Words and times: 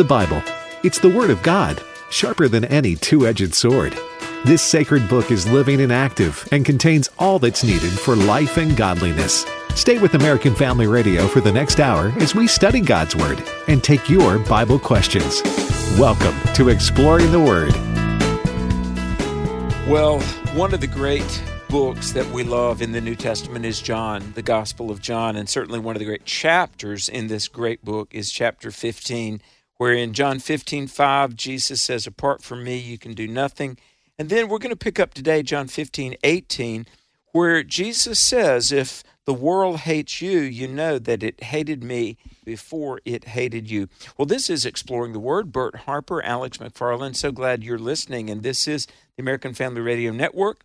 The 0.00 0.04
Bible. 0.04 0.42
It's 0.82 0.98
the 0.98 1.10
Word 1.10 1.28
of 1.28 1.42
God, 1.42 1.84
sharper 2.08 2.48
than 2.48 2.64
any 2.64 2.96
two 2.96 3.26
edged 3.26 3.52
sword. 3.52 3.94
This 4.46 4.62
sacred 4.62 5.06
book 5.10 5.30
is 5.30 5.46
living 5.46 5.82
and 5.82 5.92
active 5.92 6.48
and 6.52 6.64
contains 6.64 7.10
all 7.18 7.38
that's 7.38 7.62
needed 7.62 7.92
for 7.92 8.16
life 8.16 8.56
and 8.56 8.74
godliness. 8.78 9.44
Stay 9.74 9.98
with 9.98 10.14
American 10.14 10.54
Family 10.54 10.86
Radio 10.86 11.26
for 11.26 11.42
the 11.42 11.52
next 11.52 11.80
hour 11.80 12.14
as 12.16 12.34
we 12.34 12.46
study 12.46 12.80
God's 12.80 13.14
Word 13.14 13.42
and 13.68 13.84
take 13.84 14.08
your 14.08 14.38
Bible 14.38 14.78
questions. 14.78 15.42
Welcome 15.98 16.34
to 16.54 16.70
Exploring 16.70 17.30
the 17.30 17.38
Word. 17.38 17.74
Well, 19.86 20.20
one 20.56 20.72
of 20.72 20.80
the 20.80 20.86
great 20.86 21.42
books 21.68 22.12
that 22.12 22.26
we 22.30 22.42
love 22.42 22.80
in 22.80 22.92
the 22.92 23.02
New 23.02 23.16
Testament 23.16 23.66
is 23.66 23.82
John, 23.82 24.32
the 24.34 24.40
Gospel 24.40 24.90
of 24.90 25.02
John, 25.02 25.36
and 25.36 25.46
certainly 25.46 25.78
one 25.78 25.94
of 25.94 26.00
the 26.00 26.06
great 26.06 26.24
chapters 26.24 27.06
in 27.06 27.26
this 27.26 27.48
great 27.48 27.84
book 27.84 28.14
is 28.14 28.32
chapter 28.32 28.70
15, 28.70 29.42
where 29.80 29.94
in 29.94 30.12
John 30.12 30.40
15, 30.40 30.88
5, 30.88 31.34
Jesus 31.34 31.80
says, 31.80 32.06
Apart 32.06 32.42
from 32.42 32.62
me, 32.62 32.76
you 32.76 32.98
can 32.98 33.14
do 33.14 33.26
nothing. 33.26 33.78
And 34.18 34.28
then 34.28 34.46
we're 34.46 34.58
going 34.58 34.68
to 34.68 34.76
pick 34.76 35.00
up 35.00 35.14
today 35.14 35.42
John 35.42 35.68
15, 35.68 36.16
18, 36.22 36.84
where 37.32 37.62
Jesus 37.62 38.18
says, 38.18 38.72
If 38.72 39.02
the 39.24 39.32
world 39.32 39.78
hates 39.78 40.20
you, 40.20 40.40
you 40.40 40.68
know 40.68 40.98
that 40.98 41.22
it 41.22 41.44
hated 41.44 41.82
me 41.82 42.18
before 42.44 43.00
it 43.06 43.28
hated 43.28 43.70
you. 43.70 43.88
Well, 44.18 44.26
this 44.26 44.50
is 44.50 44.66
Exploring 44.66 45.14
the 45.14 45.18
Word. 45.18 45.50
Bert 45.50 45.74
Harper, 45.74 46.22
Alex 46.22 46.58
McFarland, 46.58 47.16
so 47.16 47.32
glad 47.32 47.64
you're 47.64 47.78
listening. 47.78 48.28
And 48.28 48.42
this 48.42 48.68
is 48.68 48.84
the 49.16 49.22
American 49.22 49.54
Family 49.54 49.80
Radio 49.80 50.12
Network 50.12 50.62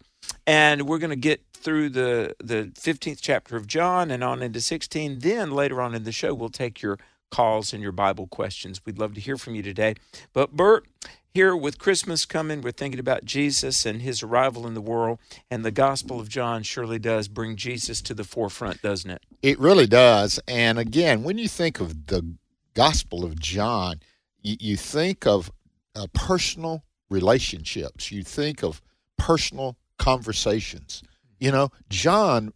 and 0.48 0.88
we're 0.88 0.98
going 0.98 1.10
to 1.10 1.16
get 1.16 1.42
through 1.54 1.90
the 1.90 2.36
the 2.40 2.72
15th 2.76 3.20
chapter 3.22 3.56
of 3.56 3.68
John 3.68 4.12
and 4.12 4.24
on 4.24 4.42
into 4.42 4.62
16 4.62 5.20
then 5.20 5.52
later 5.52 5.82
on 5.82 5.96
in 5.96 6.04
the 6.04 6.12
show 6.12 6.34
we'll 6.34 6.50
take 6.50 6.82
your 6.82 7.00
calls 7.32 7.74
and 7.74 7.82
your 7.82 7.92
Bible 7.92 8.28
questions. 8.28 8.82
We'd 8.86 9.00
love 9.00 9.14
to 9.16 9.22
hear 9.22 9.38
from 9.38 9.56
you 9.56 9.62
today. 9.64 9.96
But 10.34 10.56
Bert, 10.56 10.86
here 11.34 11.56
with 11.56 11.80
Christmas 11.80 12.26
coming, 12.26 12.62
we're 12.62 12.72
thinking 12.72 13.00
about 13.00 13.26
Jesus 13.26 13.86
and 13.86 14.02
his 14.02 14.24
arrival 14.24 14.66
in 14.66 14.74
the 14.74 14.82
world, 14.82 15.20
and 15.52 15.66
the 15.66 15.72
Gospel 15.72 16.20
of 16.20 16.30
John 16.30 16.64
surely 16.64 16.98
does 16.98 17.28
bring 17.28 17.58
Jesus 17.58 18.02
to 18.04 18.14
the 18.14 18.24
forefront, 18.24 18.82
doesn't 18.82 19.12
it? 19.12 19.22
It 19.42 19.60
really 19.60 19.86
does. 19.86 20.40
And 20.48 20.80
again, 20.80 21.24
when 21.24 21.38
you 21.38 21.50
think 21.50 21.82
of 21.82 22.08
the 22.08 22.36
Gospel 22.74 23.26
of 23.26 23.38
John, 23.38 24.00
you, 24.42 24.78
think 24.78 25.26
of 25.26 25.52
uh, 25.96 26.08
personal 26.14 26.84
relationships, 27.10 28.12
you 28.12 28.24
think 28.24 28.64
of 28.64 28.82
personal 29.18 29.76
conversations. 29.98 31.04
You 31.40 31.52
know, 31.52 31.70
John, 31.90 32.54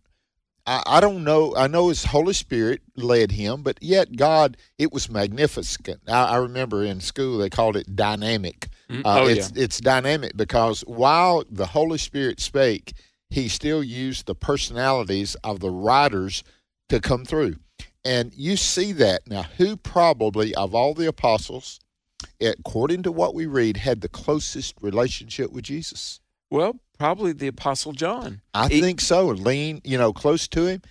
I, 0.69 0.83
I, 0.85 0.99
don't 0.99 1.23
know, 1.23 1.55
I 1.55 1.65
know 1.65 1.89
his 1.89 2.05
Holy 2.05 2.33
Spirit 2.33 2.81
led 2.95 3.31
him, 3.31 3.63
but 3.63 3.79
yet 3.81 4.15
God, 4.15 4.55
it 4.77 4.93
was 4.93 5.09
magnificent. 5.09 6.01
I, 6.07 6.25
I 6.25 6.37
remember 6.37 6.83
in 6.83 7.01
school 7.01 7.39
they 7.39 7.49
called 7.49 7.75
it 7.75 7.95
dynamic. 7.95 8.69
Mm-hmm. 8.87 9.01
Uh, 9.03 9.21
oh, 9.21 9.27
it's, 9.27 9.51
yeah. 9.55 9.63
it's 9.63 9.79
dynamic 9.79 10.37
because 10.37 10.81
while 10.81 11.43
the 11.49 11.65
Holy 11.65 11.97
Spirit 11.97 12.39
spake, 12.39 12.93
he 13.31 13.47
still 13.47 13.83
used 13.83 14.27
the 14.27 14.35
personalities 14.35 15.35
of 15.43 15.59
the 15.59 15.71
writers 15.71 16.43
to 16.89 16.99
come 16.99 17.25
through. 17.25 17.55
And 18.05 18.31
you 18.35 18.55
see 18.55 18.91
that. 18.93 19.27
Now, 19.27 19.43
who 19.57 19.75
probably, 19.75 20.53
of 20.53 20.75
all 20.75 20.93
the 20.93 21.07
apostles, 21.07 21.79
according 22.39 23.03
to 23.03 23.11
what 23.11 23.33
we 23.33 23.47
read, 23.47 23.77
had 23.77 24.01
the 24.01 24.07
closest 24.07 24.75
relationship 24.81 25.51
with 25.51 25.63
Jesus? 25.63 26.19
Well, 26.51 26.79
probably 26.99 27.33
the 27.33 27.47
Apostle 27.47 27.93
John. 27.93 28.41
I 28.53 28.67
he, 28.67 28.81
think 28.81 29.01
so. 29.01 29.27
Lean, 29.27 29.81
you 29.83 29.97
know, 29.97 30.13
close 30.13 30.47
to 30.49 30.67
him. 30.67 30.81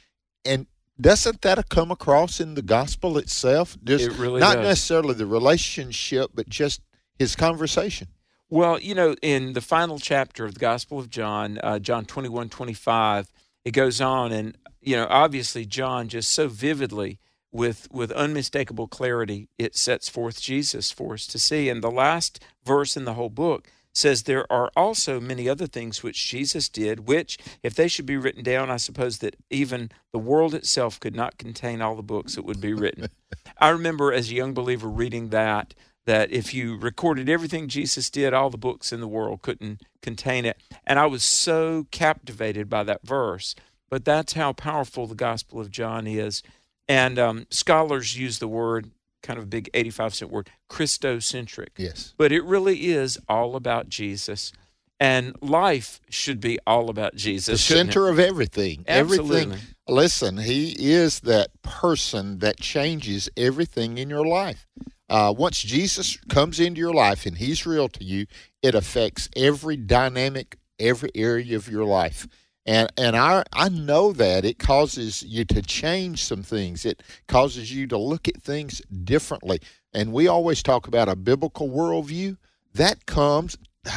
And 0.44 0.66
doesn't 1.00 1.42
that 1.42 1.68
come 1.68 1.90
across 1.90 2.40
in 2.40 2.54
the 2.54 2.62
gospel 2.62 3.18
itself? 3.18 3.76
Just, 3.84 4.04
it 4.04 4.12
really 4.18 4.40
Not 4.40 4.56
does. 4.56 4.66
necessarily 4.66 5.14
the 5.14 5.26
relationship, 5.26 6.30
but 6.34 6.48
just 6.48 6.80
his 7.18 7.36
conversation. 7.36 8.08
Well, 8.50 8.80
you 8.80 8.94
know, 8.94 9.14
in 9.22 9.52
the 9.52 9.60
final 9.60 9.98
chapter 9.98 10.46
of 10.46 10.54
the 10.54 10.60
Gospel 10.60 10.98
of 10.98 11.10
John, 11.10 11.60
uh, 11.62 11.78
John 11.78 12.06
21, 12.06 12.48
25, 12.48 13.30
it 13.66 13.72
goes 13.72 14.00
on, 14.00 14.32
and, 14.32 14.56
you 14.80 14.96
know, 14.96 15.06
obviously 15.10 15.66
John 15.66 16.08
just 16.08 16.30
so 16.30 16.48
vividly, 16.48 17.20
with, 17.52 17.88
with 17.90 18.12
unmistakable 18.12 18.88
clarity, 18.88 19.48
it 19.58 19.76
sets 19.76 20.08
forth 20.08 20.40
Jesus 20.40 20.90
for 20.90 21.14
us 21.14 21.26
to 21.28 21.38
see. 21.38 21.68
And 21.68 21.82
the 21.82 21.90
last 21.90 22.42
verse 22.64 22.96
in 22.96 23.04
the 23.04 23.14
whole 23.14 23.30
book 23.30 23.70
says 23.98 24.22
there 24.22 24.50
are 24.50 24.70
also 24.76 25.20
many 25.20 25.48
other 25.48 25.66
things 25.66 26.02
which 26.02 26.28
Jesus 26.28 26.68
did, 26.68 27.06
which, 27.06 27.38
if 27.62 27.74
they 27.74 27.88
should 27.88 28.06
be 28.06 28.16
written 28.16 28.42
down, 28.42 28.70
I 28.70 28.76
suppose 28.76 29.18
that 29.18 29.36
even 29.50 29.90
the 30.12 30.18
world 30.18 30.54
itself 30.54 30.98
could 31.00 31.14
not 31.14 31.38
contain 31.38 31.82
all 31.82 31.96
the 31.96 32.02
books 32.02 32.34
that 32.34 32.44
would 32.44 32.60
be 32.60 32.72
written. 32.72 33.08
I 33.58 33.68
remember 33.70 34.12
as 34.12 34.30
a 34.30 34.34
young 34.34 34.54
believer 34.54 34.88
reading 34.88 35.28
that, 35.30 35.74
that 36.06 36.30
if 36.30 36.54
you 36.54 36.78
recorded 36.78 37.28
everything 37.28 37.68
Jesus 37.68 38.08
did, 38.08 38.32
all 38.32 38.50
the 38.50 38.56
books 38.56 38.92
in 38.92 39.00
the 39.00 39.08
world 39.08 39.42
couldn't 39.42 39.82
contain 40.00 40.44
it. 40.44 40.56
And 40.86 40.98
I 40.98 41.06
was 41.06 41.22
so 41.22 41.86
captivated 41.90 42.70
by 42.70 42.84
that 42.84 43.06
verse. 43.06 43.54
But 43.90 44.04
that's 44.04 44.34
how 44.34 44.52
powerful 44.52 45.06
the 45.06 45.14
Gospel 45.14 45.60
of 45.60 45.70
John 45.70 46.06
is. 46.06 46.42
And 46.88 47.18
um, 47.18 47.46
scholars 47.50 48.18
use 48.18 48.38
the 48.38 48.48
word 48.48 48.90
kind 49.22 49.38
of 49.38 49.50
big 49.50 49.70
85 49.74 50.14
cent 50.14 50.30
word, 50.30 50.50
Christocentric. 50.70 51.68
Yes. 51.76 52.14
But 52.16 52.32
it 52.32 52.44
really 52.44 52.88
is 52.88 53.18
all 53.28 53.56
about 53.56 53.88
Jesus. 53.88 54.52
And 55.00 55.36
life 55.40 56.00
should 56.10 56.40
be 56.40 56.58
all 56.66 56.90
about 56.90 57.14
Jesus. 57.14 57.68
The 57.68 57.74
center 57.74 58.08
of 58.08 58.18
everything. 58.18 58.84
Absolutely. 58.88 59.42
Everything. 59.42 59.60
Listen, 59.86 60.38
he 60.38 60.74
is 60.78 61.20
that 61.20 61.50
person 61.62 62.40
that 62.40 62.58
changes 62.58 63.28
everything 63.36 63.98
in 63.98 64.10
your 64.10 64.26
life. 64.26 64.66
Uh, 65.08 65.32
once 65.36 65.62
Jesus 65.62 66.18
comes 66.28 66.58
into 66.60 66.80
your 66.80 66.92
life 66.92 67.26
and 67.26 67.38
he's 67.38 67.64
real 67.64 67.88
to 67.88 68.04
you, 68.04 68.26
it 68.62 68.74
affects 68.74 69.28
every 69.36 69.76
dynamic, 69.76 70.58
every 70.78 71.10
area 71.14 71.56
of 71.56 71.68
your 71.68 71.84
life 71.84 72.26
and 72.68 72.92
and 72.98 73.16
I 73.16 73.44
I 73.54 73.70
know 73.70 74.12
that 74.12 74.44
it 74.44 74.58
causes 74.58 75.22
you 75.22 75.46
to 75.46 75.62
change 75.62 76.22
some 76.22 76.42
things. 76.42 76.84
It 76.84 77.02
causes 77.26 77.74
you 77.74 77.86
to 77.86 77.96
look 77.96 78.28
at 78.28 78.42
things 78.42 78.82
differently. 79.04 79.60
And 79.94 80.12
we 80.12 80.28
always 80.28 80.62
talk 80.62 80.86
about 80.86 81.08
a 81.08 81.16
biblical 81.16 81.70
worldview. 81.70 82.36
That 82.74 83.06
comes, 83.06 83.56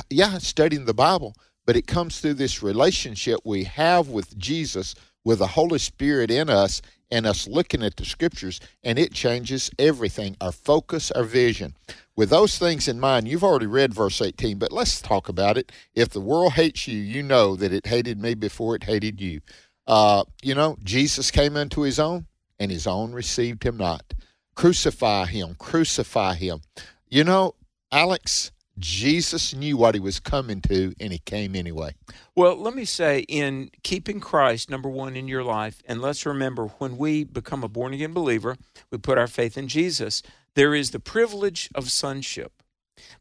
yeah, 0.10 0.38
studying 0.38 0.86
the 0.86 0.94
Bible, 0.94 1.36
but 1.66 1.76
it 1.76 1.86
comes 1.86 2.22
through 2.22 2.36
this 2.36 2.64
relationship 2.64 3.42
we 3.44 3.66
have 3.66 4.08
with 4.08 4.38
Jesus, 4.38 4.96
with 5.26 5.40
the 5.40 5.48
Holy 5.48 5.78
Spirit 5.78 6.32
in 6.32 6.50
us, 6.50 6.82
and 7.12 7.26
us 7.26 7.50
looking 7.50 7.84
at 7.84 7.98
the 7.98 8.06
Scriptures, 8.06 8.62
and 8.86 8.98
it 8.98 9.12
changes 9.12 9.70
everything. 9.78 10.38
Our 10.40 10.54
focus, 10.54 11.12
our 11.12 11.26
vision 11.26 11.76
with 12.22 12.30
those 12.30 12.60
things 12.60 12.88
in 12.88 13.00
mind, 13.00 13.28
you've 13.28 13.44
already 13.44 13.66
read 13.66 13.96
verse 13.96 14.22
18, 14.22 14.60
but 14.60 14.72
let's 14.72 15.02
talk 15.02 15.28
about 15.28 15.58
it. 15.58 15.72
If 15.96 16.10
the 16.10 16.20
world 16.20 16.54
hates 16.54 16.88
you, 16.88 17.00
you 17.00 17.24
know 17.24 17.56
that 17.56 17.74
it 17.74 17.88
hated 17.88 18.22
me 18.22 18.36
before 18.36 18.76
it 18.76 18.84
hated 18.84 19.20
you. 19.20 19.42
Uh, 19.88 20.26
you 20.44 20.54
know, 20.54 20.78
Jesus 20.84 21.32
came 21.32 21.58
unto 21.58 21.82
his 21.82 21.98
own, 21.98 22.28
and 22.60 22.70
his 22.70 22.86
own 22.86 23.12
received 23.12 23.64
him 23.64 23.76
not. 23.76 24.14
Crucify 24.54 25.26
him, 25.26 25.56
crucify 25.58 26.36
him. 26.36 26.62
You 27.10 27.24
know, 27.24 27.56
Alex, 27.92 28.52
Jesus 28.82 29.54
knew 29.54 29.78
what 29.78 29.96
he 29.96 30.02
was 30.02 30.20
coming 30.20 30.60
to, 30.62 30.94
and 31.00 31.14
he 31.14 31.20
came 31.20 31.56
anyway. 31.56 31.96
Well, 32.36 32.56
let 32.56 32.76
me 32.76 32.84
say, 32.84 33.20
in 33.28 33.70
keeping 33.84 34.20
Christ 34.20 34.70
number 34.70 34.90
one 34.90 35.16
in 35.16 35.28
your 35.28 35.44
life, 35.44 35.82
and 35.86 36.02
let's 36.02 36.26
remember 36.26 36.68
when 36.80 36.98
we 36.98 37.24
become 37.24 37.64
a 37.64 37.70
born 37.70 37.94
again 37.94 38.14
believer, 38.14 38.58
we 38.90 38.98
put 38.98 39.18
our 39.18 39.28
faith 39.28 39.58
in 39.58 39.68
Jesus. 39.68 40.24
There 40.56 40.76
is 40.76 40.92
the 40.92 41.00
privilege 41.00 41.70
of 41.76 41.92
sonship, 41.92 42.64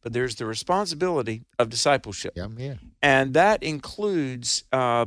but 0.03 0.13
there's 0.13 0.37
the 0.37 0.47
responsibility 0.47 1.43
of 1.59 1.69
discipleship. 1.69 2.33
Yeah, 2.35 2.49
yeah. 2.57 2.75
And 3.03 3.35
that 3.35 3.63
includes 3.63 4.65
uh, 4.73 5.07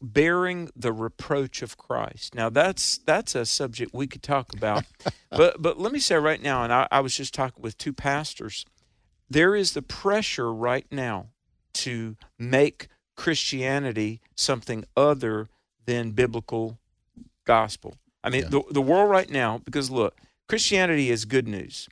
bearing 0.00 0.70
the 0.74 0.92
reproach 0.92 1.62
of 1.62 1.76
Christ. 1.76 2.34
Now, 2.34 2.50
that's 2.50 2.98
that's 2.98 3.34
a 3.34 3.46
subject 3.46 3.94
we 3.94 4.06
could 4.06 4.22
talk 4.22 4.52
about. 4.52 4.84
but 5.30 5.62
but 5.62 5.78
let 5.78 5.92
me 5.92 6.00
say 6.00 6.16
right 6.16 6.42
now, 6.42 6.64
and 6.64 6.72
I, 6.72 6.88
I 6.90 7.00
was 7.00 7.16
just 7.16 7.32
talking 7.32 7.62
with 7.62 7.78
two 7.78 7.92
pastors, 7.92 8.66
there 9.32 9.54
is 9.54 9.72
the 9.72 9.82
pressure 9.82 10.52
right 10.52 10.86
now 10.90 11.28
to 11.74 12.16
make 12.38 12.88
Christianity 13.16 14.20
something 14.34 14.84
other 14.96 15.48
than 15.86 16.12
biblical 16.12 16.78
gospel. 17.44 17.96
I 18.24 18.30
mean, 18.30 18.42
yeah. 18.42 18.48
the, 18.48 18.62
the 18.70 18.82
world 18.82 19.10
right 19.10 19.30
now, 19.30 19.58
because 19.58 19.90
look, 19.90 20.18
Christianity 20.48 21.10
is 21.10 21.24
good 21.24 21.48
news, 21.48 21.88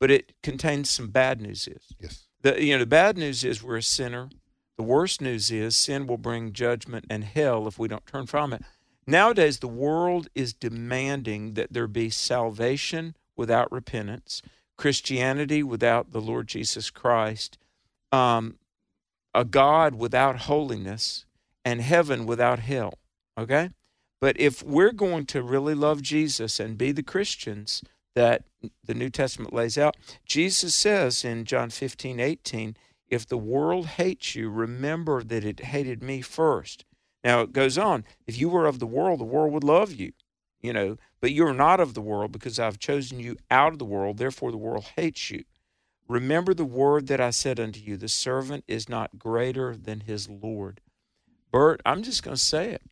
but 0.00 0.10
it 0.10 0.32
contains 0.42 0.90
some 0.90 1.08
bad 1.08 1.40
news. 1.40 1.68
Is 1.68 1.94
yes, 2.00 2.26
the 2.42 2.62
you 2.62 2.74
know 2.74 2.80
the 2.80 2.86
bad 2.86 3.16
news 3.16 3.44
is 3.44 3.62
we're 3.62 3.76
a 3.76 3.82
sinner. 3.82 4.30
The 4.76 4.84
worst 4.84 5.20
news 5.20 5.50
is 5.50 5.76
sin 5.76 6.06
will 6.06 6.18
bring 6.18 6.52
judgment 6.52 7.04
and 7.10 7.24
hell 7.24 7.66
if 7.66 7.78
we 7.78 7.88
don't 7.88 8.06
turn 8.06 8.26
from 8.26 8.52
it. 8.52 8.62
Nowadays, 9.06 9.58
the 9.58 9.68
world 9.68 10.28
is 10.34 10.52
demanding 10.52 11.54
that 11.54 11.72
there 11.72 11.86
be 11.86 12.10
salvation 12.10 13.16
without 13.36 13.72
repentance, 13.72 14.42
Christianity 14.78 15.62
without 15.62 16.12
the 16.12 16.20
Lord 16.20 16.48
Jesus 16.48 16.88
Christ, 16.88 17.58
um, 18.10 18.56
a 19.34 19.44
God 19.44 19.94
without 19.94 20.40
holiness, 20.40 21.26
and 21.64 21.82
heaven 21.82 22.24
without 22.24 22.60
hell. 22.60 22.94
Okay? 23.36 23.70
But 24.20 24.40
if 24.40 24.62
we're 24.62 24.92
going 24.92 25.26
to 25.26 25.42
really 25.42 25.74
love 25.74 26.00
Jesus 26.00 26.58
and 26.58 26.78
be 26.78 26.92
the 26.92 27.02
Christians 27.02 27.82
that 28.18 28.42
the 28.84 28.94
New 28.94 29.10
Testament 29.10 29.52
lays 29.52 29.78
out. 29.78 29.96
Jesus 30.26 30.74
says 30.74 31.24
in 31.24 31.44
John 31.44 31.70
15, 31.70 32.18
18, 32.18 32.76
if 33.06 33.26
the 33.26 33.38
world 33.38 33.86
hates 33.86 34.34
you, 34.34 34.50
remember 34.50 35.22
that 35.22 35.44
it 35.44 35.60
hated 35.60 36.02
me 36.02 36.20
first. 36.20 36.84
Now 37.22 37.42
it 37.42 37.52
goes 37.52 37.78
on, 37.78 38.04
if 38.26 38.36
you 38.36 38.48
were 38.48 38.66
of 38.66 38.80
the 38.80 38.86
world, 38.86 39.20
the 39.20 39.24
world 39.24 39.52
would 39.52 39.62
love 39.62 39.92
you, 39.92 40.12
you 40.60 40.72
know, 40.72 40.96
but 41.20 41.32
you 41.32 41.46
are 41.46 41.54
not 41.54 41.80
of 41.80 41.94
the 41.94 42.00
world 42.00 42.32
because 42.32 42.58
I've 42.58 42.78
chosen 42.78 43.20
you 43.20 43.36
out 43.50 43.72
of 43.72 43.78
the 43.78 43.84
world, 43.84 44.18
therefore 44.18 44.50
the 44.50 44.56
world 44.56 44.84
hates 44.96 45.30
you. 45.30 45.44
Remember 46.08 46.54
the 46.54 46.64
word 46.64 47.06
that 47.08 47.20
I 47.20 47.30
said 47.30 47.60
unto 47.60 47.80
you 47.80 47.96
the 47.96 48.08
servant 48.08 48.64
is 48.66 48.88
not 48.88 49.18
greater 49.18 49.76
than 49.76 50.00
his 50.00 50.28
Lord. 50.28 50.80
Bert, 51.52 51.80
I'm 51.84 52.02
just 52.02 52.22
going 52.22 52.36
to 52.36 52.42
say 52.42 52.70
it. 52.70 52.82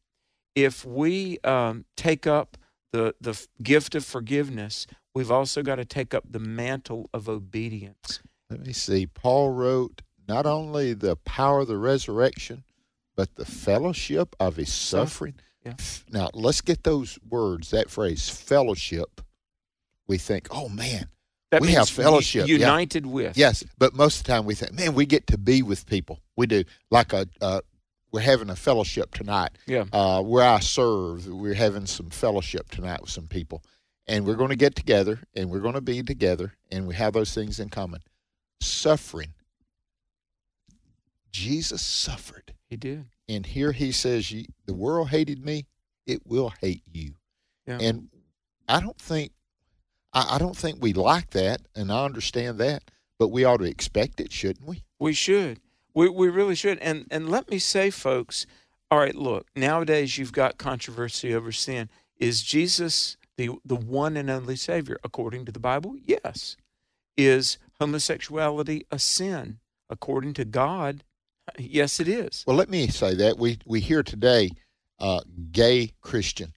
If 0.54 0.84
we 0.84 1.38
um, 1.44 1.84
take 1.96 2.26
up 2.26 2.56
the, 2.92 3.14
the 3.20 3.40
gift 3.62 3.94
of 3.94 4.04
forgiveness, 4.04 4.86
we've 5.14 5.30
also 5.30 5.62
got 5.62 5.76
to 5.76 5.84
take 5.84 6.14
up 6.14 6.24
the 6.30 6.38
mantle 6.38 7.10
of 7.12 7.28
obedience. 7.28 8.20
Let 8.50 8.66
me 8.66 8.72
see. 8.72 9.06
Paul 9.06 9.50
wrote 9.50 10.02
not 10.28 10.46
only 10.46 10.92
the 10.92 11.16
power 11.16 11.60
of 11.60 11.68
the 11.68 11.76
resurrection, 11.76 12.64
but 13.16 13.34
the 13.36 13.44
fellowship 13.44 14.36
of 14.38 14.56
his 14.56 14.72
suffering. 14.72 15.34
Yeah. 15.66 15.74
Now, 16.10 16.30
let's 16.32 16.60
get 16.60 16.84
those 16.84 17.18
words, 17.28 17.70
that 17.70 17.90
phrase, 17.90 18.28
fellowship. 18.28 19.20
We 20.06 20.18
think, 20.18 20.48
oh 20.52 20.68
man, 20.68 21.08
That 21.50 21.60
we 21.60 21.72
have 21.72 21.88
fellowship. 21.88 22.46
u- 22.48 22.54
yeah. 22.56 22.66
United 22.68 23.04
with. 23.06 23.36
Yes, 23.36 23.64
but 23.76 23.94
most 23.94 24.20
of 24.20 24.26
the 24.26 24.32
time 24.32 24.44
we 24.46 24.54
think, 24.54 24.72
man, 24.72 24.94
we 24.94 25.04
get 25.06 25.26
to 25.28 25.38
be 25.38 25.62
with 25.62 25.86
people. 25.86 26.20
We 26.36 26.46
do. 26.46 26.62
Like 26.90 27.12
a, 27.12 27.26
uh, 27.40 27.60
we're 28.12 28.20
having 28.20 28.48
a 28.50 28.56
fellowship 28.56 29.12
tonight. 29.14 29.50
Yeah. 29.66 29.84
Uh, 29.92 30.22
where 30.22 30.44
I 30.44 30.60
serve, 30.60 31.26
we're 31.26 31.54
having 31.54 31.86
some 31.86 32.10
fellowship 32.10 32.70
tonight 32.70 33.00
with 33.00 33.10
some 33.10 33.26
people, 33.26 33.62
and 34.06 34.24
we're 34.24 34.36
going 34.36 34.50
to 34.50 34.56
get 34.56 34.76
together 34.76 35.18
and 35.34 35.50
we're 35.50 35.58
going 35.60 35.74
to 35.74 35.80
be 35.80 36.02
together, 36.04 36.54
and 36.70 36.86
we 36.86 36.94
have 36.94 37.12
those 37.14 37.34
things 37.34 37.58
in 37.58 37.68
common. 37.68 38.00
Suffering. 38.60 39.34
Jesus 41.32 41.82
suffered, 41.82 42.54
He 42.70 42.76
did. 42.76 43.06
And 43.28 43.46
here 43.46 43.72
he 43.72 43.92
says, 43.92 44.32
"The 44.66 44.74
world 44.74 45.10
hated 45.10 45.44
me; 45.44 45.66
it 46.06 46.26
will 46.26 46.52
hate 46.60 46.82
you." 46.90 47.14
Yeah. 47.66 47.78
And 47.80 48.08
I 48.68 48.80
don't 48.80 48.98
think, 48.98 49.32
I, 50.12 50.36
I 50.36 50.38
don't 50.38 50.56
think 50.56 50.80
we 50.80 50.92
like 50.92 51.30
that, 51.30 51.62
and 51.74 51.92
I 51.92 52.04
understand 52.04 52.58
that, 52.58 52.84
but 53.18 53.28
we 53.28 53.44
ought 53.44 53.58
to 53.58 53.64
expect 53.64 54.20
it, 54.20 54.32
shouldn't 54.32 54.66
we? 54.66 54.84
We 54.98 55.12
should. 55.12 55.60
We 55.94 56.08
we 56.08 56.28
really 56.28 56.54
should. 56.54 56.78
And 56.78 57.06
and 57.10 57.28
let 57.28 57.50
me 57.50 57.58
say, 57.58 57.90
folks, 57.90 58.46
all 58.90 58.98
right, 58.98 59.14
look, 59.14 59.48
nowadays 59.56 60.18
you've 60.18 60.32
got 60.32 60.58
controversy 60.58 61.34
over 61.34 61.52
sin. 61.52 61.88
Is 62.18 62.42
Jesus 62.42 63.16
the 63.36 63.50
the 63.64 63.76
one 63.76 64.16
and 64.16 64.30
only 64.30 64.56
Savior 64.56 64.98
according 65.02 65.44
to 65.46 65.52
the 65.52 65.60
Bible? 65.60 65.96
Yes. 66.04 66.56
Is 67.16 67.58
homosexuality 67.80 68.86
a 68.90 68.98
sin 68.98 69.58
according 69.88 70.34
to 70.34 70.44
God? 70.44 71.02
Yes, 71.58 72.00
it 72.00 72.08
is. 72.08 72.44
Well, 72.46 72.56
let 72.56 72.70
me 72.70 72.88
say 72.88 73.14
that 73.14 73.38
we 73.38 73.58
we 73.64 73.80
hear 73.80 74.02
today, 74.02 74.50
uh, 74.98 75.20
gay 75.52 75.92
Christian. 76.00 76.52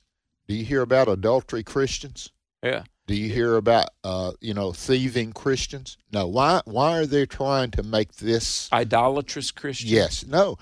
Do 0.47 0.55
you 0.55 0.65
hear 0.65 0.81
about 0.81 1.07
adultery 1.07 1.63
Christians? 1.63 2.31
Yeah. 2.63 2.83
Do 3.07 3.15
you 3.15 3.29
hear 3.33 3.55
about 3.55 3.89
uh, 4.03 4.33
you 4.41 4.53
know 4.53 4.71
thieving 4.71 5.33
Christians? 5.33 5.97
No. 6.11 6.27
Why 6.27 6.61
why 6.65 6.97
are 6.97 7.05
they 7.05 7.25
trying 7.25 7.71
to 7.71 7.83
make 7.83 8.15
this? 8.15 8.69
Idolatrous 8.73 9.51
Christian. 9.51 9.89
Yes. 9.89 10.25
No. 10.25 10.57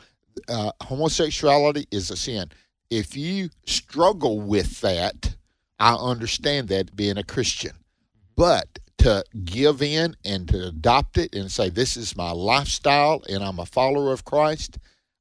Uh, 0.48 0.72
homosexuality 0.84 1.88
is 1.92 2.12
a 2.12 2.18
sin. 2.18 2.52
If 2.90 3.18
you 3.18 3.50
struggle 3.66 4.40
with 4.40 4.82
that, 4.82 5.36
I 5.80 5.96
understand 5.96 6.68
that 6.70 6.96
being 6.96 7.18
a 7.18 7.24
Christian. 7.24 7.76
But 8.36 8.80
to 9.00 9.24
give 9.46 9.82
in 9.82 10.16
and 10.26 10.48
to 10.50 10.68
adopt 10.68 11.18
it 11.18 11.36
and 11.36 11.52
say, 11.52 11.70
this 11.70 11.98
is 11.98 12.16
my 12.16 12.32
lifestyle 12.32 13.22
and 13.30 13.44
I'm 13.44 13.60
a 13.60 13.66
follower 13.66 14.12
of 14.12 14.26
Christ, 14.26 14.78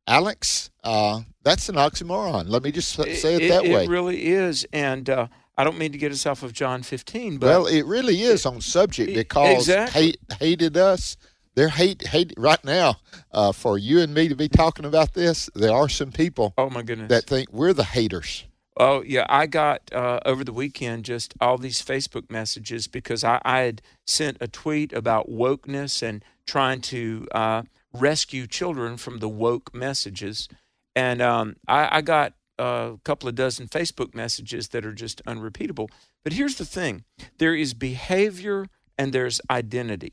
Alex, 0.06 0.70
uh, 0.84 1.22
that's 1.42 1.68
an 1.68 1.74
oxymoron. 1.74 2.48
Let 2.48 2.62
me 2.62 2.70
just 2.70 2.92
say 2.94 3.34
it, 3.34 3.48
that 3.48 3.64
way. 3.64 3.84
It 3.84 3.90
really 3.90 4.26
is. 4.26 4.66
And 4.72 5.10
uh, 5.10 5.26
I 5.58 5.64
don't 5.64 5.78
mean 5.78 5.92
to 5.92 5.98
get 5.98 6.12
us 6.12 6.26
off 6.26 6.42
of 6.42 6.52
John 6.52 6.82
15, 6.82 7.38
but 7.38 7.46
well, 7.46 7.66
it 7.66 7.84
really 7.86 8.22
is 8.22 8.46
on 8.46 8.60
subject 8.60 9.14
because 9.14 9.68
exactly. 9.68 10.02
hate 10.02 10.20
hated 10.38 10.76
us. 10.76 11.16
They're 11.54 11.70
hate 11.70 12.06
hate 12.06 12.34
right 12.36 12.62
now. 12.64 12.96
Uh, 13.32 13.52
for 13.52 13.78
you 13.78 14.00
and 14.00 14.12
me 14.12 14.28
to 14.28 14.36
be 14.36 14.48
talking 14.48 14.84
about 14.84 15.14
this, 15.14 15.48
there 15.54 15.72
are 15.72 15.88
some 15.88 16.12
people 16.12 16.52
oh 16.58 16.70
my 16.70 16.82
goodness. 16.82 17.08
that 17.08 17.24
think 17.24 17.52
we're 17.52 17.72
the 17.72 17.84
haters. 17.84 18.44
Oh 18.78 19.02
yeah, 19.02 19.24
I 19.28 19.46
got 19.46 19.90
uh, 19.92 20.20
over 20.26 20.44
the 20.44 20.52
weekend 20.52 21.06
just 21.06 21.34
all 21.40 21.56
these 21.56 21.82
Facebook 21.82 22.30
messages 22.30 22.86
because 22.86 23.24
I, 23.24 23.40
I 23.42 23.60
had 23.60 23.82
sent 24.06 24.36
a 24.40 24.48
tweet 24.48 24.92
about 24.92 25.30
wokeness 25.30 26.02
and 26.02 26.22
trying 26.46 26.82
to 26.82 27.26
uh, 27.32 27.62
rescue 27.94 28.46
children 28.46 28.98
from 28.98 29.18
the 29.18 29.30
woke 29.30 29.74
messages, 29.74 30.48
and 30.94 31.22
um, 31.22 31.56
I, 31.66 31.98
I 31.98 32.00
got 32.02 32.34
a 32.58 32.96
couple 33.02 33.30
of 33.30 33.34
dozen 33.34 33.66
Facebook 33.68 34.14
messages 34.14 34.68
that 34.68 34.84
are 34.84 34.92
just 34.92 35.22
unrepeatable. 35.26 35.88
But 36.22 36.34
here's 36.34 36.56
the 36.56 36.66
thing: 36.66 37.04
there 37.38 37.54
is 37.54 37.72
behavior 37.72 38.66
and 38.98 39.12
there's 39.12 39.40
identity. 39.48 40.12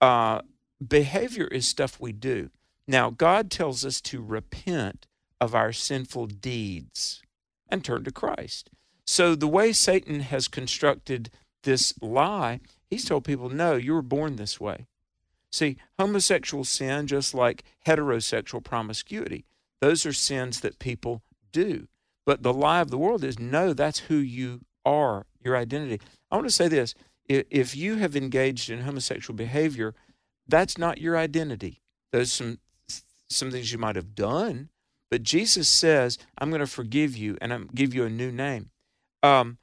Uh, 0.00 0.42
behavior 0.86 1.48
is 1.48 1.66
stuff 1.66 1.98
we 1.98 2.12
do. 2.12 2.50
Now, 2.86 3.10
God 3.10 3.50
tells 3.50 3.84
us 3.84 4.00
to 4.02 4.22
repent 4.22 5.08
of 5.40 5.56
our 5.56 5.72
sinful 5.72 6.26
deeds 6.26 7.22
and 7.68 7.84
turn 7.84 8.04
to 8.04 8.10
Christ. 8.10 8.70
So 9.06 9.34
the 9.34 9.48
way 9.48 9.72
Satan 9.72 10.20
has 10.20 10.48
constructed 10.48 11.30
this 11.62 11.94
lie, 12.00 12.60
he's 12.88 13.04
told 13.04 13.24
people, 13.24 13.48
no, 13.48 13.74
you 13.74 13.94
were 13.94 14.02
born 14.02 14.36
this 14.36 14.60
way. 14.60 14.86
See, 15.52 15.76
homosexual 15.98 16.64
sin, 16.64 17.06
just 17.06 17.34
like 17.34 17.64
heterosexual 17.86 18.62
promiscuity, 18.62 19.44
those 19.80 20.04
are 20.04 20.12
sins 20.12 20.60
that 20.60 20.78
people 20.78 21.22
do. 21.52 21.88
But 22.24 22.42
the 22.42 22.52
lie 22.52 22.80
of 22.80 22.90
the 22.90 22.98
world 22.98 23.22
is, 23.22 23.38
no, 23.38 23.72
that's 23.72 24.00
who 24.00 24.16
you 24.16 24.62
are, 24.84 25.26
your 25.42 25.56
identity. 25.56 26.00
I 26.30 26.36
want 26.36 26.48
to 26.48 26.52
say 26.52 26.68
this 26.68 26.94
if 27.28 27.76
you 27.76 27.96
have 27.96 28.14
engaged 28.14 28.70
in 28.70 28.82
homosexual 28.82 29.36
behavior, 29.36 29.94
that's 30.46 30.78
not 30.78 31.00
your 31.00 31.16
identity. 31.16 31.82
There's 32.12 32.32
some 32.32 32.58
some 33.28 33.50
things 33.50 33.72
you 33.72 33.78
might 33.78 33.96
have 33.96 34.14
done, 34.14 34.68
but 35.10 35.22
Jesus 35.22 35.68
says, 35.68 36.18
"I'm 36.38 36.50
going 36.50 36.60
to 36.60 36.66
forgive 36.66 37.16
you 37.16 37.36
and 37.40 37.52
I'm 37.52 37.68
give 37.74 37.94
you 37.94 38.04
a 38.04 38.10
new 38.10 38.32
name." 38.32 38.70
Um, 39.22 39.58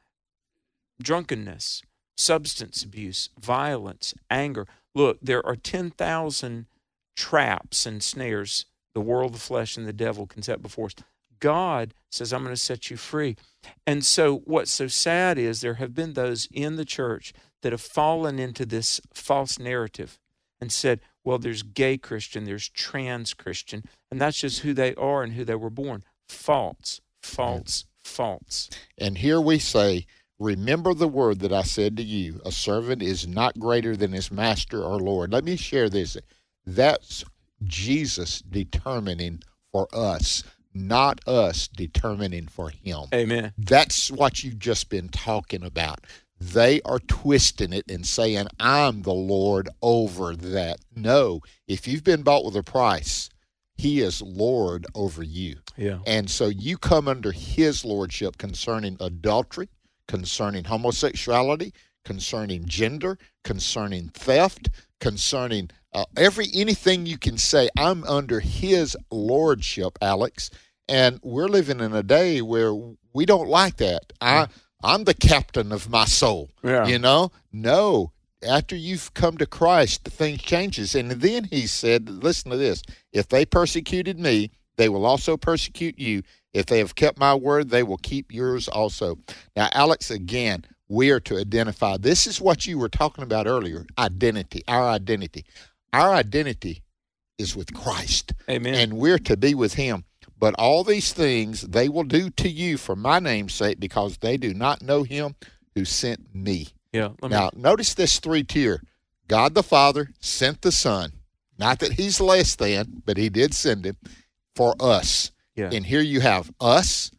drunkenness, 1.01 1.81
substance 2.17 2.83
abuse, 2.83 3.29
violence, 3.39 4.13
anger. 4.29 4.67
Look, 4.95 5.19
there 5.21 5.45
are 5.45 5.55
ten 5.55 5.91
thousand 5.91 6.67
traps 7.15 7.85
and 7.85 8.01
snares 8.01 8.65
the 8.93 9.01
world, 9.01 9.33
the 9.33 9.39
flesh, 9.39 9.77
and 9.77 9.87
the 9.87 9.93
devil 9.93 10.27
can 10.27 10.43
set 10.43 10.61
before 10.61 10.87
us. 10.87 10.95
God 11.39 11.93
says, 12.09 12.31
"I'm 12.31 12.43
going 12.43 12.55
to 12.55 12.61
set 12.61 12.89
you 12.89 12.97
free." 12.97 13.35
And 13.85 14.05
so, 14.05 14.37
what's 14.45 14.71
so 14.71 14.87
sad 14.87 15.37
is 15.37 15.61
there 15.61 15.75
have 15.75 15.93
been 15.93 16.13
those 16.13 16.47
in 16.51 16.75
the 16.75 16.85
church 16.85 17.33
that 17.63 17.71
have 17.71 17.81
fallen 17.81 18.39
into 18.39 18.65
this 18.65 19.01
false 19.13 19.57
narrative 19.57 20.19
and 20.61 20.71
said, 20.71 21.01
well, 21.23 21.37
there's 21.37 21.63
gay 21.63 21.97
Christian, 21.97 22.43
there's 22.43 22.69
trans 22.69 23.33
Christian, 23.33 23.83
and 24.11 24.19
that's 24.19 24.39
just 24.39 24.61
who 24.61 24.73
they 24.73 24.93
are 24.95 25.23
and 25.23 25.33
who 25.33 25.45
they 25.45 25.55
were 25.55 25.69
born. 25.69 26.03
False, 26.27 27.01
false, 27.21 27.85
false. 28.03 28.69
And 28.97 29.17
here 29.17 29.39
we 29.39 29.59
say, 29.59 30.05
Remember 30.39 30.93
the 30.93 31.07
word 31.07 31.39
that 31.39 31.53
I 31.53 31.61
said 31.61 31.95
to 31.97 32.03
you 32.03 32.41
a 32.43 32.51
servant 32.51 33.01
is 33.01 33.27
not 33.27 33.59
greater 33.59 33.95
than 33.95 34.11
his 34.11 34.31
master 34.31 34.83
or 34.83 34.99
Lord. 34.99 35.31
Let 35.31 35.45
me 35.45 35.55
share 35.55 35.89
this. 35.89 36.17
That's 36.65 37.23
Jesus 37.63 38.41
determining 38.41 39.41
for 39.71 39.87
us, 39.93 40.43
not 40.73 41.21
us 41.27 41.67
determining 41.67 42.47
for 42.47 42.69
him. 42.69 43.05
Amen. 43.13 43.53
That's 43.57 44.11
what 44.11 44.43
you've 44.43 44.59
just 44.59 44.89
been 44.89 45.09
talking 45.09 45.63
about. 45.63 46.01
They 46.51 46.81
are 46.81 46.99
twisting 46.99 47.71
it 47.71 47.85
and 47.89 48.05
saying, 48.05 48.47
I'm 48.59 49.03
the 49.03 49.13
Lord 49.13 49.69
over 49.81 50.35
that. 50.35 50.79
No, 50.93 51.39
if 51.67 51.87
you've 51.87 52.03
been 52.03 52.21
bought 52.21 52.43
with 52.43 52.57
a 52.57 52.63
price, 52.63 53.29
he 53.75 54.01
is 54.01 54.21
Lord 54.21 54.85
over 54.93 55.23
you. 55.23 55.57
Yeah. 55.77 55.99
And 56.05 56.29
so 56.29 56.47
you 56.47 56.77
come 56.77 57.07
under 57.07 57.31
his 57.31 57.85
lordship 57.85 58.37
concerning 58.37 58.97
adultery, 58.99 59.69
concerning 60.07 60.65
homosexuality, 60.65 61.73
concerning 62.03 62.65
gender, 62.65 63.17
concerning 63.43 64.09
theft, 64.09 64.69
concerning 64.99 65.69
uh, 65.93 66.05
every 66.17 66.47
anything 66.53 67.05
you 67.05 67.17
can 67.17 67.37
say. 67.37 67.69
I'm 67.77 68.03
under 68.03 68.41
his 68.41 68.97
lordship, 69.09 69.97
Alex. 70.01 70.49
And 70.89 71.19
we're 71.23 71.47
living 71.47 71.79
in 71.79 71.93
a 71.93 72.03
day 72.03 72.41
where 72.41 72.75
we 73.13 73.25
don't 73.25 73.47
like 73.47 73.77
that. 73.77 74.11
I 74.19 74.47
I'm 74.83 75.05
the 75.05 75.13
captain 75.13 75.71
of 75.71 75.89
my 75.89 76.05
soul. 76.05 76.49
Yeah. 76.63 76.85
You 76.85 76.99
know? 76.99 77.31
No. 77.51 78.11
After 78.45 78.75
you've 78.75 79.13
come 79.13 79.37
to 79.37 79.45
Christ, 79.45 80.03
the 80.03 80.11
thing 80.11 80.37
changes. 80.37 80.95
And 80.95 81.11
then 81.11 81.45
he 81.45 81.65
said, 81.65 82.09
listen 82.09 82.51
to 82.51 82.57
this. 82.57 82.83
If 83.13 83.29
they 83.29 83.45
persecuted 83.45 84.19
me, 84.19 84.51
they 84.75 84.89
will 84.89 85.05
also 85.05 85.37
persecute 85.37 85.97
you. 85.97 86.23
If 86.53 86.65
they 86.65 86.79
have 86.79 86.95
kept 86.95 87.17
my 87.17 87.33
word, 87.33 87.69
they 87.69 87.83
will 87.83 87.97
keep 87.97 88.33
yours 88.33 88.67
also. 88.67 89.17
Now, 89.55 89.69
Alex, 89.73 90.11
again, 90.11 90.65
we 90.89 91.09
are 91.09 91.19
to 91.21 91.37
identify. 91.37 91.97
This 91.97 92.27
is 92.27 92.41
what 92.41 92.67
you 92.67 92.77
were 92.77 92.89
talking 92.89 93.23
about 93.23 93.47
earlier 93.47 93.85
identity, 93.97 94.63
our 94.67 94.89
identity. 94.89 95.45
Our 95.93 96.13
identity 96.13 96.83
is 97.37 97.55
with 97.55 97.73
Christ. 97.73 98.33
Amen. 98.49 98.75
And 98.75 98.93
we're 98.93 99.19
to 99.19 99.37
be 99.37 99.55
with 99.55 99.73
Him. 99.75 100.03
But 100.43 100.55
all 100.55 100.83
these 100.83 101.13
things 101.13 101.61
they 101.61 101.87
will 101.87 102.03
do 102.03 102.29
to 102.31 102.49
you 102.49 102.75
for 102.77 102.97
my 102.97 103.19
name's 103.19 103.53
sake 103.53 103.79
because 103.79 104.17
they 104.17 104.35
do 104.35 104.53
not 104.53 104.81
know 104.81 105.03
Him 105.03 105.35
who 105.73 105.85
sent 105.85 106.35
me. 106.35 106.67
Yeah. 106.91 107.11
let 107.21 107.23
me- 107.23 107.29
Now, 107.29 107.49
notice 107.55 107.93
this 107.93 108.19
three 108.19 108.43
tier 108.43 108.83
God 109.29 109.55
the 109.55 109.63
Father 109.63 110.09
sent 110.19 110.61
the 110.61 110.73
Son. 110.73 111.13
Not 111.57 111.79
that 111.79 111.93
He's 111.93 112.19
less 112.19 112.55
than, 112.57 113.03
but 113.05 113.15
He 113.15 113.29
did 113.29 113.53
send 113.53 113.85
Him 113.85 113.95
for 114.53 114.75
us. 114.81 115.31
Yeah. 115.55 115.69
And 115.71 115.85
here 115.85 116.01
you 116.01 116.19
have 116.19 116.51
us, 116.59 117.09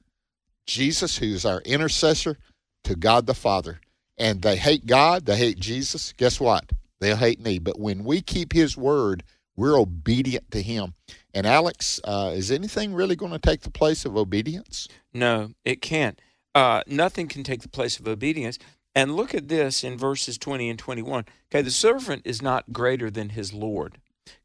Jesus, 0.66 1.16
who's 1.16 1.47
our 1.47 1.62
intercessor, 1.62 2.37
to 2.83 2.95
God 2.95 3.25
the 3.25 3.33
Father. 3.33 3.81
And 4.19 4.43
they 4.43 4.57
hate 4.57 4.85
God, 4.85 5.25
they 5.25 5.38
hate 5.38 5.59
Jesus. 5.59 6.12
Guess 6.12 6.40
what? 6.40 6.73
They'll 7.00 7.16
hate 7.16 7.40
me. 7.40 7.59
But 7.59 7.81
when 7.81 8.04
we 8.04 8.21
keep 8.21 8.52
His 8.52 8.76
word, 8.76 9.25
we're 9.57 9.81
obedient 9.81 10.50
to 10.50 10.61
Him. 10.61 10.93
And 11.35 11.47
Alex, 11.47 12.00
uh, 12.05 12.31
is 12.33 12.53
anything 12.53 12.95
really 12.95 13.17
going 13.17 13.33
to 13.33 13.41
take 13.41 13.62
the 13.62 13.71
place 13.71 14.05
of 14.05 14.17
obedience? 14.17 14.87
No, 15.12 15.50
it 15.64 15.83
can't. 15.83 16.21
Uh, 16.55 16.83
nothing 16.87 17.26
can 17.26 17.43
take 17.43 17.62
the 17.62 17.69
place 17.69 17.99
of 17.99 18.07
obedience. 18.07 18.59
And 18.95 19.17
look 19.17 19.35
at 19.35 19.49
this 19.49 19.83
in 19.83 19.99
verses 19.99 20.38
20 20.38 20.71
and 20.71 20.79
21. 20.79 21.25
Okay, 21.50 21.62
the 21.62 21.73
servant 21.73 22.23
is 22.25 22.41
not 22.41 22.73
greater 22.73 23.11
than 23.11 23.31
his 23.31 23.53
Lord. 23.53 23.99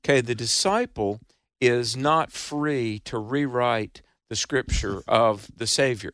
Okay, 0.04 0.22
the 0.22 0.34
disciple 0.34 1.20
is 1.62 1.96
not 1.96 2.32
free 2.32 3.00
to 3.06 3.20
rewrite 3.20 4.02
the 4.28 4.36
scripture 4.36 5.04
of 5.08 5.48
the 5.56 5.68
Savior. 5.68 6.14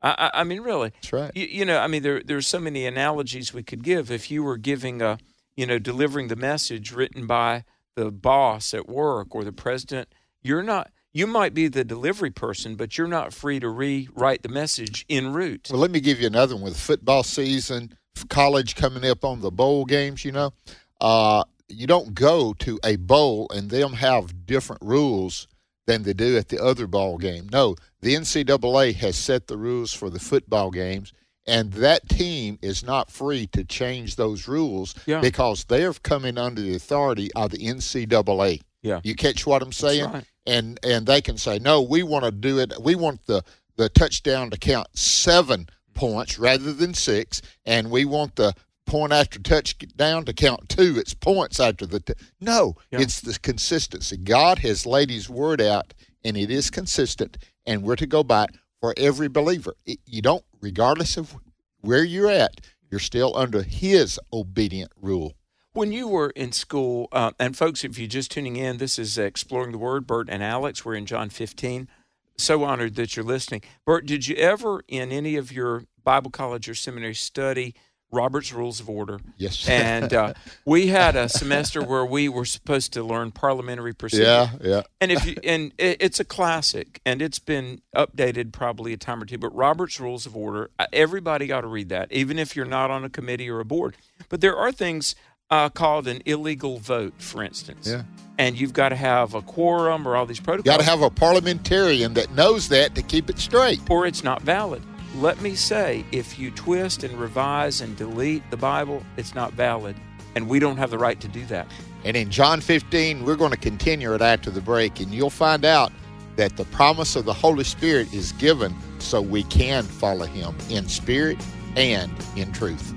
I, 0.00 0.30
I, 0.32 0.40
I 0.40 0.44
mean, 0.44 0.60
really, 0.60 0.90
That's 0.90 1.12
right. 1.12 1.32
you, 1.34 1.46
you 1.46 1.64
know, 1.64 1.78
I 1.78 1.88
mean, 1.88 2.02
there 2.02 2.22
are 2.30 2.42
so 2.42 2.60
many 2.60 2.86
analogies 2.86 3.52
we 3.52 3.64
could 3.64 3.82
give. 3.82 4.10
If 4.12 4.30
you 4.30 4.44
were 4.44 4.56
giving 4.56 5.02
a, 5.02 5.18
you 5.56 5.66
know, 5.66 5.80
delivering 5.80 6.28
the 6.28 6.36
message 6.36 6.92
written 6.92 7.26
by 7.26 7.64
the 7.94 8.10
boss 8.10 8.74
at 8.74 8.88
work 8.88 9.34
or 9.34 9.44
the 9.44 9.52
president, 9.52 10.08
you're 10.42 10.62
not. 10.62 10.90
You 11.14 11.26
might 11.26 11.52
be 11.52 11.68
the 11.68 11.84
delivery 11.84 12.30
person, 12.30 12.74
but 12.74 12.96
you're 12.96 13.06
not 13.06 13.34
free 13.34 13.60
to 13.60 13.68
rewrite 13.68 14.42
the 14.42 14.48
message 14.48 15.04
en 15.10 15.32
route. 15.34 15.68
Well, 15.70 15.80
let 15.80 15.90
me 15.90 16.00
give 16.00 16.20
you 16.20 16.26
another 16.26 16.54
one 16.54 16.64
with 16.64 16.80
football 16.80 17.22
season, 17.22 17.98
college 18.30 18.76
coming 18.76 19.04
up 19.04 19.22
on 19.22 19.40
the 19.40 19.50
bowl 19.50 19.84
games, 19.84 20.24
you 20.24 20.32
know. 20.32 20.54
Uh, 21.02 21.44
you 21.68 21.86
don't 21.86 22.14
go 22.14 22.54
to 22.54 22.78
a 22.82 22.96
bowl 22.96 23.46
and 23.54 23.70
them 23.70 23.92
have 23.94 24.46
different 24.46 24.80
rules 24.82 25.48
than 25.86 26.02
they 26.02 26.12
do 26.12 26.36
at 26.36 26.48
the 26.48 26.62
other 26.62 26.86
ball 26.86 27.18
game. 27.18 27.48
No, 27.52 27.76
the 28.00 28.14
NCAA 28.14 28.94
has 28.96 29.16
set 29.16 29.48
the 29.48 29.58
rules 29.58 29.92
for 29.92 30.08
the 30.08 30.20
football 30.20 30.70
games, 30.70 31.12
and 31.46 31.72
that 31.72 32.08
team 32.08 32.58
is 32.62 32.84
not 32.84 33.10
free 33.10 33.46
to 33.48 33.64
change 33.64 34.16
those 34.16 34.46
rules 34.48 34.94
Yeah. 35.06 35.20
because 35.20 35.64
they're 35.64 35.92
coming 35.92 36.38
under 36.38 36.60
the 36.60 36.74
authority 36.76 37.30
of 37.34 37.50
the 37.50 37.58
NCAA. 37.58 38.60
Yeah. 38.82 39.00
You 39.04 39.14
catch 39.14 39.46
what 39.46 39.62
I'm 39.62 39.72
saying? 39.72 40.04
right. 40.10 40.24
And 40.46 40.78
and 40.82 41.06
they 41.06 41.20
can 41.20 41.38
say, 41.38 41.58
no, 41.60 41.82
we 41.82 42.02
want 42.02 42.24
to 42.24 42.32
do 42.32 42.58
it. 42.58 42.72
We 42.80 42.94
want 42.96 43.26
the 43.26 43.44
the 43.76 43.88
touchdown 43.88 44.50
to 44.50 44.58
count 44.58 44.88
seven 44.98 45.68
points 45.94 46.38
rather 46.38 46.72
than 46.72 46.94
six, 46.94 47.40
and 47.64 47.90
we 47.90 48.04
want 48.04 48.34
the 48.36 48.54
point 48.86 49.12
after 49.12 49.38
touchdown 49.38 50.24
to 50.24 50.32
count 50.32 50.68
two. 50.68 50.96
It's 50.98 51.14
points 51.14 51.60
after 51.60 51.86
the. 51.86 52.00
T- 52.00 52.14
no, 52.40 52.74
Yeah. 52.90 53.00
it's 53.00 53.20
the 53.20 53.38
consistency. 53.38 54.16
God 54.16 54.58
has 54.58 54.84
laid 54.84 55.10
His 55.10 55.30
word 55.30 55.60
out, 55.60 55.94
and 56.24 56.36
it 56.36 56.50
is 56.50 56.70
consistent, 56.70 57.38
and 57.64 57.82
we're 57.84 57.96
to 57.96 58.06
go 58.06 58.22
by 58.24 58.44
it 58.44 58.50
for 58.82 58.92
every 58.96 59.28
believer. 59.28 59.74
It, 59.86 60.00
you 60.04 60.20
don't, 60.20 60.44
regardless 60.60 61.16
of 61.16 61.36
where 61.80 62.04
you're 62.04 62.28
at, 62.28 62.60
you're 62.90 63.00
still 63.00 63.34
under 63.36 63.62
His 63.62 64.20
obedient 64.32 64.90
rule. 65.00 65.34
When 65.72 65.92
you 65.92 66.08
were 66.08 66.30
in 66.30 66.52
school, 66.52 67.08
uh, 67.12 67.30
and 67.38 67.56
folks, 67.56 67.84
if 67.84 67.96
you're 67.96 68.08
just 68.08 68.32
tuning 68.32 68.56
in, 68.56 68.76
this 68.76 68.98
is 68.98 69.16
Exploring 69.16 69.72
the 69.72 69.78
Word. 69.78 70.06
Bert 70.06 70.28
and 70.28 70.42
Alex, 70.42 70.84
we're 70.84 70.96
in 70.96 71.06
John 71.06 71.30
15. 71.30 71.88
So 72.36 72.64
honored 72.64 72.96
that 72.96 73.16
you're 73.16 73.24
listening. 73.24 73.62
Bert, 73.86 74.04
did 74.04 74.26
you 74.26 74.34
ever, 74.34 74.82
in 74.88 75.12
any 75.12 75.36
of 75.36 75.52
your 75.52 75.84
Bible 76.02 76.30
college 76.30 76.68
or 76.68 76.74
seminary, 76.74 77.14
study 77.14 77.74
Robert's 78.12 78.52
Rules 78.52 78.78
of 78.78 78.88
Order? 78.90 79.18
Yes. 79.38 79.66
And 79.68 80.12
uh, 80.12 80.34
we 80.64 80.88
had 80.88 81.16
a 81.16 81.28
semester 81.28 81.82
where 81.82 82.04
we 82.04 82.28
were 82.28 82.44
supposed 82.44 82.92
to 82.92 83.02
learn 83.02 83.30
parliamentary 83.32 83.94
procedure. 83.94 84.24
yeah, 84.24 84.50
yeah. 84.60 84.82
And 85.00 85.10
if 85.10 85.24
you 85.26 85.36
and 85.42 85.72
it, 85.78 85.96
it's 86.00 86.20
a 86.20 86.24
classic, 86.24 87.00
and 87.06 87.22
it's 87.22 87.38
been 87.38 87.80
updated 87.96 88.52
probably 88.52 88.92
a 88.92 88.96
time 88.96 89.22
or 89.22 89.26
two. 89.26 89.38
But 89.38 89.54
Robert's 89.54 89.98
Rules 89.98 90.26
of 90.26 90.36
Order, 90.36 90.70
uh, 90.78 90.86
everybody 90.92 91.46
got 91.46 91.62
to 91.62 91.66
read 91.68 91.88
that, 91.88 92.12
even 92.12 92.38
if 92.38 92.54
you're 92.54 92.66
not 92.66 92.90
on 92.90 93.04
a 93.04 93.08
committee 93.08 93.48
or 93.48 93.60
a 93.60 93.64
board. 93.64 93.96
But 94.28 94.40
there 94.40 94.56
are 94.56 94.70
things 94.72 95.14
uh, 95.50 95.68
called 95.70 96.06
an 96.08 96.22
illegal 96.26 96.78
vote, 96.78 97.14
for 97.18 97.42
instance. 97.42 97.88
Yeah. 97.88 98.02
And 98.38 98.58
you've 98.58 98.72
got 98.72 98.88
to 98.90 98.96
have 98.96 99.34
a 99.34 99.42
quorum 99.42 100.08
or 100.08 100.16
all 100.16 100.24
these 100.26 100.40
protocols. 100.40 100.64
You 100.64 100.72
Got 100.72 100.84
to 100.84 100.90
have 100.90 101.02
a 101.02 101.10
parliamentarian 101.10 102.14
that 102.14 102.32
knows 102.32 102.68
that 102.70 102.94
to 102.94 103.02
keep 103.02 103.28
it 103.30 103.38
straight. 103.38 103.80
or 103.90 104.06
it's 104.06 104.24
not 104.24 104.42
valid. 104.42 104.82
Let 105.16 105.42
me 105.42 105.54
say, 105.54 106.06
if 106.10 106.38
you 106.38 106.50
twist 106.50 107.04
and 107.04 107.20
revise 107.20 107.82
and 107.82 107.94
delete 107.98 108.50
the 108.50 108.56
Bible, 108.56 109.02
it's 109.18 109.34
not 109.34 109.52
valid, 109.52 109.94
and 110.34 110.48
we 110.48 110.58
don't 110.58 110.78
have 110.78 110.90
the 110.90 110.96
right 110.96 111.20
to 111.20 111.28
do 111.28 111.44
that. 111.46 111.66
And 112.04 112.16
in 112.16 112.30
John 112.30 112.62
15, 112.62 113.22
we're 113.24 113.36
going 113.36 113.50
to 113.50 113.58
continue 113.58 114.14
it 114.14 114.22
after 114.22 114.50
the 114.50 114.62
break, 114.62 115.00
and 115.00 115.12
you'll 115.12 115.28
find 115.28 115.66
out 115.66 115.92
that 116.36 116.56
the 116.56 116.64
promise 116.66 117.14
of 117.14 117.26
the 117.26 117.34
Holy 117.34 117.62
Spirit 117.62 118.12
is 118.14 118.32
given 118.32 118.74
so 119.00 119.20
we 119.20 119.42
can 119.44 119.82
follow 119.82 120.24
Him 120.24 120.56
in 120.70 120.88
spirit 120.88 121.36
and 121.76 122.10
in 122.34 122.50
truth. 122.52 122.94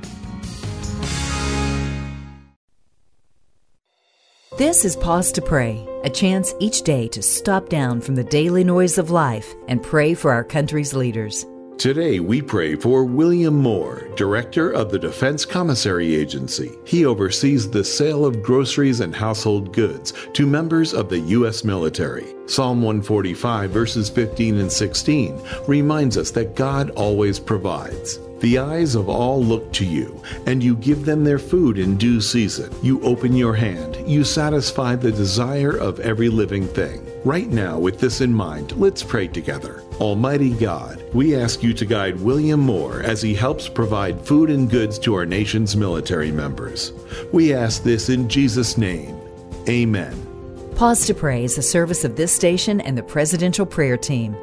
This 4.58 4.86
is 4.86 4.96
Pause 4.96 5.34
to 5.34 5.42
Pray, 5.42 5.86
a 6.06 6.10
chance 6.10 6.54
each 6.62 6.84
day 6.84 7.10
to 7.10 7.22
stop 7.22 7.68
down 7.68 8.00
from 8.00 8.16
the 8.16 8.24
daily 8.24 8.64
noise 8.64 8.98
of 8.98 9.12
life 9.12 9.54
and 9.68 9.84
pray 9.84 10.14
for 10.14 10.32
our 10.32 10.46
country's 10.46 10.94
leaders. 10.94 11.46
Today, 11.78 12.22
we 12.22 12.42
pray 12.42 12.76
for 12.76 13.04
William 13.04 13.54
Moore, 13.54 14.08
Director 14.16 14.72
of 14.72 14.92
the 14.92 14.98
Defense 14.98 15.44
Commissary 15.44 16.16
Agency. 16.16 16.72
He 16.86 17.06
oversees 17.06 17.70
the 17.70 17.84
sale 17.84 18.26
of 18.26 18.42
groceries 18.42 19.02
and 19.02 19.14
household 19.14 19.74
goods 19.74 20.14
to 20.34 20.48
members 20.48 20.94
of 20.94 21.10
the 21.10 21.20
U.S. 21.20 21.66
military. 21.66 22.34
Psalm 22.48 22.82
145, 22.82 23.72
verses 23.72 24.10
15 24.10 24.58
and 24.60 24.72
16, 24.72 25.40
reminds 25.68 26.18
us 26.18 26.32
that 26.32 26.56
God 26.56 26.92
always 26.92 27.40
provides. 27.40 28.20
The 28.40 28.58
eyes 28.58 28.96
of 28.96 29.10
all 29.10 29.44
look 29.44 29.72
to 29.74 29.86
you, 29.86 30.24
and 30.46 30.64
you 30.64 30.78
give 30.78 31.04
them 31.04 31.26
their 31.26 31.40
food 31.40 31.78
in 31.78 31.98
due 31.98 32.22
season. 32.22 32.74
You 32.84 33.02
open 33.02 33.36
your 33.36 33.54
hand, 33.54 33.98
you 34.08 34.24
satisfy 34.24 34.96
the 34.96 35.12
desire 35.12 35.76
of 35.76 36.00
every 36.00 36.30
living 36.30 36.68
thing. 36.68 37.05
Right 37.26 37.50
now, 37.50 37.80
with 37.80 38.00
this 38.00 38.22
in 38.22 38.32
mind, 38.32 38.74
let's 38.74 39.02
pray 39.02 39.28
together. 39.28 39.82
Almighty 40.00 40.52
God, 40.52 41.04
we 41.12 41.36
ask 41.36 41.64
you 41.64 41.74
to 41.74 41.84
guide 41.84 42.20
William 42.20 42.60
Moore 42.60 43.02
as 43.02 43.20
he 43.20 43.34
helps 43.34 43.68
provide 43.68 44.22
food 44.22 44.52
and 44.52 44.70
goods 44.70 45.00
to 45.00 45.16
our 45.16 45.26
nation's 45.26 45.76
military 45.76 46.32
members. 46.32 46.94
We 47.34 47.52
ask 47.52 47.82
this 47.82 48.10
in 48.10 48.30
Jesus' 48.30 48.78
name. 48.78 49.20
Amen. 49.68 50.14
Pause 50.76 51.08
to 51.08 51.14
Pray 51.16 51.44
is 51.44 51.58
a 51.58 51.64
service 51.64 52.06
of 52.06 52.16
this 52.16 52.32
station 52.32 52.80
and 52.80 52.96
the 52.96 53.02
Presidential 53.02 53.66
Prayer 53.66 53.98
Team, 53.98 54.36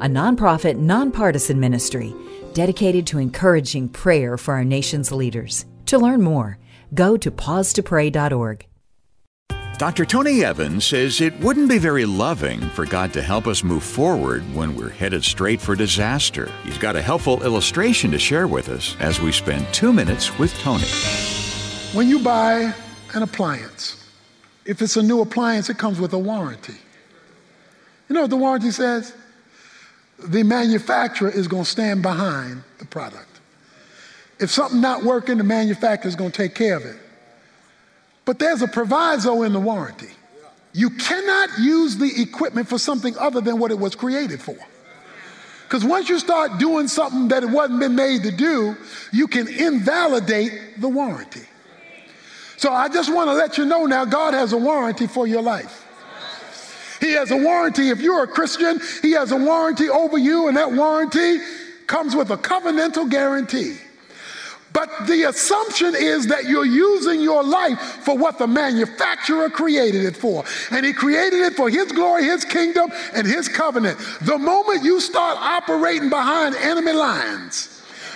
a 0.00 0.08
nonprofit, 0.08 0.76
nonpartisan 0.76 1.60
ministry 1.60 2.12
dedicated 2.52 3.06
to 3.06 3.18
encouraging 3.18 3.88
prayer 3.88 4.36
for 4.36 4.54
our 4.54 4.64
nation's 4.64 5.12
leaders. 5.12 5.66
To 5.86 5.98
learn 5.98 6.20
more, 6.20 6.58
go 6.94 7.16
to 7.16 7.30
pausetopray.org. 7.30 8.66
Dr. 9.76 10.04
Tony 10.04 10.44
Evans 10.44 10.84
says 10.84 11.20
it 11.20 11.36
wouldn't 11.40 11.68
be 11.68 11.78
very 11.78 12.04
loving 12.04 12.60
for 12.60 12.86
God 12.86 13.12
to 13.12 13.20
help 13.20 13.48
us 13.48 13.64
move 13.64 13.82
forward 13.82 14.42
when 14.54 14.76
we're 14.76 14.88
headed 14.88 15.24
straight 15.24 15.60
for 15.60 15.74
disaster. 15.74 16.48
He's 16.62 16.78
got 16.78 16.94
a 16.94 17.02
helpful 17.02 17.42
illustration 17.42 18.12
to 18.12 18.18
share 18.18 18.46
with 18.46 18.68
us 18.68 18.96
as 19.00 19.20
we 19.20 19.32
spend 19.32 19.66
two 19.74 19.92
minutes 19.92 20.38
with 20.38 20.54
Tony. 20.60 20.84
When 21.92 22.08
you 22.08 22.20
buy 22.20 22.72
an 23.14 23.24
appliance, 23.24 24.08
if 24.64 24.80
it's 24.80 24.96
a 24.96 25.02
new 25.02 25.22
appliance, 25.22 25.68
it 25.68 25.76
comes 25.76 25.98
with 25.98 26.12
a 26.12 26.18
warranty. 26.18 26.76
You 28.08 28.14
know 28.14 28.22
what 28.22 28.30
the 28.30 28.36
warranty 28.36 28.70
says? 28.70 29.12
The 30.20 30.44
manufacturer 30.44 31.30
is 31.30 31.48
going 31.48 31.64
to 31.64 31.70
stand 31.70 32.00
behind 32.00 32.62
the 32.78 32.86
product. 32.86 33.40
If 34.38 34.52
something's 34.52 34.82
not 34.82 35.02
working, 35.02 35.38
the 35.38 35.44
manufacturer 35.44 36.08
is 36.08 36.14
going 36.14 36.30
to 36.30 36.36
take 36.36 36.54
care 36.54 36.76
of 36.76 36.84
it. 36.84 36.96
But 38.24 38.38
there's 38.38 38.62
a 38.62 38.68
proviso 38.68 39.42
in 39.42 39.52
the 39.52 39.60
warranty. 39.60 40.10
You 40.72 40.90
cannot 40.90 41.50
use 41.58 41.96
the 41.96 42.10
equipment 42.20 42.68
for 42.68 42.78
something 42.78 43.16
other 43.18 43.40
than 43.40 43.58
what 43.58 43.70
it 43.70 43.78
was 43.78 43.94
created 43.94 44.40
for. 44.40 44.56
Because 45.64 45.84
once 45.84 46.08
you 46.08 46.18
start 46.18 46.58
doing 46.58 46.88
something 46.88 47.28
that 47.28 47.42
it 47.42 47.50
wasn't 47.50 47.80
been 47.80 47.94
made 47.94 48.22
to 48.24 48.30
do, 48.30 48.76
you 49.12 49.26
can 49.26 49.48
invalidate 49.48 50.80
the 50.80 50.88
warranty. 50.88 51.42
So 52.56 52.72
I 52.72 52.88
just 52.88 53.12
want 53.12 53.28
to 53.28 53.34
let 53.34 53.58
you 53.58 53.64
know 53.64 53.86
now 53.86 54.04
God 54.04 54.34
has 54.34 54.52
a 54.52 54.58
warranty 54.58 55.06
for 55.06 55.26
your 55.26 55.42
life. 55.42 55.84
He 57.00 57.12
has 57.12 57.30
a 57.30 57.36
warranty. 57.36 57.90
If 57.90 58.00
you're 58.00 58.22
a 58.22 58.26
Christian, 58.26 58.80
He 59.02 59.12
has 59.12 59.32
a 59.32 59.36
warranty 59.36 59.88
over 59.88 60.16
you, 60.16 60.48
and 60.48 60.56
that 60.56 60.72
warranty 60.72 61.38
comes 61.86 62.16
with 62.16 62.30
a 62.30 62.36
covenantal 62.36 63.10
guarantee. 63.10 63.76
But 64.74 65.06
the 65.06 65.22
assumption 65.22 65.94
is 65.94 66.26
that 66.26 66.46
you're 66.46 66.66
using 66.66 67.20
your 67.20 67.44
life 67.44 67.78
for 67.78 68.18
what 68.18 68.38
the 68.38 68.48
manufacturer 68.48 69.48
created 69.48 70.04
it 70.04 70.16
for. 70.16 70.44
And 70.72 70.84
he 70.84 70.92
created 70.92 71.40
it 71.40 71.54
for 71.54 71.70
his 71.70 71.92
glory, 71.92 72.24
his 72.24 72.44
kingdom, 72.44 72.90
and 73.14 73.24
his 73.24 73.48
covenant. 73.48 73.98
The 74.22 74.36
moment 74.36 74.82
you 74.82 75.00
start 75.00 75.38
operating 75.38 76.10
behind 76.10 76.56
enemy 76.56 76.92
lines, 76.92 77.70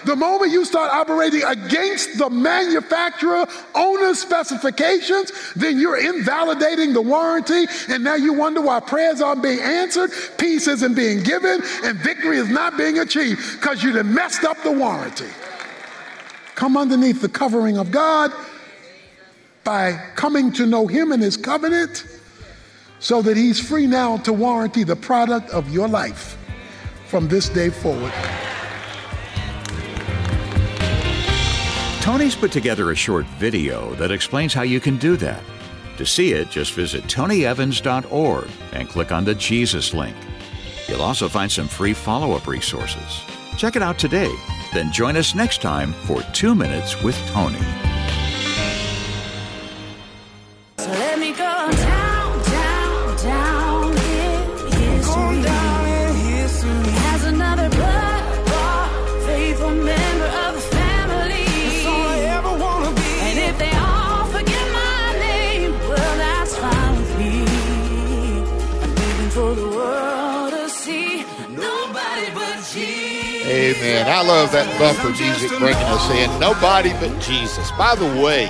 the 0.05 0.17
moment 0.17 0.51
you 0.51 0.65
start 0.65 0.93
operating 0.93 1.45
against 1.45 2.19
the 2.19 2.29
manufacturer 2.29 3.47
owner's 3.77 4.19
specifications, 4.19 5.33
then 5.55 5.79
you're 5.79 5.99
invalidating 5.99 6.93
the 6.93 7.03
warranty. 7.03 7.67
And 7.89 8.03
now 8.03 8.17
you 8.17 8.33
wonder 8.33 8.61
why 8.61 8.81
prayers 8.81 9.21
aren't 9.21 9.45
being 9.45 9.61
answered, 9.61 10.11
peace 10.39 10.67
isn't 10.67 10.95
being 10.95 11.23
given, 11.23 11.63
and 11.85 11.99
victory 11.99 12.39
is 12.39 12.49
not 12.49 12.77
being 12.77 12.99
achieved 12.99 13.61
because 13.61 13.85
you 13.85 13.97
have 13.97 14.07
messed 14.07 14.43
up 14.43 14.61
the 14.65 14.73
warranty. 14.73 15.29
Come 16.59 16.77
underneath 16.77 17.21
the 17.21 17.29
covering 17.29 17.79
of 17.79 17.93
God 17.93 18.33
by 19.63 19.93
coming 20.17 20.51
to 20.55 20.67
know 20.67 20.89
Him 20.89 21.13
and 21.13 21.23
His 21.23 21.37
covenant 21.37 22.05
so 22.99 23.23
that 23.23 23.37
He's 23.37 23.61
free 23.61 23.87
now 23.87 24.17
to 24.17 24.33
warranty 24.33 24.83
the 24.83 24.97
product 24.97 25.51
of 25.51 25.73
your 25.73 25.87
life 25.87 26.37
from 27.07 27.29
this 27.29 27.49
day 27.49 27.71
forward. 27.71 28.13
Tony's 32.01 32.35
put 32.35 32.51
together 32.51 32.91
a 32.91 32.97
short 32.97 33.27
video 33.39 33.95
that 33.95 34.11
explains 34.11 34.53
how 34.53 34.63
you 34.63 34.81
can 34.81 34.97
do 34.97 35.17
that. 35.17 35.45
To 35.99 36.05
see 36.05 36.33
it, 36.33 36.51
just 36.51 36.73
visit 36.73 37.05
tonyevans.org 37.05 38.49
and 38.73 38.89
click 38.89 39.13
on 39.13 39.25
the 39.25 39.37
Jesus 39.37 39.95
link. 39.95 40.17
You'll 40.89 41.03
also 41.03 41.29
find 41.29 41.53
some 41.53 41.69
free 41.69 41.95
follow 41.95 42.33
up 42.33 42.49
resources. 42.49 43.23
Check 43.59 43.75
it 43.75 43.83
out 43.83 43.99
today. 43.99 44.33
Then 44.73 44.93
join 44.93 45.17
us 45.17 45.35
next 45.35 45.61
time 45.61 45.93
for 45.93 46.23
Two 46.33 46.55
Minutes 46.55 47.03
with 47.03 47.17
Tony. 47.27 47.59
Amen. 73.79 74.07
I 74.09 74.23
love 74.27 74.51
that 74.53 74.67
bumper 74.79 75.11
music 75.11 75.51
bringing 75.59 75.77
us 75.85 76.11
in. 76.11 76.41
Nobody 76.41 76.91
but 76.95 77.17
Jesus. 77.21 77.71
By 77.73 77.95
the 77.95 78.07
way, 78.21 78.49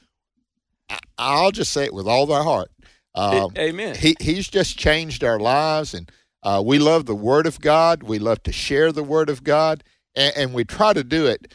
I, 0.89 0.99
i'll 1.17 1.51
just 1.51 1.71
say 1.71 1.85
it 1.85 1.93
with 1.93 2.07
all 2.07 2.25
their 2.25 2.43
heart. 2.43 2.69
Um, 3.15 3.51
amen. 3.57 3.95
he, 3.95 4.15
he's 4.19 4.47
just 4.47 4.77
changed 4.77 5.23
our 5.23 5.39
lives 5.39 5.93
and 5.93 6.11
uh, 6.41 6.63
we 6.65 6.79
love 6.79 7.05
the 7.05 7.15
word 7.15 7.45
of 7.45 7.59
god. 7.59 8.03
We 8.03 8.17
love 8.19 8.41
to 8.43 8.51
share 8.51 8.91
the 8.91 9.03
word 9.03 9.29
of 9.29 9.43
god 9.43 9.83
and, 10.15 10.33
and 10.35 10.53
we 10.53 10.63
try 10.63 10.93
to 10.93 11.03
do 11.03 11.27
it. 11.27 11.53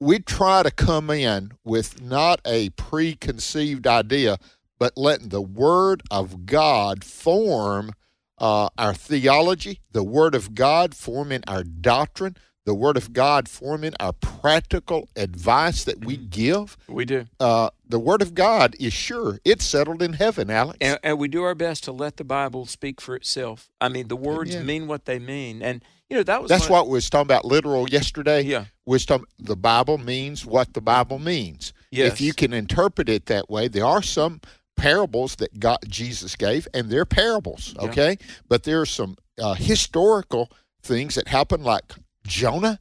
We 0.00 0.18
try 0.18 0.62
to 0.62 0.70
come 0.70 1.10
in 1.10 1.52
with 1.64 2.02
not 2.02 2.40
a 2.46 2.70
preconceived 2.70 3.86
idea 3.86 4.38
but 4.80 4.96
letting 4.96 5.28
the 5.28 5.42
word 5.42 6.02
of 6.10 6.46
god 6.46 7.04
form 7.04 7.92
uh, 8.40 8.70
our 8.78 8.94
theology, 8.94 9.80
the 9.92 10.02
Word 10.02 10.34
of 10.34 10.54
God 10.54 10.94
forming 10.94 11.42
our 11.46 11.62
doctrine, 11.62 12.36
the 12.64 12.74
Word 12.74 12.96
of 12.96 13.12
God 13.12 13.48
forming 13.48 13.94
our 14.00 14.12
practical 14.12 15.08
advice 15.16 15.84
that 15.84 16.04
we 16.04 16.16
give. 16.16 16.76
We 16.88 17.04
do. 17.04 17.26
Uh, 17.38 17.70
the 17.86 17.98
Word 17.98 18.22
of 18.22 18.34
God 18.34 18.74
is 18.80 18.92
sure. 18.92 19.38
It's 19.44 19.64
settled 19.64 20.02
in 20.02 20.14
heaven, 20.14 20.50
Alex. 20.50 20.78
And, 20.80 20.98
and, 21.02 21.18
we 21.18 21.28
do 21.28 21.42
our 21.42 21.54
best 21.54 21.84
to 21.84 21.92
let 21.92 22.16
the 22.16 22.24
Bible 22.24 22.66
speak 22.66 23.00
for 23.00 23.14
itself. 23.14 23.68
I 23.80 23.88
mean, 23.88 24.08
the 24.08 24.16
words 24.16 24.56
mean 24.56 24.86
what 24.86 25.04
they 25.04 25.18
mean. 25.18 25.62
And, 25.62 25.84
you 26.08 26.16
know, 26.16 26.22
that 26.22 26.42
was 26.42 26.48
That's 26.48 26.68
what 26.68 26.86
we 26.86 26.94
was 26.94 27.10
talking 27.10 27.26
about 27.26 27.44
literal 27.44 27.88
yesterday. 27.88 28.42
Yeah. 28.42 28.66
We 28.86 28.92
was 28.92 29.06
talking, 29.06 29.26
the 29.38 29.56
Bible 29.56 29.98
means 29.98 30.46
what 30.46 30.74
the 30.74 30.80
Bible 30.80 31.18
means. 31.18 31.72
Yes. 31.90 32.12
If 32.12 32.20
you 32.20 32.32
can 32.32 32.52
interpret 32.52 33.08
it 33.08 33.26
that 33.26 33.50
way, 33.50 33.68
there 33.68 33.84
are 33.84 34.02
some 34.02 34.40
parables 34.80 35.36
that 35.36 35.60
God 35.60 35.78
Jesus 35.86 36.36
gave, 36.36 36.66
and 36.72 36.90
they're 36.90 37.04
parables, 37.04 37.74
okay? 37.78 38.16
Yeah. 38.18 38.26
But 38.48 38.64
there 38.64 38.80
are 38.80 38.86
some 38.86 39.16
uh, 39.40 39.54
historical 39.54 40.50
things 40.82 41.14
that 41.16 41.28
happen, 41.28 41.62
like 41.62 41.92
Jonah. 42.26 42.78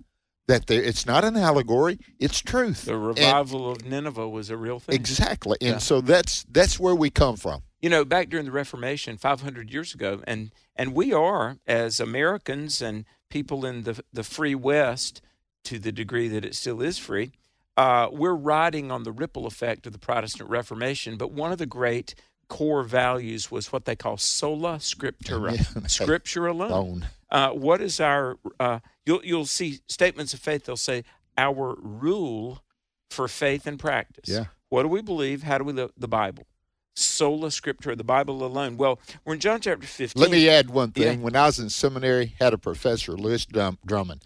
That 0.48 0.66
there, 0.66 0.82
it's 0.82 1.06
not 1.06 1.24
an 1.24 1.38
allegory; 1.38 2.00
it's 2.18 2.40
truth. 2.40 2.86
The 2.86 2.98
revival 2.98 3.72
and, 3.72 3.82
of 3.82 3.88
Nineveh 3.88 4.30
was 4.30 4.50
a 4.50 4.58
real 4.58 4.80
thing. 4.80 4.96
Exactly, 4.96 5.58
and 5.62 5.74
yeah. 5.74 5.78
so 5.78 6.02
that's 6.02 6.44
that's 6.50 6.80
where 6.80 6.96
we 6.96 7.12
come 7.12 7.36
from. 7.36 7.62
You 7.82 7.90
know, 7.90 8.04
back 8.04 8.30
during 8.30 8.46
the 8.46 8.52
Reformation, 8.52 9.18
500 9.18 9.72
years 9.72 9.94
ago, 9.94 10.22
and 10.26 10.52
and 10.76 10.96
we 10.96 11.14
are 11.14 11.58
as 11.68 12.00
Americans 12.00 12.82
and 12.82 13.06
people 13.30 13.64
in 13.64 13.84
the 13.84 14.02
the 14.12 14.24
free 14.24 14.56
West, 14.56 15.22
to 15.66 15.78
the 15.78 15.92
degree 15.92 16.28
that 16.30 16.44
it 16.44 16.56
still 16.56 16.82
is 16.82 16.98
free, 16.98 17.32
uh, 17.80 18.10
we're 18.12 18.36
riding 18.36 18.92
on 18.92 19.04
the 19.04 19.12
ripple 19.12 19.48
effect 19.48 19.88
of 19.88 19.94
the 19.94 20.00
Protestant 20.00 20.50
Reformation, 20.50 21.16
but 21.16 21.32
one 21.32 21.54
of 21.54 21.60
the 21.60 21.66
great 21.66 22.14
core 22.50 22.84
values 22.84 23.50
was 23.50 23.72
what 23.72 23.86
they 23.86 23.96
call 23.96 24.18
sola 24.18 24.80
scriptura, 24.80 25.90
scripture 25.90 26.46
alone. 26.46 27.08
Uh, 27.32 27.52
what 27.52 27.80
is 27.80 28.02
our? 28.02 28.38
Uh, 28.60 28.80
you'll 29.06 29.24
you'll 29.24 29.46
see 29.46 29.80
statements 29.88 30.34
of 30.34 30.42
faith. 30.42 30.66
They'll 30.66 30.76
say 30.76 31.06
our 31.38 31.78
rule 31.80 32.62
for 33.10 33.30
faith 33.30 33.66
and 33.66 33.80
practice. 33.80 34.28
Yeah. 34.28 34.48
What 34.68 34.84
do 34.84 34.90
we 34.90 35.02
believe? 35.02 35.44
How 35.44 35.58
do 35.58 35.64
we 35.64 35.72
live 35.72 35.92
the 35.96 36.10
Bible? 36.10 36.48
Sola 36.98 37.48
scriptura, 37.48 37.96
the 37.96 38.04
Bible 38.04 38.44
alone. 38.44 38.76
Well, 38.76 39.00
we're 39.24 39.36
in 39.36 39.40
John 39.40 39.62
chapter 39.62 39.88
15. 39.88 40.22
Let 40.22 40.32
me 40.32 40.50
add 40.50 40.70
one 40.70 40.92
thing. 40.92 41.20
Yeah. 41.20 41.24
When 41.24 41.34
I 41.34 41.46
was 41.46 41.58
in 41.58 41.70
seminary, 41.70 42.36
had 42.42 42.54
a 42.54 42.58
professor, 42.58 43.14
Lewis 43.14 43.46
Drummond. 43.46 44.22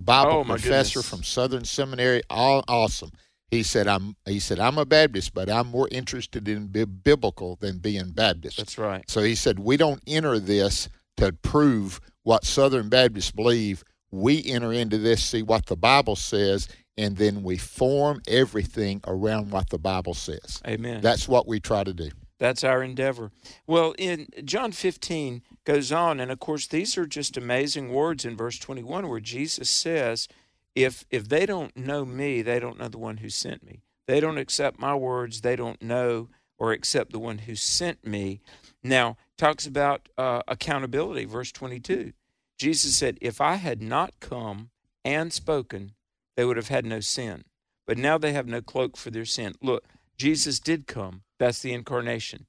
Bible 0.00 0.32
oh, 0.32 0.44
professor 0.44 1.00
goodness. 1.00 1.08
from 1.08 1.22
Southern 1.22 1.64
Seminary. 1.64 2.22
All 2.30 2.64
awesome. 2.68 3.10
He 3.50 3.62
said, 3.62 3.86
"I'm." 3.86 4.16
He 4.26 4.40
said, 4.40 4.60
"I'm 4.60 4.78
a 4.78 4.84
Baptist, 4.84 5.32
but 5.34 5.48
I'm 5.48 5.68
more 5.68 5.88
interested 5.90 6.48
in 6.48 6.66
bi- 6.66 6.84
biblical 6.84 7.56
than 7.56 7.78
being 7.78 8.10
Baptist." 8.10 8.58
That's 8.58 8.78
right. 8.78 9.04
So 9.10 9.22
he 9.22 9.34
said, 9.34 9.58
"We 9.58 9.76
don't 9.76 10.02
enter 10.06 10.38
this 10.38 10.88
to 11.16 11.32
prove 11.32 12.00
what 12.22 12.44
Southern 12.44 12.88
Baptists 12.88 13.30
believe. 13.30 13.84
We 14.10 14.44
enter 14.44 14.72
into 14.72 14.98
this, 14.98 15.24
see 15.24 15.42
what 15.42 15.66
the 15.66 15.76
Bible 15.76 16.16
says, 16.16 16.68
and 16.96 17.16
then 17.16 17.42
we 17.42 17.56
form 17.56 18.22
everything 18.28 19.00
around 19.06 19.50
what 19.50 19.70
the 19.70 19.78
Bible 19.78 20.14
says." 20.14 20.60
Amen. 20.66 21.00
That's 21.00 21.26
what 21.26 21.48
we 21.48 21.58
try 21.58 21.84
to 21.84 21.94
do. 21.94 22.10
That's 22.38 22.62
our 22.62 22.82
endeavor. 22.82 23.32
Well, 23.66 23.94
in 23.98 24.28
John 24.44 24.72
15 24.72 25.42
goes 25.64 25.90
on, 25.90 26.20
and 26.20 26.30
of 26.30 26.38
course, 26.38 26.66
these 26.66 26.96
are 26.96 27.06
just 27.06 27.36
amazing 27.36 27.92
words 27.92 28.24
in 28.24 28.36
verse 28.36 28.58
21 28.58 29.08
where 29.08 29.20
Jesus 29.20 29.68
says, 29.68 30.28
if, 30.74 31.04
if 31.10 31.28
they 31.28 31.46
don't 31.46 31.76
know 31.76 32.04
me, 32.04 32.42
they 32.42 32.60
don't 32.60 32.78
know 32.78 32.88
the 32.88 32.98
one 32.98 33.18
who 33.18 33.28
sent 33.28 33.64
me. 33.64 33.82
They 34.06 34.20
don't 34.20 34.38
accept 34.38 34.78
my 34.78 34.94
words, 34.94 35.40
they 35.40 35.56
don't 35.56 35.82
know 35.82 36.28
or 36.58 36.72
accept 36.72 37.12
the 37.12 37.18
one 37.18 37.38
who 37.38 37.54
sent 37.54 38.06
me. 38.06 38.40
Now, 38.82 39.16
talks 39.36 39.66
about 39.66 40.08
uh, 40.16 40.42
accountability, 40.48 41.24
verse 41.24 41.52
22. 41.52 42.12
Jesus 42.58 42.96
said, 42.96 43.18
If 43.20 43.40
I 43.40 43.54
had 43.54 43.80
not 43.80 44.14
come 44.20 44.70
and 45.04 45.32
spoken, 45.32 45.92
they 46.36 46.44
would 46.44 46.56
have 46.56 46.68
had 46.68 46.84
no 46.84 47.00
sin. 47.00 47.44
But 47.86 47.98
now 47.98 48.18
they 48.18 48.32
have 48.32 48.46
no 48.46 48.60
cloak 48.60 48.96
for 48.96 49.10
their 49.10 49.24
sin. 49.24 49.54
Look, 49.62 49.84
Jesus 50.16 50.58
did 50.58 50.86
come. 50.86 51.22
That's 51.38 51.60
the 51.60 51.72
incarnation. 51.72 52.46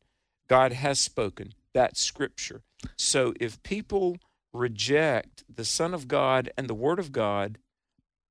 God 0.47 0.73
has 0.73 0.99
spoken. 0.99 1.53
That's 1.73 2.01
scripture. 2.01 2.61
So 2.97 3.33
if 3.39 3.61
people 3.63 4.17
reject 4.53 5.43
the 5.53 5.65
Son 5.65 5.93
of 5.93 6.07
God 6.07 6.51
and 6.57 6.67
the 6.67 6.73
Word 6.73 6.99
of 6.99 7.11
God, 7.11 7.57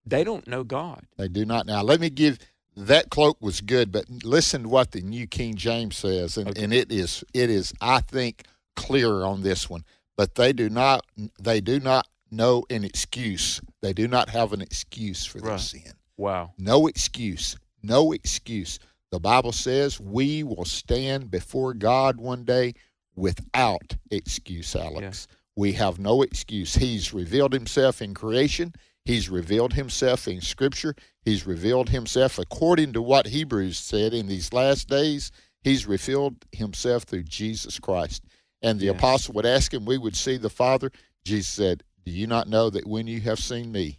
they 0.05 0.25
don't 0.25 0.47
know 0.49 0.65
God. 0.65 1.07
They 1.17 1.29
do 1.29 1.45
not. 1.45 1.67
Now, 1.67 1.83
let 1.83 2.01
me 2.01 2.11
give 2.11 2.39
that 2.77 3.11
cloak 3.11 3.37
was 3.41 3.61
good, 3.61 3.91
but 3.93 4.05
listen 4.25 4.63
to 4.65 4.69
what 4.69 4.93
the 4.93 5.01
New 5.01 5.27
King 5.27 5.55
James 5.57 5.97
says, 5.97 6.37
and, 6.37 6.49
Okay. 6.51 6.63
and 6.65 6.73
it 6.73 6.91
is 6.93 7.25
it 7.35 7.51
is 7.51 7.73
I 7.81 8.01
think 8.01 8.45
clearer 8.77 9.25
on 9.25 9.43
this 9.43 9.69
one. 9.69 9.85
But 10.17 10.35
they 10.35 10.53
do 10.53 10.69
not 10.69 11.05
they 11.41 11.61
do 11.61 11.79
not 11.81 12.07
know 12.31 12.65
an 12.71 12.85
excuse. 12.85 13.61
They 13.83 13.93
do 13.93 14.07
not 14.09 14.29
have 14.31 14.53
an 14.53 14.61
excuse 14.61 15.25
for 15.25 15.41
their 15.41 15.53
Right. 15.53 15.61
sin. 15.61 15.93
Wow. 16.17 16.53
No 16.59 16.87
excuse. 16.87 17.57
No 17.83 18.13
excuse. 18.13 18.79
The 19.11 19.21
Bible 19.21 19.53
says 19.53 19.99
we 20.01 20.43
will 20.43 20.65
stand 20.65 21.31
before 21.31 21.75
God 21.75 22.19
one 22.19 22.45
day 22.45 22.75
without 23.17 23.97
excuse, 24.11 24.75
Alex. 24.77 25.27
We 25.57 25.73
have 25.73 25.99
no 25.99 26.23
excuse. 26.23 26.75
He's 26.75 27.13
revealed 27.13 27.53
himself 27.53 28.01
in 28.01 28.15
creation. 28.15 28.75
He's 29.05 29.29
revealed 29.31 29.73
himself 29.73 30.29
in 30.29 30.41
Scripture. 30.41 30.95
He's 31.25 31.47
revealed 31.47 31.89
himself 31.89 32.39
according 32.39 32.93
to 32.93 33.03
what 33.03 33.27
Hebrews 33.27 33.79
said 33.79 34.13
in 34.15 34.27
these 34.29 34.53
last 34.53 34.89
days. 34.89 35.33
He's 35.63 35.87
revealed 35.87 36.37
himself 36.53 37.05
through 37.05 37.25
Jesus 37.25 37.79
Christ. 37.81 38.23
And 38.63 38.79
the 38.79 38.87
Yes. 38.87 38.97
apostle 38.97 39.35
would 39.35 39.47
ask 39.47 39.73
him, 39.73 39.85
We 39.85 39.99
would 39.99 40.17
see 40.17 40.37
the 40.37 40.51
Father. 40.51 40.93
Jesus 41.25 41.49
said, 41.49 41.83
Do 42.05 42.13
you 42.13 42.27
not 42.27 42.49
know 42.49 42.71
that 42.71 42.87
when 42.87 43.07
you 43.07 43.21
have 43.23 43.39
seen 43.39 43.73
me, 43.73 43.99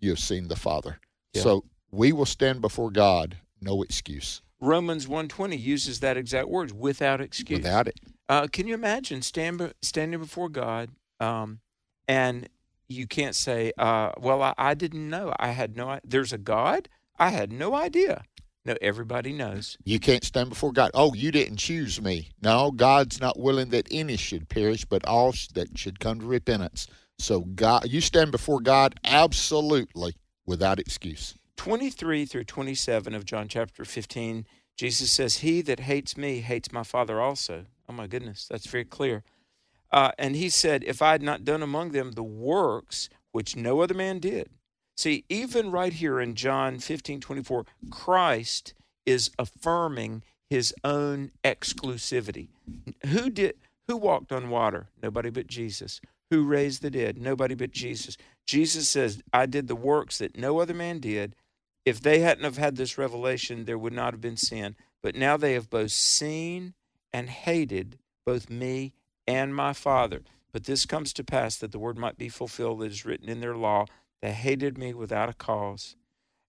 you 0.00 0.10
have 0.10 0.18
seen 0.18 0.48
the 0.48 0.56
Father? 0.56 0.98
Yeah. 1.34 1.42
So 1.42 1.64
we 1.90 2.12
will 2.12 2.26
stand 2.26 2.60
before 2.60 2.90
God, 2.90 3.36
no 3.60 3.82
excuse. 3.82 4.42
Romans 4.60 5.06
120 5.06 5.56
uses 5.56 6.00
that 6.00 6.16
exact 6.16 6.48
words, 6.48 6.72
without 6.72 7.20
excuse. 7.20 7.58
Without 7.58 7.88
it. 7.88 7.98
Uh, 8.28 8.46
can 8.50 8.66
you 8.66 8.74
imagine 8.74 9.22
stand, 9.22 9.72
standing 9.82 10.18
before 10.20 10.48
God 10.48 10.90
um, 11.20 11.60
and 12.08 12.48
you 12.88 13.06
can't 13.06 13.34
say, 13.34 13.72
uh, 13.78 14.12
well, 14.18 14.42
I, 14.42 14.54
I 14.58 14.74
didn't 14.74 15.08
know. 15.08 15.32
I 15.38 15.48
had 15.48 15.76
no 15.76 15.88
i- 15.90 16.00
There's 16.04 16.32
a 16.32 16.38
God? 16.38 16.88
I 17.18 17.30
had 17.30 17.52
no 17.52 17.74
idea. 17.74 18.24
No, 18.64 18.74
everybody 18.82 19.32
knows. 19.32 19.76
You 19.84 20.00
can't 20.00 20.24
stand 20.24 20.48
before 20.48 20.72
God. 20.72 20.90
Oh, 20.92 21.14
you 21.14 21.30
didn't 21.30 21.58
choose 21.58 22.00
me. 22.02 22.30
No, 22.42 22.72
God's 22.72 23.20
not 23.20 23.38
willing 23.38 23.70
that 23.70 23.86
any 23.92 24.16
should 24.16 24.48
perish, 24.48 24.84
but 24.84 25.04
all 25.06 25.32
that 25.54 25.78
should 25.78 26.00
come 26.00 26.18
to 26.18 26.26
repentance. 26.26 26.88
So 27.20 27.42
God, 27.42 27.88
you 27.88 28.00
stand 28.00 28.32
before 28.32 28.58
God 28.58 28.98
absolutely 29.04 30.16
without 30.46 30.80
excuse. 30.80 31.35
23 31.56 32.24
through 32.26 32.44
27 32.44 33.14
of 33.14 33.24
John 33.24 33.48
chapter 33.48 33.84
15, 33.84 34.46
Jesus 34.76 35.10
says, 35.10 35.38
He 35.38 35.62
that 35.62 35.80
hates 35.80 36.16
me 36.16 36.40
hates 36.40 36.72
my 36.72 36.82
Father 36.82 37.20
also. 37.20 37.64
Oh 37.88 37.92
my 37.92 38.06
goodness, 38.06 38.46
that's 38.48 38.66
very 38.66 38.84
clear. 38.84 39.22
Uh, 39.90 40.12
and 40.18 40.36
he 40.36 40.48
said, 40.48 40.84
If 40.84 41.00
I 41.02 41.12
had 41.12 41.22
not 41.22 41.44
done 41.44 41.62
among 41.62 41.90
them 41.90 42.12
the 42.12 42.22
works 42.22 43.08
which 43.32 43.56
no 43.56 43.80
other 43.80 43.94
man 43.94 44.18
did. 44.18 44.50
See, 44.96 45.24
even 45.28 45.70
right 45.70 45.92
here 45.92 46.20
in 46.20 46.34
John 46.34 46.78
15 46.78 47.20
24, 47.20 47.64
Christ 47.90 48.74
is 49.04 49.30
affirming 49.38 50.22
his 50.48 50.74
own 50.84 51.30
exclusivity. 51.44 52.48
Who 53.06 53.30
did 53.30 53.54
who 53.88 53.96
walked 53.96 54.32
on 54.32 54.50
water? 54.50 54.88
Nobody 55.02 55.30
but 55.30 55.46
Jesus. 55.46 56.00
Who 56.30 56.44
raised 56.44 56.82
the 56.82 56.90
dead? 56.90 57.18
Nobody 57.18 57.54
but 57.54 57.70
Jesus. 57.70 58.16
Jesus 58.46 58.88
says, 58.88 59.22
I 59.32 59.46
did 59.46 59.68
the 59.68 59.76
works 59.76 60.18
that 60.18 60.36
no 60.36 60.58
other 60.58 60.74
man 60.74 60.98
did. 60.98 61.36
If 61.86 62.00
they 62.00 62.18
hadn't 62.18 62.44
have 62.44 62.58
had 62.58 62.74
this 62.76 62.98
revelation, 62.98 63.64
there 63.64 63.78
would 63.78 63.92
not 63.92 64.12
have 64.12 64.20
been 64.20 64.36
sin. 64.36 64.74
But 65.02 65.14
now 65.14 65.36
they 65.36 65.52
have 65.52 65.70
both 65.70 65.92
seen 65.92 66.74
and 67.12 67.30
hated 67.30 67.98
both 68.24 68.50
me 68.50 68.92
and 69.26 69.54
my 69.54 69.72
Father. 69.72 70.22
But 70.50 70.64
this 70.64 70.84
comes 70.84 71.12
to 71.12 71.22
pass 71.22 71.56
that 71.56 71.70
the 71.70 71.78
word 71.78 71.96
might 71.96 72.18
be 72.18 72.28
fulfilled 72.28 72.80
that 72.80 72.90
is 72.90 73.04
written 73.04 73.28
in 73.28 73.40
their 73.40 73.56
law. 73.56 73.86
They 74.20 74.32
hated 74.32 74.76
me 74.76 74.94
without 74.94 75.28
a 75.28 75.34
cause. 75.34 75.94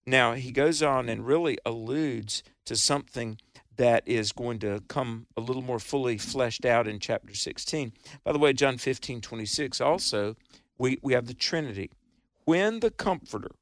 Now, 0.04 0.32
he 0.32 0.50
goes 0.50 0.82
on 0.82 1.08
and 1.08 1.26
really 1.26 1.56
alludes 1.64 2.42
to 2.64 2.74
something 2.74 3.38
that 3.76 4.02
is 4.06 4.32
going 4.32 4.58
to 4.60 4.82
come 4.88 5.26
a 5.36 5.40
little 5.40 5.62
more 5.62 5.78
fully 5.78 6.18
fleshed 6.18 6.64
out 6.64 6.88
in 6.88 6.98
chapter 6.98 7.34
16. 7.34 7.92
By 8.24 8.32
the 8.32 8.38
way, 8.38 8.52
John 8.52 8.76
15, 8.76 9.20
26, 9.20 9.80
also, 9.80 10.34
we, 10.78 10.98
we 11.00 11.12
have 11.12 11.26
the 11.26 11.34
Trinity. 11.34 11.92
When 12.44 12.80
the 12.80 12.90
Comforter 12.90 13.52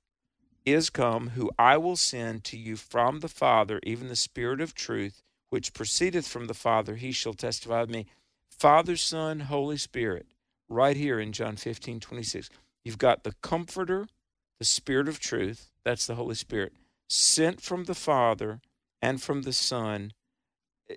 is 0.66 0.90
come, 0.90 1.30
who 1.30 1.50
I 1.58 1.76
will 1.78 1.96
send 1.96 2.44
to 2.44 2.58
you 2.58 2.76
from 2.76 3.20
the 3.20 3.28
Father, 3.28 3.80
even 3.84 4.08
the 4.08 4.16
Spirit 4.16 4.60
of 4.60 4.74
truth, 4.74 5.22
which 5.48 5.72
proceedeth 5.72 6.26
from 6.26 6.48
the 6.48 6.54
Father, 6.54 6.96
he 6.96 7.12
shall 7.12 7.34
testify 7.34 7.82
of 7.82 7.88
me. 7.88 8.06
Father, 8.50 8.96
Son, 8.96 9.40
Holy 9.40 9.76
Spirit, 9.76 10.26
right 10.68 10.96
here 10.96 11.20
in 11.20 11.32
John 11.32 11.56
15, 11.56 12.00
26. 12.00 12.50
You've 12.84 12.98
got 12.98 13.22
the 13.22 13.34
Comforter, 13.42 14.08
the 14.58 14.64
Spirit 14.64 15.08
of 15.08 15.20
truth, 15.20 15.70
that's 15.84 16.06
the 16.06 16.16
Holy 16.16 16.34
Spirit, 16.34 16.72
sent 17.08 17.60
from 17.60 17.84
the 17.84 17.94
Father 17.94 18.60
and 19.00 19.22
from 19.22 19.42
the 19.42 19.52
Son. 19.52 20.12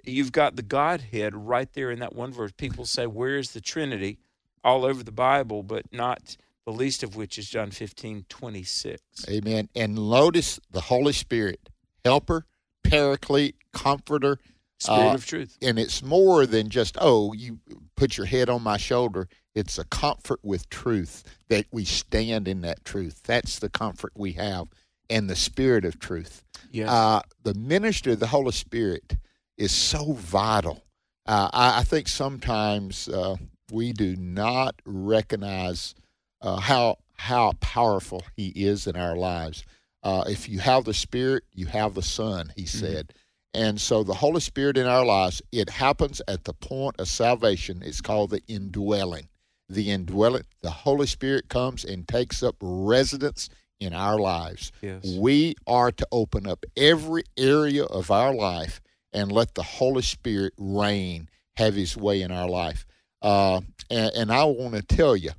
You've 0.03 0.31
got 0.31 0.55
the 0.55 0.63
Godhead 0.63 1.35
right 1.35 1.71
there 1.73 1.91
in 1.91 1.99
that 1.99 2.15
one 2.15 2.33
verse. 2.33 2.51
People 2.57 2.85
say, 2.85 3.05
Where 3.05 3.37
is 3.37 3.51
the 3.51 3.61
Trinity? 3.61 4.17
All 4.63 4.83
over 4.83 5.03
the 5.03 5.11
Bible, 5.11 5.63
but 5.63 5.85
not 5.91 6.37
the 6.71 6.77
least 6.77 7.01
of 7.01 7.15
which 7.15 7.39
is 7.39 7.49
John 7.49 7.71
15, 7.71 8.25
26. 8.29 9.01
Amen. 9.27 9.69
And 9.75 9.95
notice 9.95 10.59
the 10.69 10.81
Holy 10.81 11.13
Spirit, 11.13 11.67
helper, 12.05 12.45
paraclete, 12.83 13.55
comforter. 13.73 14.37
Spirit 14.77 15.09
Uh, 15.09 15.13
of 15.15 15.25
truth. 15.25 15.57
And 15.63 15.79
it's 15.79 16.03
more 16.03 16.45
than 16.45 16.69
just, 16.69 16.95
oh, 17.01 17.33
you 17.33 17.57
put 17.95 18.17
your 18.17 18.27
head 18.27 18.49
on 18.49 18.61
my 18.61 18.77
shoulder. 18.77 19.27
It's 19.55 19.79
a 19.79 19.83
comfort 19.85 20.39
with 20.43 20.69
truth 20.69 21.23
that 21.47 21.65
we 21.71 21.85
stand 21.85 22.47
in 22.47 22.61
that 22.61 22.85
truth. 22.85 23.21
That's 23.23 23.57
the 23.57 23.69
comfort 23.69 24.13
we 24.15 24.33
have 24.33 24.67
and 25.09 25.27
the 25.27 25.35
spirit 25.35 25.85
of 25.85 25.99
truth. 25.99 26.43
Yes. 26.71 26.87
Uh, 26.87 27.21
the 27.41 27.55
ministry 27.55 28.13
of 28.13 28.19
the 28.19 28.27
Holy 28.27 28.51
Spirit 28.51 29.17
is 29.57 29.71
so 29.71 30.13
vital. 30.13 30.83
Uh, 31.25 31.49
I, 31.51 31.79
I 31.79 31.83
think 31.83 32.07
sometimes 32.07 33.09
uh, 33.09 33.37
we 33.71 33.91
do 33.91 34.15
not 34.15 34.75
recognize 34.85 35.95
uh, 36.41 36.59
how 36.59 36.97
how 37.15 37.53
powerful 37.59 38.23
He 38.35 38.49
is 38.49 38.87
in 38.87 38.95
our 38.95 39.15
lives. 39.15 39.65
Uh, 40.01 40.23
if 40.27 40.47
you 40.47 40.59
have 40.59 40.85
the 40.85 40.93
Spirit, 40.93 41.43
you 41.53 41.65
have 41.65 41.93
the 41.93 42.01
Son. 42.01 42.53
He 42.55 42.65
said, 42.65 43.13
and 43.53 43.81
so 43.81 44.03
the 44.03 44.13
Holy 44.13 44.39
Spirit 44.39 44.77
in 44.77 44.85
our 44.85 45.05
lives 45.05 45.41
it 45.51 45.69
happens 45.69 46.21
at 46.27 46.45
the 46.45 46.53
point 46.53 46.95
of 46.99 47.07
salvation. 47.07 47.81
It's 47.83 48.01
called 48.01 48.29
the 48.29 48.41
indwelling. 48.47 49.27
The 49.67 49.91
indwelling. 49.91 50.45
The 50.61 50.69
Holy 50.69 51.07
Spirit 51.07 51.49
comes 51.49 51.83
and 51.83 52.07
takes 52.07 52.41
up 52.41 52.55
residence 52.61 53.49
in 53.79 53.93
our 53.93 54.17
lives. 54.17 54.71
Yes. 54.81 55.05
We 55.17 55.55
are 55.67 55.91
to 55.91 56.07
open 56.11 56.47
up 56.47 56.65
every 56.77 57.23
area 57.37 57.83
of 57.83 58.11
our 58.11 58.33
life 58.33 58.81
and 59.13 59.31
let 59.31 59.55
the 59.55 59.63
Holy 59.63 60.01
Spirit 60.01 60.53
reign, 60.57 61.29
have 61.57 61.75
His 61.75 61.97
way 61.97 62.21
in 62.21 62.31
our 62.31 62.47
life. 62.47 62.85
Uh, 63.21 63.61
and, 63.89 64.11
and 64.15 64.31
I 64.31 64.45
want 64.45 64.75
to 64.75 64.81
tell 64.81 65.15
you, 65.15 65.31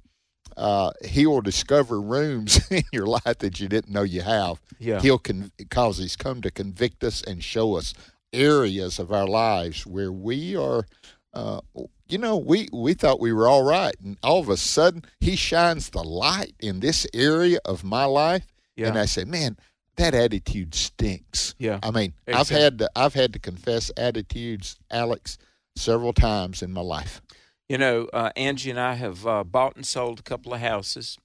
uh, 0.61 0.93
He 1.05 1.27
will 1.27 1.41
discover 1.41 2.01
rooms 2.01 2.61
in 2.71 2.85
your 2.93 3.07
life 3.07 3.39
that 3.39 3.59
you 3.59 3.69
didn't 3.69 3.93
know 3.93 4.03
you 4.03 4.21
have. 4.21 4.61
Yeah. 4.79 5.01
He'll 5.01 5.19
con- 5.19 5.51
cause 5.71 5.99
He's 5.99 6.17
come 6.17 6.43
to 6.43 6.51
convict 6.51 7.03
us 7.03 7.23
and 7.23 7.43
show 7.43 7.77
us 7.77 7.95
areas 8.33 8.99
of 8.99 9.11
our 9.11 9.27
lives 9.27 9.87
where 9.87 10.13
we 10.13 10.55
are. 10.57 10.87
Uh, 11.33 11.61
you 12.09 12.19
know, 12.19 12.37
we, 12.37 12.69
we 12.73 12.93
thought 12.95 13.21
we 13.21 13.33
were 13.33 13.49
all 13.49 13.63
right, 13.63 13.95
and 14.03 14.19
all 14.23 14.41
of 14.41 14.49
a 14.49 14.57
sudden, 14.57 15.05
he 15.21 15.37
shines 15.37 15.91
the 15.91 16.03
light 16.03 16.55
in 16.59 16.81
this 16.81 17.07
area 17.15 17.59
of 17.65 17.85
my 17.85 18.05
life, 18.05 18.47
and 18.89 18.99
I 18.99 19.05
say, 19.05 19.25
"Man, 19.25 19.57
that 19.97 20.13
attitude 20.13 20.75
stinks." 20.75 21.55
Yeah. 21.59 21.79
I 21.85 21.93
mean, 21.93 22.15
I've 22.27 22.49
had 22.49 22.79
to, 22.81 22.91
I've 22.97 23.15
had 23.15 23.33
to 23.35 23.39
confess 23.39 23.93
attitudes, 23.97 24.77
Alex, 24.91 25.39
several 25.77 26.13
times 26.13 26.63
in 26.63 26.73
my 26.73 26.81
life. 26.81 27.23
You 27.71 27.79
know, 27.79 28.09
uh, 28.13 28.31
Angie 28.35 28.71
and 28.71 28.81
I 28.81 28.95
have 28.95 29.25
uh, 29.25 29.45
bought 29.45 29.77
and 29.77 29.87
sold 29.87 30.19
a 30.19 30.23
couple 30.23 30.53
of 30.53 30.61
houses. 30.61 31.17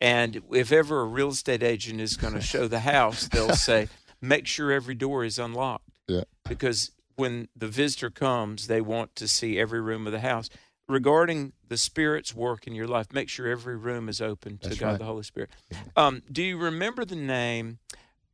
And 0.00 0.40
if 0.52 0.70
ever 0.70 1.00
a 1.00 1.04
real 1.04 1.30
estate 1.30 1.60
agent 1.60 2.00
is 2.00 2.16
going 2.16 2.34
to 2.34 2.40
show 2.40 2.68
the 2.68 2.78
house, 2.78 3.26
they'll 3.26 3.56
say, 3.56 3.88
make 4.20 4.46
sure 4.46 4.70
every 4.70 4.94
door 4.94 5.24
is 5.24 5.40
unlocked. 5.40 5.90
Yeah. 6.06 6.22
Because 6.48 6.92
when 7.16 7.48
the 7.56 7.66
visitor 7.66 8.10
comes, 8.10 8.68
they 8.68 8.80
want 8.80 9.16
to 9.16 9.26
see 9.26 9.58
every 9.58 9.80
room 9.80 10.06
of 10.06 10.12
the 10.12 10.20
house. 10.20 10.48
Regarding 10.88 11.52
the 11.66 11.76
Spirit's 11.76 12.32
work 12.32 12.68
in 12.68 12.76
your 12.76 12.86
life, 12.86 13.12
make 13.12 13.28
sure 13.28 13.48
every 13.48 13.76
room 13.76 14.08
is 14.08 14.20
open 14.20 14.58
to 14.58 14.68
That's 14.68 14.80
God 14.80 14.90
right. 14.90 14.98
the 15.00 15.04
Holy 15.04 15.24
Spirit. 15.24 15.50
Um, 15.96 16.22
do 16.30 16.44
you 16.44 16.58
remember 16.58 17.04
the 17.04 17.16
name? 17.16 17.80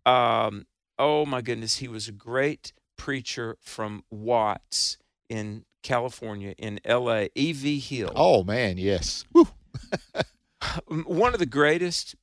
Um, 0.05 0.67
oh, 0.99 1.25
my 1.25 1.41
goodness. 1.41 1.77
He 1.77 1.89
was 1.89 2.09
a 2.09 2.13
great 2.13 2.75
preacher 2.99 3.57
from 3.63 4.05
Watts 4.11 4.99
in 5.31 5.65
California, 5.85 6.55
in 6.59 6.81
LA, 6.85 7.27
E.V. 7.37 7.79
Hill. 7.79 8.11
Oh 8.17 8.43
man, 8.43 8.77
yes. 8.79 9.25
One 10.89 11.33
of 11.33 11.39
the 11.39 11.47
greatest 11.47 12.17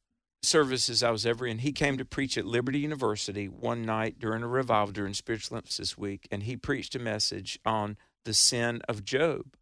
services 0.43 1.03
I 1.03 1.11
was 1.11 1.25
ever 1.25 1.45
in, 1.45 1.59
he 1.59 1.71
came 1.71 1.97
to 1.97 2.05
preach 2.05 2.37
at 2.37 2.45
Liberty 2.45 2.79
University 2.79 3.47
one 3.47 3.83
night 3.83 4.19
during 4.19 4.43
a 4.43 4.47
revival 4.47 4.91
during 4.91 5.13
Spiritual 5.13 5.57
Emphasis 5.57 5.97
Week, 5.97 6.27
and 6.31 6.43
he 6.43 6.57
preached 6.57 6.95
a 6.95 6.99
message 6.99 7.59
on 7.65 7.95
the 8.25 8.33
sin 8.33 8.81
of 8.89 9.05
Job. 9.05 9.55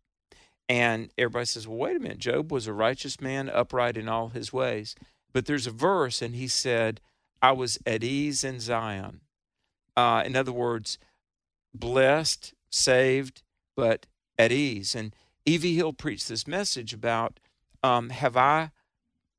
And 0.67 1.11
everybody 1.17 1.45
says, 1.45 1.67
well, 1.67 1.77
wait 1.77 1.97
a 1.97 1.99
minute, 1.99 2.19
Job 2.19 2.51
was 2.51 2.67
a 2.67 2.73
righteous 2.73 3.19
man, 3.19 3.49
upright 3.49 3.97
in 3.97 4.07
all 4.07 4.29
his 4.29 4.53
ways. 4.53 4.95
But 5.33 5.45
there's 5.45 5.67
a 5.67 5.71
verse, 5.71 6.21
and 6.21 6.35
he 6.35 6.47
said, 6.47 7.01
I 7.41 7.51
was 7.51 7.77
at 7.85 8.03
ease 8.03 8.43
in 8.43 8.59
Zion. 8.59 9.21
Uh, 9.97 10.23
in 10.25 10.35
other 10.35 10.51
words, 10.51 10.97
blessed, 11.73 12.53
saved, 12.69 13.41
but 13.79 14.05
at 14.37 14.51
ease. 14.51 14.93
And 14.93 15.15
E.V. 15.45 15.73
Hill 15.73 15.93
preached 15.93 16.27
this 16.27 16.45
message 16.45 16.93
about 16.93 17.39
um, 17.81 18.09
have 18.09 18.35
I 18.35 18.71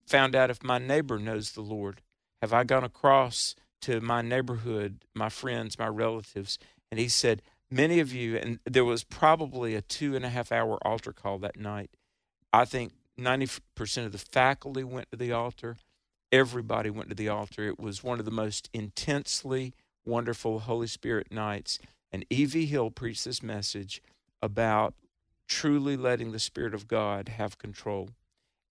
found 0.07 0.35
out 0.35 0.49
if 0.49 0.65
my 0.65 0.79
neighbor 0.79 1.19
knows 1.19 1.53
the 1.53 1.61
Lord? 1.61 2.01
Have 2.41 2.55
I 2.55 2.65
gone 2.65 2.83
across 2.83 3.55
to 3.83 4.01
my 4.01 4.23
neighborhood, 4.23 5.05
my 5.15 5.29
friends, 5.29 5.79
my 5.79 5.89
relatives? 5.89 6.59
And 6.91 6.99
he 6.99 7.09
said, 7.09 7.43
Many 7.71 8.01
of 8.01 8.15
you, 8.15 8.37
and 8.37 8.61
there 8.65 8.85
was 8.85 9.05
probably 9.05 9.75
a 9.75 9.83
two 9.83 10.17
and 10.17 10.25
a 10.25 10.31
half 10.31 10.51
hour 10.51 10.79
altar 10.85 11.13
call 11.13 11.39
that 11.41 11.59
night. 11.61 11.91
I 12.51 12.65
think 12.65 12.95
90% 13.19 14.07
of 14.07 14.13
the 14.13 14.19
faculty 14.19 14.83
went 14.83 15.11
to 15.11 15.19
the 15.19 15.33
altar. 15.33 15.77
Everybody 16.33 16.89
went 16.89 17.11
to 17.11 17.15
the 17.15 17.29
altar. 17.29 17.69
It 17.69 17.79
was 17.79 18.03
one 18.03 18.19
of 18.19 18.25
the 18.25 18.31
most 18.31 18.71
intensely 18.73 19.75
wonderful 20.05 20.61
Holy 20.61 20.87
Spirit 20.87 21.31
nights. 21.31 21.79
And 22.11 22.25
E.V. 22.31 22.67
Hill 22.67 22.91
preached 22.91 23.25
this 23.25 23.43
message 23.43 24.03
about 24.43 24.95
truly 25.47 25.97
letting 25.97 26.33
the 26.33 26.39
Spirit 26.39 26.75
of 26.75 26.89
God 26.89 27.29
have 27.29 27.59
control 27.59 28.11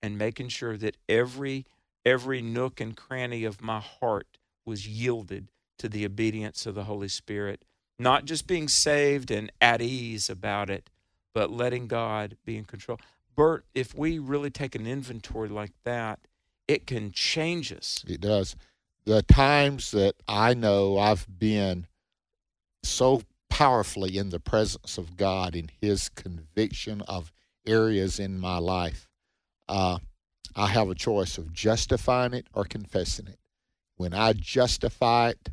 and 0.01 0.17
making 0.17 0.47
sure 0.47 0.77
that 0.77 0.97
every 1.08 1.65
every 2.05 2.41
nook 2.41 2.79
and 2.79 2.95
cranny 2.95 3.43
of 3.43 3.62
my 3.62 3.79
heart 3.79 4.38
was 4.65 4.88
yielded 4.88 5.51
to 5.77 5.89
the 5.89 6.05
obedience 6.05 6.65
of 6.65 6.75
the 6.75 6.86
Holy 6.86 7.08
Spirit. 7.08 7.63
Not 7.97 8.25
just 8.25 8.47
being 8.47 8.69
saved 8.69 9.29
and 9.29 9.51
at 9.60 9.82
ease 9.82 10.29
about 10.29 10.69
it, 10.69 10.89
but 11.34 11.51
letting 11.51 11.88
God 11.88 12.38
be 12.45 12.58
in 12.58 12.63
control. 12.63 12.99
Bert, 13.36 13.65
if 13.75 13.93
we 13.93 14.19
really 14.19 14.49
take 14.49 14.75
an 14.75 14.88
inventory 14.88 15.49
like 15.49 15.73
that, 15.84 16.19
it 16.67 16.88
can 16.88 17.12
change 17.12 17.73
us. 17.73 18.03
It 18.08 18.21
does. 18.21 18.55
The 19.05 19.21
times 19.23 19.91
that 19.91 20.15
I 20.27 20.53
know 20.53 20.97
I've 20.97 21.27
been 21.39 21.88
so 22.84 23.21
powerfully 23.49 24.17
in 24.17 24.29
the 24.29 24.39
presence 24.39 24.97
of 24.97 25.17
God 25.17 25.55
in 25.55 25.69
His 25.81 26.09
conviction 26.09 27.01
of 27.01 27.31
areas 27.65 28.19
in 28.19 28.39
my 28.39 28.57
life, 28.57 29.07
uh, 29.67 29.99
I 30.55 30.67
have 30.67 30.89
a 30.89 30.95
choice 30.95 31.38
of 31.38 31.53
justifying 31.53 32.33
it 32.33 32.47
or 32.53 32.63
confessing 32.63 33.27
it. 33.27 33.39
When 33.95 34.13
I 34.13 34.33
justify 34.33 35.29
it, 35.29 35.49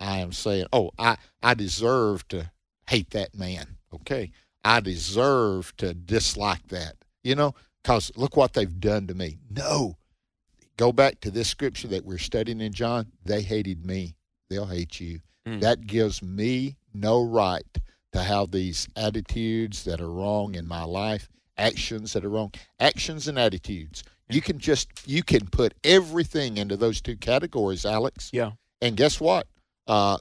I 0.00 0.18
am 0.18 0.32
saying, 0.32 0.66
oh, 0.72 0.90
I, 0.98 1.16
I 1.42 1.54
deserve 1.54 2.26
to 2.28 2.50
hate 2.88 3.10
that 3.10 3.34
man. 3.34 3.76
Okay. 3.94 4.32
I 4.64 4.80
deserve 4.80 5.76
to 5.76 5.94
dislike 5.94 6.68
that, 6.68 6.96
you 7.22 7.34
know, 7.34 7.54
because 7.82 8.10
look 8.16 8.36
what 8.36 8.54
they've 8.54 8.80
done 8.80 9.06
to 9.06 9.14
me. 9.14 9.38
No. 9.50 9.96
Go 10.76 10.90
back 10.90 11.20
to 11.20 11.30
this 11.30 11.48
scripture 11.48 11.88
that 11.88 12.04
we're 12.04 12.18
studying 12.18 12.60
in 12.60 12.72
John. 12.72 13.12
They 13.24 13.42
hated 13.42 13.84
me. 13.84 14.16
They'll 14.50 14.66
hate 14.66 15.00
you. 15.00 15.20
Mm. 15.46 15.60
That 15.60 15.86
gives 15.86 16.22
me 16.22 16.76
no 16.94 17.22
right 17.22 17.66
to 18.12 18.22
have 18.22 18.50
these 18.50 18.88
attitudes 18.96 19.84
that 19.84 20.00
are 20.00 20.10
wrong 20.10 20.54
in 20.54 20.66
my 20.66 20.84
life, 20.84 21.28
actions 21.58 22.12
that 22.12 22.24
are 22.24 22.30
wrong, 22.30 22.52
actions 22.78 23.28
and 23.28 23.38
attitudes. 23.38 24.04
You 24.28 24.40
can 24.40 24.58
just 24.58 24.88
you 25.06 25.22
can 25.22 25.46
put 25.46 25.74
everything 25.84 26.56
into 26.56 26.76
those 26.76 27.00
two 27.00 27.16
categories, 27.16 27.84
Alex. 27.84 28.30
Yeah. 28.32 28.52
And 28.80 28.96
guess 28.96 29.20
what? 29.20 29.46
Uh, 29.86 30.18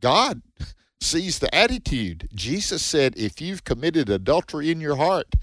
God 0.00 0.42
sees 1.00 1.38
the 1.38 1.54
attitude. 1.54 2.28
Jesus 2.34 2.82
said, 2.82 3.14
if 3.16 3.40
you've 3.40 3.64
committed 3.64 4.08
adultery 4.08 4.70
in 4.70 4.80
your 4.80 4.96
heart, 4.96 5.34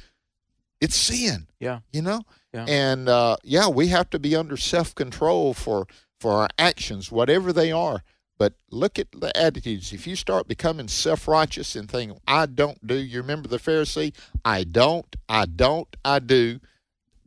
it's 0.82 0.96
sin. 0.96 1.48
Yeah. 1.60 1.80
You 1.92 2.02
know? 2.02 2.22
Yeah. 2.54 2.66
And 2.68 3.08
uh, 3.08 3.38
yeah, 3.44 3.68
we 3.68 3.88
have 3.88 4.10
to 4.12 4.20
be 4.20 4.36
under 4.36 4.58
self 4.58 4.96
control 4.96 5.54
for 5.54 5.88
for 6.20 6.34
our 6.34 6.50
actions, 6.58 7.12
whatever 7.12 7.54
they 7.54 7.72
are. 7.72 8.04
But 8.40 8.54
look 8.72 8.98
at 8.98 9.12
the 9.12 9.36
attitudes. 9.38 9.92
If 9.92 10.08
you 10.08 10.16
start 10.16 10.48
becoming 10.48 10.88
self 10.88 11.28
righteous 11.28 11.76
and 11.76 11.92
think, 11.92 12.18
I 12.26 12.46
don't 12.46 12.86
do, 12.88 12.96
you 12.96 13.22
remember 13.22 13.50
the 13.50 13.58
Pharisee? 13.58 14.16
I 14.46 14.64
don't, 14.64 15.14
I 15.28 15.46
don't, 15.46 15.94
I 16.06 16.20
do. 16.20 16.60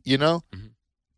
You 0.03 0.17
know? 0.17 0.43
Mm-hmm. 0.51 0.67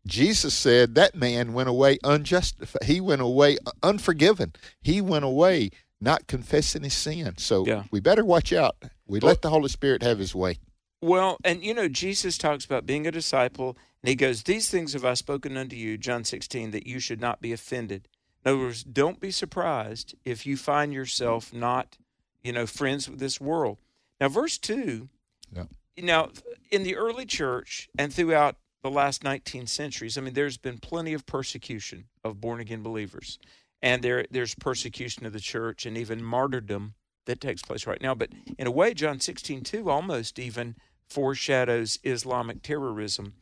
Jesus 0.06 0.54
said 0.54 0.94
that 0.94 1.16
man 1.16 1.54
went 1.54 1.68
away 1.68 1.98
unjustified. 2.04 2.84
He 2.84 3.00
went 3.00 3.22
away 3.22 3.56
unforgiven. 3.82 4.52
He 4.80 5.00
went 5.00 5.24
away 5.24 5.70
not 6.00 6.26
confessing 6.26 6.84
his 6.84 6.94
sin. 6.94 7.38
So 7.38 7.66
yeah. 7.66 7.84
we 7.90 7.98
better 7.98 8.24
watch 8.24 8.52
out. 8.52 8.76
We 9.06 9.18
well, 9.18 9.30
let 9.30 9.42
the 9.42 9.50
Holy 9.50 9.68
Spirit 9.68 10.02
have 10.02 10.18
his 10.18 10.34
way. 10.34 10.58
Well, 11.00 11.38
and 11.42 11.64
you 11.64 11.74
know, 11.74 11.88
Jesus 11.88 12.38
talks 12.38 12.64
about 12.64 12.86
being 12.86 13.06
a 13.06 13.10
disciple, 13.10 13.76
and 14.02 14.08
he 14.08 14.14
goes, 14.14 14.42
These 14.42 14.70
things 14.70 14.92
have 14.92 15.04
I 15.04 15.14
spoken 15.14 15.56
unto 15.56 15.74
you, 15.74 15.96
John 15.98 16.24
16, 16.24 16.70
that 16.70 16.86
you 16.86 17.00
should 17.00 17.20
not 17.20 17.40
be 17.40 17.52
offended. 17.52 18.08
In 18.46 18.52
other 18.52 18.60
words, 18.60 18.84
don't 18.84 19.18
be 19.18 19.32
surprised 19.32 20.14
if 20.24 20.46
you 20.46 20.56
find 20.56 20.92
yourself 20.92 21.52
not, 21.52 21.98
you 22.44 22.52
know, 22.52 22.64
friends 22.64 23.10
with 23.10 23.18
this 23.18 23.40
world. 23.40 23.78
Now, 24.20 24.28
verse 24.28 24.56
2, 24.56 25.08
yeah. 25.52 25.64
now, 26.00 26.30
in 26.70 26.84
the 26.84 26.94
early 26.94 27.26
church 27.26 27.88
and 27.98 28.14
throughout 28.14 28.54
the 28.84 28.90
last 28.90 29.24
19 29.24 29.66
centuries, 29.66 30.16
I 30.16 30.20
mean, 30.20 30.34
there's 30.34 30.58
been 30.58 30.78
plenty 30.78 31.12
of 31.12 31.26
persecution 31.26 32.04
of 32.22 32.40
born 32.40 32.60
again 32.60 32.84
believers. 32.84 33.40
And 33.82 34.00
there, 34.04 34.24
there's 34.30 34.54
persecution 34.54 35.26
of 35.26 35.32
the 35.32 35.40
church 35.40 35.84
and 35.84 35.98
even 35.98 36.22
martyrdom 36.22 36.94
that 37.24 37.40
takes 37.40 37.62
place 37.62 37.84
right 37.84 38.00
now. 38.00 38.14
But 38.14 38.30
in 38.56 38.68
a 38.68 38.70
way, 38.70 38.94
John 38.94 39.18
16, 39.18 39.62
2 39.64 39.90
almost 39.90 40.38
even 40.38 40.76
foreshadows 41.08 41.98
Islamic 42.04 42.62
terrorism. 42.62 43.34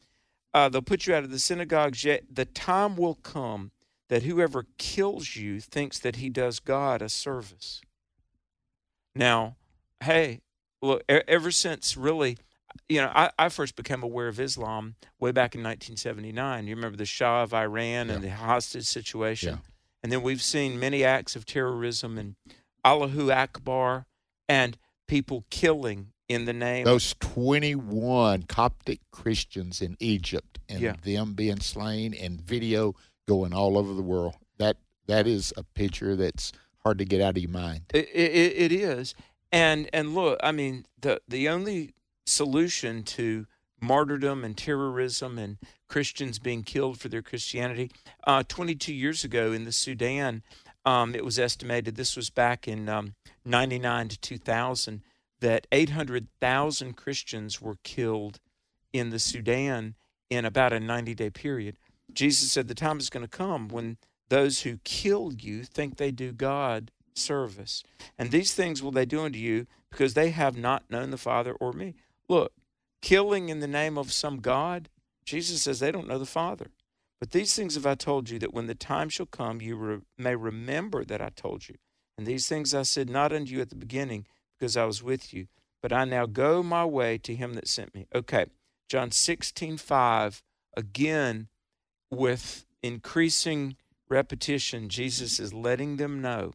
Uh, 0.54 0.70
they'll 0.70 0.80
put 0.80 1.06
you 1.06 1.14
out 1.14 1.24
of 1.24 1.30
the 1.30 1.38
synagogues, 1.38 2.04
yet 2.04 2.22
the 2.32 2.46
time 2.46 2.96
will 2.96 3.16
come 3.16 3.70
that 4.08 4.24
whoever 4.24 4.66
kills 4.78 5.36
you 5.36 5.60
thinks 5.60 5.98
that 5.98 6.16
he 6.16 6.28
does 6.28 6.60
God 6.60 7.02
a 7.02 7.08
service. 7.08 7.80
Now, 9.14 9.56
hey, 10.02 10.40
look, 10.82 11.02
ever 11.08 11.50
since 11.50 11.96
really, 11.96 12.36
you 12.88 13.00
know, 13.00 13.10
I, 13.14 13.30
I 13.38 13.48
first 13.48 13.76
became 13.76 14.02
aware 14.02 14.28
of 14.28 14.40
Islam 14.40 14.96
way 15.18 15.32
back 15.32 15.54
in 15.54 15.62
1979. 15.62 16.66
You 16.66 16.74
remember 16.74 16.96
the 16.96 17.06
Shah 17.06 17.42
of 17.42 17.54
Iran 17.54 18.08
yeah. 18.08 18.14
and 18.14 18.24
the 18.24 18.30
hostage 18.30 18.84
situation? 18.84 19.54
Yeah. 19.54 19.70
And 20.02 20.12
then 20.12 20.22
we've 20.22 20.42
seen 20.42 20.78
many 20.78 21.02
acts 21.02 21.34
of 21.34 21.46
terrorism 21.46 22.18
and 22.18 22.34
Allahu 22.84 23.30
Akbar 23.30 24.06
and 24.48 24.76
people 25.08 25.44
killing 25.50 26.08
in 26.28 26.44
the 26.44 26.52
name. 26.52 26.84
Those 26.84 27.14
21 27.20 28.42
Coptic 28.44 29.00
Christians 29.10 29.80
in 29.80 29.96
Egypt 30.00 30.58
and 30.68 30.80
yeah. 30.80 30.94
them 31.02 31.34
being 31.34 31.60
slain 31.60 32.12
and 32.14 32.40
video 32.40 32.94
going 33.26 33.52
all 33.52 33.76
over 33.78 33.92
the 33.92 34.02
world. 34.02 34.34
That 34.58 34.76
That 35.06 35.26
is 35.26 35.52
a 35.56 35.62
picture 35.62 36.16
that's 36.16 36.52
hard 36.78 36.98
to 36.98 37.04
get 37.04 37.20
out 37.20 37.36
of 37.36 37.42
your 37.42 37.50
mind. 37.50 37.82
it, 37.94 38.08
it, 38.12 38.52
it 38.56 38.72
is. 38.72 39.14
And 39.52 39.88
and 39.92 40.14
look, 40.14 40.40
I 40.42 40.52
mean, 40.52 40.86
the 41.00 41.20
the 41.28 41.48
only 41.48 41.94
solution 42.26 43.02
to 43.02 43.46
martyrdom 43.80 44.44
and 44.44 44.56
terrorism 44.56 45.38
and 45.38 45.58
Christians 45.88 46.38
being 46.38 46.62
killed 46.62 46.98
for 46.98 47.08
their 47.08 47.22
Christianity. 47.22 47.90
Uh, 48.26 48.42
22 48.46 48.92
years 48.92 49.24
ago 49.24 49.52
in 49.52 49.64
the 49.64 49.72
Sudan, 49.72 50.42
um, 50.84 51.14
it 51.14 51.24
was 51.24 51.38
estimated, 51.38 51.96
this 51.96 52.16
was 52.16 52.30
back 52.30 52.66
in 52.66 52.88
um, 52.88 53.14
99 53.44 54.08
to 54.08 54.20
2000, 54.20 55.02
that 55.40 55.66
800,000 55.70 56.96
Christians 56.96 57.60
were 57.60 57.76
killed 57.82 58.40
in 58.92 59.10
the 59.10 59.18
Sudan 59.18 59.94
in 60.30 60.44
about 60.44 60.72
a 60.72 60.80
90 60.80 61.14
day 61.14 61.30
period. 61.30 61.76
Jesus 62.14 62.52
said 62.52 62.68
the 62.68 62.74
time 62.74 62.98
is 62.98 63.10
going 63.10 63.24
to 63.24 63.28
come 63.28 63.68
when 63.68 63.98
those 64.28 64.62
who 64.62 64.78
kill 64.84 65.32
you 65.32 65.64
think 65.64 65.96
they 65.96 66.10
do 66.10 66.32
God 66.32 66.90
service. 67.14 67.82
And 68.18 68.30
these 68.30 68.54
things 68.54 68.82
will 68.82 68.90
they 68.90 69.04
do 69.04 69.22
unto 69.22 69.38
you 69.38 69.66
because 69.90 70.14
they 70.14 70.30
have 70.30 70.56
not 70.56 70.90
known 70.90 71.10
the 71.10 71.16
Father 71.16 71.52
or 71.52 71.72
me. 71.72 71.94
Look, 72.28 72.52
killing 73.02 73.48
in 73.48 73.60
the 73.60 73.68
name 73.68 73.98
of 73.98 74.12
some 74.12 74.40
God, 74.40 74.88
Jesus 75.24 75.62
says 75.62 75.80
they 75.80 75.92
don't 75.92 76.08
know 76.08 76.18
the 76.18 76.26
Father. 76.26 76.70
But 77.20 77.30
these 77.30 77.54
things 77.54 77.74
have 77.74 77.86
I 77.86 77.94
told 77.94 78.28
you, 78.28 78.38
that 78.40 78.52
when 78.52 78.66
the 78.66 78.74
time 78.74 79.08
shall 79.08 79.26
come, 79.26 79.60
you 79.60 79.76
re- 79.76 80.00
may 80.18 80.36
remember 80.36 81.04
that 81.04 81.22
I 81.22 81.30
told 81.30 81.68
you. 81.68 81.76
And 82.18 82.26
these 82.26 82.48
things 82.48 82.74
I 82.74 82.82
said 82.82 83.08
not 83.08 83.32
unto 83.32 83.52
you 83.54 83.60
at 83.60 83.70
the 83.70 83.76
beginning, 83.76 84.26
because 84.58 84.76
I 84.76 84.84
was 84.84 85.02
with 85.02 85.32
you. 85.32 85.46
But 85.80 85.92
I 85.92 86.04
now 86.04 86.26
go 86.26 86.62
my 86.62 86.84
way 86.84 87.18
to 87.18 87.34
him 87.34 87.54
that 87.54 87.68
sent 87.68 87.94
me. 87.94 88.06
Okay, 88.14 88.46
John 88.88 89.10
16, 89.10 89.76
5, 89.76 90.42
again, 90.76 91.48
with 92.14 92.64
increasing 92.82 93.76
repetition, 94.08 94.88
Jesus 94.88 95.38
is 95.40 95.52
letting 95.52 95.96
them 95.96 96.20
know 96.20 96.52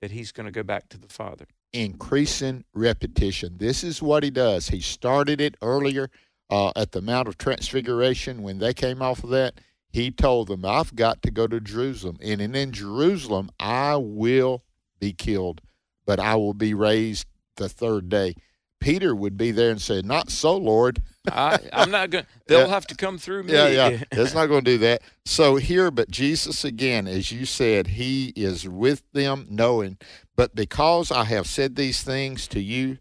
that 0.00 0.10
he's 0.10 0.32
going 0.32 0.46
to 0.46 0.52
go 0.52 0.62
back 0.62 0.88
to 0.90 0.98
the 0.98 1.08
Father 1.08 1.46
increasing 1.72 2.64
repetition. 2.74 3.56
This 3.58 3.84
is 3.84 4.02
what 4.02 4.22
he 4.22 4.30
does. 4.30 4.68
He 4.68 4.80
started 4.80 5.40
it 5.40 5.56
earlier 5.62 6.10
uh, 6.48 6.72
at 6.76 6.92
the 6.92 7.00
Mount 7.00 7.28
of 7.28 7.38
Transfiguration 7.38 8.42
when 8.42 8.58
they 8.58 8.74
came 8.74 9.02
off 9.02 9.22
of 9.24 9.30
that. 9.30 9.54
he 9.92 10.10
told 10.10 10.48
them, 10.48 10.64
I've 10.64 10.94
got 10.94 11.22
to 11.22 11.30
go 11.30 11.46
to 11.46 11.60
Jerusalem. 11.60 12.18
And 12.22 12.40
in 12.40 12.72
Jerusalem, 12.72 13.50
I 13.58 13.96
will 13.96 14.62
be 14.98 15.12
killed, 15.12 15.60
but 16.06 16.20
I 16.20 16.36
will 16.36 16.54
be 16.54 16.74
raised 16.74 17.26
the 17.56 17.68
third 17.68 18.08
day. 18.08 18.34
Peter 18.80 19.14
would 19.14 19.36
be 19.36 19.50
there 19.50 19.70
and 19.70 19.80
say, 19.80 20.02
Not 20.02 20.30
so, 20.30 20.56
Lord. 20.56 21.02
I, 21.30 21.58
am 21.72 21.90
not 21.90 22.10
going. 22.10 22.26
They'll 22.46 22.60
yeah. 22.60 22.66
have 22.68 22.86
to 22.88 22.94
come 22.94 23.18
through 23.18 23.44
me. 23.44 23.52
Yeah, 23.52 23.68
yeah. 23.68 24.04
It's 24.12 24.34
not 24.34 24.46
going 24.46 24.64
to 24.64 24.70
do 24.72 24.78
that. 24.78 25.02
So 25.24 25.56
here, 25.56 25.90
but 25.90 26.10
Jesus 26.10 26.64
again, 26.64 27.06
as 27.06 27.30
you 27.30 27.44
said, 27.44 27.88
He 27.88 28.32
is 28.34 28.68
with 28.68 29.02
them, 29.12 29.46
knowing. 29.50 29.98
But 30.34 30.54
because 30.54 31.12
I 31.12 31.24
have 31.24 31.46
said 31.46 31.76
these 31.76 32.02
things 32.02 32.48
to 32.48 32.60
you, 32.60 32.98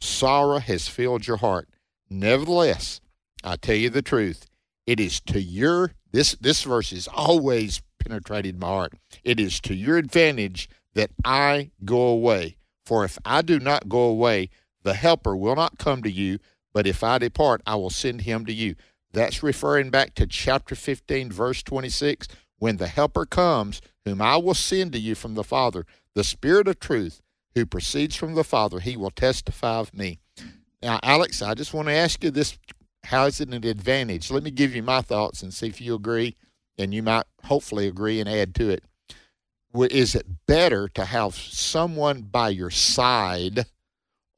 sorrow 0.00 0.58
has 0.58 0.88
filled 0.88 1.26
your 1.26 1.36
heart. 1.36 1.68
Nevertheless, 2.10 3.00
I 3.44 3.56
tell 3.56 3.76
you 3.76 3.90
the 3.90 4.02
truth. 4.02 4.46
It 4.86 4.98
is 4.98 5.20
to 5.20 5.40
your 5.40 5.92
this 6.10 6.32
this 6.40 6.64
verse 6.64 6.92
is 6.92 7.08
always 7.08 7.80
penetrated 8.00 8.58
my 8.58 8.66
heart. 8.66 8.94
It 9.22 9.38
is 9.38 9.60
to 9.60 9.74
your 9.74 9.96
advantage 9.96 10.68
that 10.94 11.10
I 11.24 11.70
go 11.84 12.00
away. 12.00 12.56
For 12.84 13.04
if 13.04 13.18
I 13.24 13.42
do 13.42 13.60
not 13.60 13.88
go 13.88 14.00
away, 14.00 14.50
the 14.82 14.94
helper 14.94 15.36
will 15.36 15.56
not 15.56 15.78
come 15.78 16.02
to 16.02 16.10
you, 16.10 16.38
but 16.72 16.86
if 16.86 17.02
I 17.02 17.18
depart, 17.18 17.62
I 17.66 17.74
will 17.74 17.90
send 17.90 18.22
him 18.22 18.46
to 18.46 18.52
you. 18.52 18.76
That's 19.12 19.42
referring 19.42 19.90
back 19.90 20.14
to 20.14 20.26
chapter 20.26 20.74
15, 20.74 21.32
verse 21.32 21.62
26. 21.62 22.28
When 22.58 22.76
the 22.76 22.86
helper 22.86 23.26
comes, 23.26 23.80
whom 24.04 24.22
I 24.22 24.36
will 24.36 24.54
send 24.54 24.92
to 24.92 24.98
you 24.98 25.14
from 25.14 25.34
the 25.34 25.44
Father, 25.44 25.86
the 26.14 26.24
Spirit 26.24 26.68
of 26.68 26.78
truth, 26.78 27.20
who 27.54 27.66
proceeds 27.66 28.16
from 28.16 28.34
the 28.34 28.44
Father, 28.44 28.80
he 28.80 28.96
will 28.96 29.10
testify 29.10 29.78
of 29.78 29.94
me. 29.94 30.20
Now, 30.82 31.00
Alex, 31.02 31.42
I 31.42 31.54
just 31.54 31.74
want 31.74 31.88
to 31.88 31.94
ask 31.94 32.22
you 32.22 32.30
this 32.30 32.56
how 33.04 33.26
is 33.26 33.40
it 33.40 33.48
an 33.48 33.64
advantage? 33.64 34.30
Let 34.30 34.42
me 34.42 34.50
give 34.50 34.74
you 34.74 34.82
my 34.82 35.00
thoughts 35.00 35.42
and 35.42 35.52
see 35.52 35.66
if 35.66 35.80
you 35.80 35.94
agree, 35.94 36.36
and 36.78 36.94
you 36.94 37.02
might 37.02 37.24
hopefully 37.44 37.86
agree 37.86 38.20
and 38.20 38.28
add 38.28 38.54
to 38.56 38.70
it. 38.70 38.84
Is 39.74 40.14
it 40.14 40.46
better 40.46 40.88
to 40.88 41.04
have 41.04 41.34
someone 41.34 42.22
by 42.22 42.50
your 42.50 42.70
side, 42.70 43.66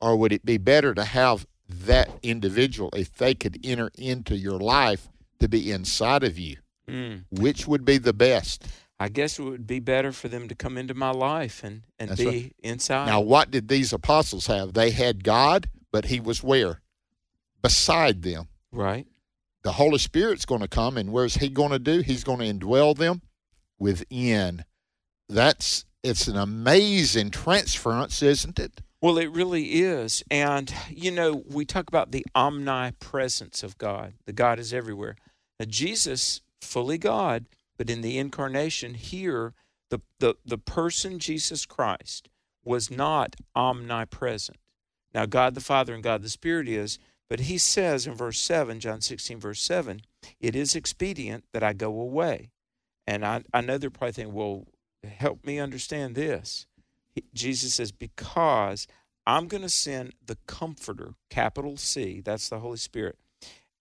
or 0.03 0.17
would 0.17 0.33
it 0.33 0.45
be 0.45 0.59
better 0.59 0.95
to 0.95 1.05
have 1.05 1.47
that 1.69 2.11
individual 2.23 2.91
if 2.95 3.15
they 3.15 3.35
could 3.35 3.59
enter 3.65 3.91
into 3.97 4.37
your 4.37 4.59
life 4.59 5.09
to 5.41 5.49
be 5.49 5.71
inside 5.71 6.25
of 6.25 6.38
you? 6.38 6.57
Mm. 6.88 7.25
Which 7.31 7.67
would 7.67 7.85
be 7.85 7.99
the 7.99 8.12
best? 8.12 8.67
I 8.99 9.09
guess 9.09 9.38
it 9.38 9.43
would 9.43 9.67
be 9.67 9.79
better 9.81 10.12
for 10.12 10.29
them 10.29 10.49
to 10.49 10.55
come 10.55 10.77
into 10.77 10.95
my 10.95 11.11
life 11.11 11.65
and, 11.65 11.83
and 11.99 12.11
That's 12.11 12.21
be 12.21 12.27
right. 12.27 12.57
inside. 12.62 13.07
Now, 13.07 13.21
what 13.21 13.51
did 13.51 13.69
these 13.69 13.93
apostles 13.93 14.47
have? 14.49 14.75
They 14.75 14.91
had 14.91 15.25
God, 15.25 15.69
but 15.93 16.07
He 16.07 16.21
was 16.21 16.43
where? 16.43 16.83
Beside 17.62 18.23
them. 18.23 18.49
Right. 18.73 19.07
The 19.62 19.73
Holy 19.73 19.99
Spirit's 19.99 20.45
going 20.45 20.61
to 20.61 20.69
come, 20.69 20.97
and 20.97 21.12
where's 21.12 21.37
He 21.37 21.49
going 21.49 21.71
to 21.71 21.79
do? 21.79 22.01
He's 22.01 22.25
going 22.25 22.41
to 22.41 22.67
indwell 22.67 22.97
them 22.97 23.23
within. 23.79 24.65
That's 25.29 25.85
it's 26.03 26.27
an 26.27 26.37
amazing 26.37 27.31
transference, 27.31 28.23
isn't 28.23 28.59
it? 28.59 28.83
Well, 29.03 29.19
it 29.19 29.33
really 29.33 29.83
is. 29.83 30.23
And, 30.31 30.73
you 30.88 31.11
know, 31.11 31.43
we 31.51 31.65
talk 31.65 31.88
about 31.88 32.12
the 32.12 32.25
omnipresence 32.37 33.65
of 33.65 33.77
God. 33.77 34.15
The 34.27 34.33
God 34.33 34.61
is 34.61 34.73
everywhere. 34.73 35.17
Now, 35.59 35.67
Jesus, 35.69 36.41
fully 36.61 36.99
God, 36.99 37.47
but 37.77 37.91
in 37.91 38.01
the 38.01 38.17
incarnation 38.17 38.95
here, 38.95 39.55
the, 39.91 40.01
the, 40.21 40.37
the 40.47 40.57
person 40.57 41.19
Jesus 41.19 41.67
Christ 41.67 42.29
was 42.65 42.93
not 42.93 43.35
omnipresent. 43.57 44.59
Now, 45.12 45.27
God 45.27 45.57
the 45.57 45.61
Father 45.61 45.95
and 45.95 46.03
God 46.03 46.23
the 46.23 46.29
Spirit 46.29 46.69
is, 46.69 47.01
but 47.29 47.41
he 47.41 47.59
says 47.59 48.07
in 48.07 48.15
verse 48.15 48.38
7, 48.38 48.79
John 48.79 49.01
16, 49.01 49.41
verse 49.41 49.61
7, 49.61 50.03
it 50.38 50.55
is 50.55 50.77
expedient 50.77 51.45
that 51.53 51.65
I 51.65 51.73
go 51.73 51.88
away. 52.01 52.51
And 53.09 53.27
I, 53.27 53.43
I 53.53 53.62
know 53.62 53.79
they're 53.79 53.91
probably 53.91 54.12
thinking, 54.12 54.35
well, 54.35 54.69
help 55.03 55.45
me 55.45 55.59
understand 55.59 56.15
this. 56.15 56.67
Jesus 57.35 57.75
says, 57.75 57.92
because 57.92 58.87
I'm 59.27 59.46
going 59.46 59.62
to 59.62 59.68
send 59.68 60.14
the 60.25 60.38
Comforter, 60.46 61.14
capital 61.31 61.77
C, 61.77 62.20
that's 62.20 62.48
the 62.48 62.61
Holy 62.61 62.79
Spirit. 62.79 63.18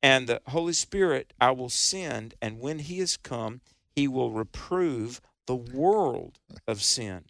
And 0.03 0.27
the 0.27 0.41
Holy 0.47 0.73
Spirit 0.73 1.33
I 1.39 1.51
will 1.51 1.69
send, 1.69 2.33
and 2.41 2.59
when 2.59 2.79
he 2.79 2.99
has 2.99 3.17
come, 3.17 3.61
he 3.95 4.07
will 4.07 4.31
reprove 4.31 5.21
the 5.47 5.55
world 5.55 6.39
of 6.67 6.81
sin. 6.81 7.25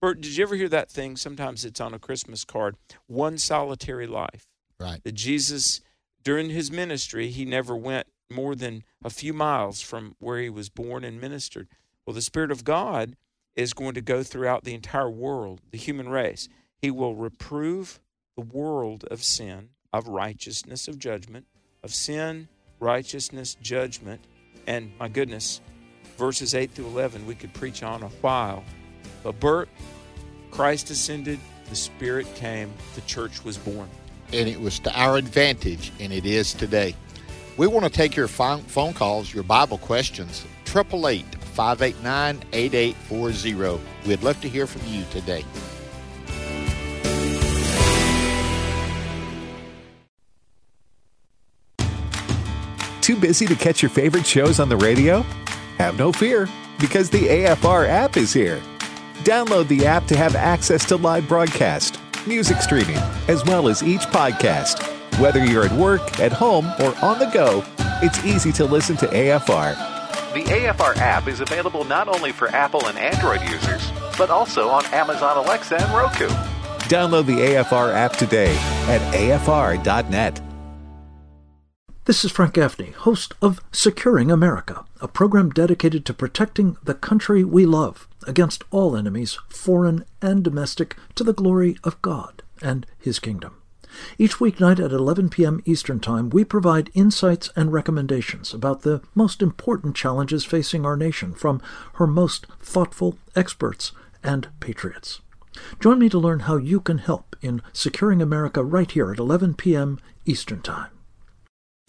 Bert, 0.00 0.20
did 0.20 0.36
you 0.36 0.42
ever 0.42 0.56
hear 0.56 0.68
that 0.68 0.90
thing? 0.90 1.16
Sometimes 1.16 1.64
it's 1.64 1.80
on 1.80 1.94
a 1.94 1.98
Christmas 1.98 2.44
card 2.44 2.76
one 3.06 3.38
solitary 3.38 4.06
life. 4.06 4.46
Right. 4.78 5.02
That 5.04 5.14
Jesus, 5.14 5.80
during 6.22 6.50
his 6.50 6.70
ministry, 6.70 7.28
he 7.28 7.44
never 7.44 7.74
went 7.74 8.06
more 8.30 8.54
than 8.54 8.84
a 9.04 9.10
few 9.10 9.32
miles 9.32 9.80
from 9.80 10.16
where 10.18 10.40
he 10.40 10.50
was 10.50 10.68
born 10.68 11.04
and 11.04 11.20
ministered. 11.20 11.68
Well, 12.04 12.14
the 12.14 12.22
Spirit 12.22 12.50
of 12.50 12.64
God 12.64 13.16
is 13.56 13.72
going 13.72 13.94
to 13.94 14.00
go 14.00 14.22
throughout 14.22 14.64
the 14.64 14.74
entire 14.74 15.10
world, 15.10 15.60
the 15.70 15.78
human 15.78 16.08
race. 16.08 16.48
He 16.80 16.90
will 16.90 17.14
reprove 17.14 18.00
the 18.36 18.42
world 18.42 19.04
of 19.10 19.22
sin, 19.24 19.70
of 19.92 20.08
righteousness, 20.08 20.88
of 20.88 20.98
judgment, 20.98 21.46
of 21.82 21.94
sin, 21.94 22.48
righteousness, 22.78 23.56
judgment, 23.60 24.20
and 24.66 24.92
my 24.98 25.08
goodness, 25.08 25.60
verses 26.18 26.54
8 26.54 26.70
through 26.72 26.86
11, 26.86 27.26
we 27.26 27.34
could 27.34 27.54
preach 27.54 27.82
on 27.82 28.02
a 28.02 28.08
while. 28.08 28.62
But 29.22 29.40
Bert, 29.40 29.68
Christ 30.50 30.90
ascended, 30.90 31.40
the 31.70 31.76
Spirit 31.76 32.26
came, 32.34 32.72
the 32.94 33.00
church 33.02 33.44
was 33.44 33.56
born 33.56 33.88
and 34.32 34.48
it 34.48 34.60
was 34.60 34.78
to 34.80 35.00
our 35.00 35.16
advantage, 35.16 35.92
and 36.00 36.12
it 36.12 36.26
is 36.26 36.52
today. 36.54 36.94
We 37.56 37.66
want 37.66 37.84
to 37.84 37.90
take 37.90 38.16
your 38.16 38.28
phone 38.28 38.92
calls, 38.92 39.32
your 39.32 39.44
Bible 39.44 39.78
questions, 39.78 40.44
888 40.66 41.35
589 41.56 42.42
8840. 42.52 43.82
We'd 44.06 44.22
love 44.22 44.40
to 44.42 44.48
hear 44.48 44.66
from 44.66 44.82
you 44.86 45.04
today. 45.10 45.44
Too 53.00 53.16
busy 53.16 53.46
to 53.46 53.54
catch 53.54 53.82
your 53.82 53.90
favorite 53.90 54.26
shows 54.26 54.60
on 54.60 54.68
the 54.68 54.76
radio? 54.76 55.22
Have 55.78 55.98
no 55.98 56.12
fear, 56.12 56.48
because 56.78 57.08
the 57.08 57.28
AFR 57.28 57.88
app 57.88 58.16
is 58.16 58.32
here. 58.32 58.60
Download 59.22 59.66
the 59.68 59.86
app 59.86 60.06
to 60.06 60.16
have 60.16 60.34
access 60.34 60.84
to 60.86 60.96
live 60.96 61.26
broadcast 61.28 62.00
music 62.26 62.60
streaming, 62.60 62.98
as 63.28 63.44
well 63.44 63.68
as 63.68 63.82
each 63.82 64.02
podcast. 64.02 64.82
Whether 65.20 65.44
you're 65.44 65.64
at 65.64 65.72
work, 65.72 66.18
at 66.20 66.32
home, 66.32 66.66
or 66.80 66.94
on 67.02 67.18
the 67.18 67.30
go, 67.32 67.64
it's 68.02 68.24
easy 68.24 68.52
to 68.52 68.64
listen 68.64 68.96
to 68.98 69.06
AFR. 69.06 69.95
The 70.36 70.42
AFR 70.42 70.98
app 70.98 71.28
is 71.28 71.40
available 71.40 71.84
not 71.84 72.08
only 72.08 72.30
for 72.30 72.48
Apple 72.48 72.88
and 72.88 72.98
Android 72.98 73.40
users, 73.48 73.90
but 74.18 74.28
also 74.28 74.68
on 74.68 74.84
Amazon 74.92 75.38
Alexa 75.38 75.76
and 75.76 75.90
Roku. 75.94 76.26
Download 76.90 77.24
the 77.24 77.38
AFR 77.38 77.94
app 77.94 78.18
today 78.18 78.54
at 78.86 79.00
afr.net. 79.14 80.42
This 82.04 82.22
is 82.22 82.32
Frank 82.32 82.52
Gaffney, 82.52 82.90
host 82.90 83.32
of 83.40 83.62
Securing 83.72 84.30
America, 84.30 84.84
a 85.00 85.08
program 85.08 85.48
dedicated 85.48 86.04
to 86.04 86.12
protecting 86.12 86.76
the 86.84 86.92
country 86.92 87.42
we 87.42 87.64
love 87.64 88.06
against 88.26 88.62
all 88.70 88.94
enemies, 88.94 89.38
foreign 89.48 90.04
and 90.20 90.44
domestic, 90.44 90.96
to 91.14 91.24
the 91.24 91.32
glory 91.32 91.78
of 91.82 92.02
God 92.02 92.42
and 92.60 92.84
His 92.98 93.18
kingdom. 93.18 93.62
Each 94.18 94.36
weeknight 94.36 94.84
at 94.84 94.92
11 94.92 95.28
p.m. 95.30 95.60
Eastern 95.64 96.00
Time, 96.00 96.30
we 96.30 96.44
provide 96.44 96.90
insights 96.94 97.50
and 97.56 97.72
recommendations 97.72 98.54
about 98.54 98.82
the 98.82 99.02
most 99.14 99.42
important 99.42 99.96
challenges 99.96 100.44
facing 100.44 100.84
our 100.84 100.96
nation 100.96 101.32
from 101.32 101.60
her 101.94 102.06
most 102.06 102.46
thoughtful 102.60 103.18
experts 103.34 103.92
and 104.22 104.48
patriots. 104.60 105.20
Join 105.80 105.98
me 105.98 106.08
to 106.08 106.18
learn 106.18 106.40
how 106.40 106.56
you 106.56 106.80
can 106.80 106.98
help 106.98 107.36
in 107.40 107.62
securing 107.72 108.20
America 108.20 108.62
right 108.62 108.90
here 108.90 109.12
at 109.12 109.18
11 109.18 109.54
p.m. 109.54 109.98
Eastern 110.24 110.60
Time. 110.60 110.90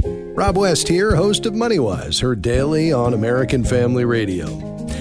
Rob 0.04 0.58
West 0.58 0.88
here, 0.88 1.16
host 1.16 1.48
of 1.48 1.54
MoneyWise, 1.54 2.22
heard 2.22 2.44
daily 2.44 2.94
on 2.94 3.16
American 3.16 3.64
Family 3.64 4.06
Radio. 4.06 4.46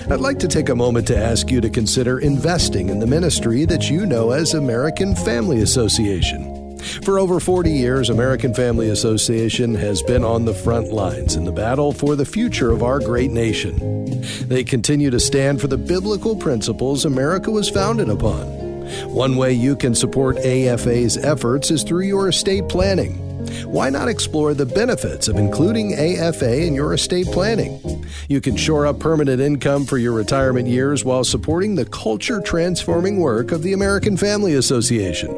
I'd 0.09 0.21
like 0.21 0.39
to 0.39 0.49
take 0.49 0.71
a 0.71 0.75
moment 0.75 1.07
to 1.09 1.17
ask 1.17 1.51
you 1.51 1.61
to 1.61 1.69
consider 1.69 2.21
investing 2.21 2.89
in 2.89 2.99
the 2.99 3.07
ministry 3.07 3.67
that 3.67 3.91
you 3.91 4.07
know 4.07 4.31
as 4.31 4.55
American 4.55 5.15
Family 5.15 5.61
Association. 5.61 6.56
For 7.03 7.19
over 7.19 7.41
40 7.41 7.71
years, 7.71 8.11
American 8.11 8.55
Family 8.55 8.91
Association 8.91 9.75
has 9.75 10.03
been 10.03 10.25
on 10.25 10.45
the 10.45 10.55
front 10.55 10.93
lines 10.93 11.37
in 11.37 11.45
the 11.45 11.53
battle 11.53 11.93
for 11.93 12.17
the 12.17 12.25
future 12.25 12.71
of 12.71 12.83
our 12.83 13.01
great 13.01 13.31
nation. 13.31 14.21
They 14.49 14.65
continue 14.65 15.11
to 15.11 15.21
stand 15.21 15.61
for 15.61 15.67
the 15.67 15.79
biblical 15.79 16.37
principles 16.37 17.05
America 17.05 17.51
was 17.51 17.69
founded 17.69 18.09
upon. 18.09 18.47
One 19.13 19.37
way 19.37 19.53
you 19.53 19.75
can 19.77 19.95
support 19.95 20.37
AFA's 20.39 21.17
efforts 21.17 21.71
is 21.71 21.83
through 21.83 22.05
your 22.05 22.29
estate 22.29 22.69
planning. 22.69 23.23
Why 23.65 23.91
not 23.91 24.09
explore 24.09 24.55
the 24.55 24.67
benefits 24.67 25.29
of 25.29 25.37
including 25.37 25.95
AFA 25.95 26.67
in 26.67 26.75
your 26.75 26.93
estate 26.95 27.27
planning? 27.27 28.05
You 28.29 28.41
can 28.41 28.57
shore 28.57 28.87
up 28.87 28.99
permanent 28.99 29.41
income 29.41 29.85
for 29.85 29.99
your 29.99 30.13
retirement 30.13 30.69
years 30.69 31.05
while 31.05 31.25
supporting 31.25 31.75
the 31.75 31.85
culture 31.85 32.41
transforming 32.41 33.19
work 33.19 33.53
of 33.53 33.63
the 33.63 33.73
American 33.73 34.17
Family 34.17 34.55
Association. 34.55 35.31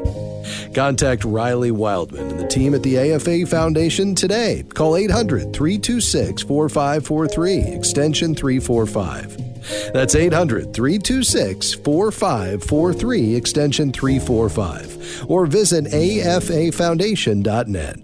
Contact 0.73 1.23
Riley 1.23 1.71
Wildman 1.71 2.31
and 2.31 2.39
the 2.39 2.47
team 2.47 2.73
at 2.73 2.83
the 2.83 2.97
AFA 2.97 3.45
Foundation 3.45 4.15
today. 4.15 4.63
Call 4.73 4.95
800 4.95 5.53
326 5.53 6.43
4543, 6.43 7.73
extension 7.73 8.35
345. 8.35 9.93
That's 9.93 10.15
800 10.15 10.73
326 10.73 11.73
4543, 11.73 13.35
extension 13.35 13.91
345. 13.91 15.25
Or 15.29 15.45
visit 15.45 15.85
afafoundation.net. 15.85 17.99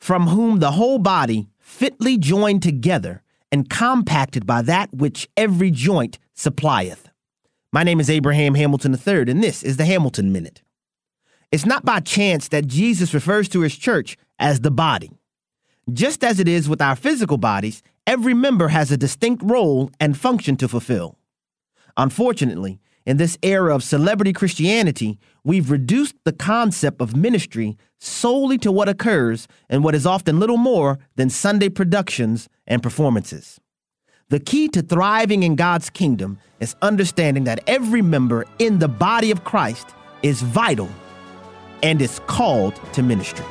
From 0.00 0.28
whom 0.28 0.60
the 0.60 0.72
whole 0.72 0.98
body, 0.98 1.48
fitly 1.58 2.18
joined 2.18 2.62
together 2.62 3.22
and 3.50 3.68
compacted 3.68 4.46
by 4.46 4.62
that 4.62 4.92
which 4.92 5.28
every 5.36 5.70
joint 5.70 6.18
supplieth. 6.34 7.08
My 7.72 7.82
name 7.82 8.00
is 8.00 8.08
Abraham 8.08 8.54
Hamilton 8.54 8.94
III, 8.94 9.30
and 9.30 9.42
this 9.42 9.62
is 9.62 9.76
the 9.76 9.84
Hamilton 9.84 10.32
Minute. 10.32 10.62
It's 11.50 11.66
not 11.66 11.84
by 11.84 12.00
chance 12.00 12.48
that 12.48 12.66
Jesus 12.66 13.14
refers 13.14 13.48
to 13.50 13.60
his 13.60 13.76
church 13.76 14.16
as 14.38 14.60
the 14.60 14.70
body. 14.70 15.10
Just 15.90 16.22
as 16.22 16.38
it 16.38 16.46
is 16.46 16.68
with 16.68 16.82
our 16.82 16.94
physical 16.94 17.38
bodies, 17.38 17.82
every 18.06 18.34
member 18.34 18.68
has 18.68 18.92
a 18.92 18.98
distinct 18.98 19.42
role 19.42 19.90
and 19.98 20.18
function 20.18 20.56
to 20.56 20.68
fulfill. 20.68 21.18
Unfortunately, 21.96 22.80
in 23.06 23.16
this 23.16 23.38
era 23.42 23.74
of 23.74 23.82
celebrity 23.82 24.34
Christianity, 24.34 25.18
we've 25.42 25.70
reduced 25.70 26.16
the 26.24 26.32
concept 26.32 27.00
of 27.00 27.16
ministry 27.16 27.78
solely 27.98 28.58
to 28.58 28.70
what 28.70 28.90
occurs 28.90 29.48
and 29.70 29.82
what 29.82 29.94
is 29.94 30.04
often 30.04 30.38
little 30.38 30.58
more 30.58 30.98
than 31.16 31.30
Sunday 31.30 31.70
productions 31.70 32.50
and 32.66 32.82
performances. 32.82 33.58
The 34.28 34.40
key 34.40 34.68
to 34.68 34.82
thriving 34.82 35.42
in 35.42 35.56
God's 35.56 35.88
kingdom 35.88 36.38
is 36.60 36.76
understanding 36.82 37.44
that 37.44 37.64
every 37.66 38.02
member 38.02 38.44
in 38.58 38.78
the 38.78 38.88
body 38.88 39.30
of 39.30 39.42
Christ 39.44 39.88
is 40.22 40.42
vital 40.42 40.90
and 41.82 42.00
is 42.02 42.20
called 42.26 42.80
to 42.92 43.02
ministry. 43.02 43.44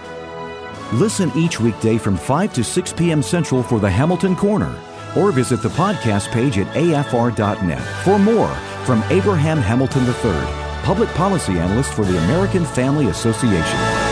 Listen 0.93 1.31
each 1.35 1.59
weekday 1.59 1.97
from 1.97 2.15
5 2.15 2.53
to 2.53 2.63
6 2.63 2.93
p.m. 2.93 3.21
Central 3.21 3.61
for 3.61 3.79
the 3.79 3.89
Hamilton 3.89 4.35
Corner, 4.35 4.73
or 5.15 5.31
visit 5.31 5.61
the 5.61 5.69
podcast 5.69 6.31
page 6.31 6.57
at 6.57 6.67
afr.net 6.75 8.03
for 8.03 8.17
more 8.17 8.53
from 8.85 9.03
Abraham 9.09 9.57
Hamilton 9.57 10.05
III, 10.05 10.83
Public 10.83 11.09
Policy 11.09 11.59
Analyst 11.59 11.93
for 11.93 12.05
the 12.05 12.17
American 12.19 12.63
Family 12.63 13.07
Association. 13.07 14.07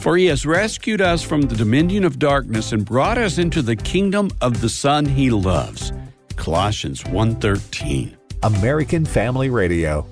For 0.00 0.16
he 0.16 0.26
has 0.26 0.46
rescued 0.46 1.00
us 1.00 1.22
from 1.22 1.42
the 1.42 1.56
dominion 1.56 2.04
of 2.04 2.20
darkness 2.20 2.70
and 2.70 2.84
brought 2.84 3.18
us 3.18 3.38
into 3.38 3.60
the 3.60 3.74
kingdom 3.74 4.30
of 4.40 4.60
the 4.60 4.68
Son 4.68 5.04
he 5.04 5.30
loves. 5.30 5.92
Colossians 6.36 7.02
1:13. 7.02 8.16
American 8.44 9.04
Family 9.04 9.50
Radio. 9.50 10.06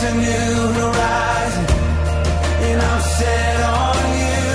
It's 0.00 0.06
a 0.06 0.14
new 0.14 0.72
horizon, 0.74 1.66
and 2.62 2.80
I'm 2.80 3.00
set 3.00 3.60
on 3.64 3.96
you. 4.22 4.54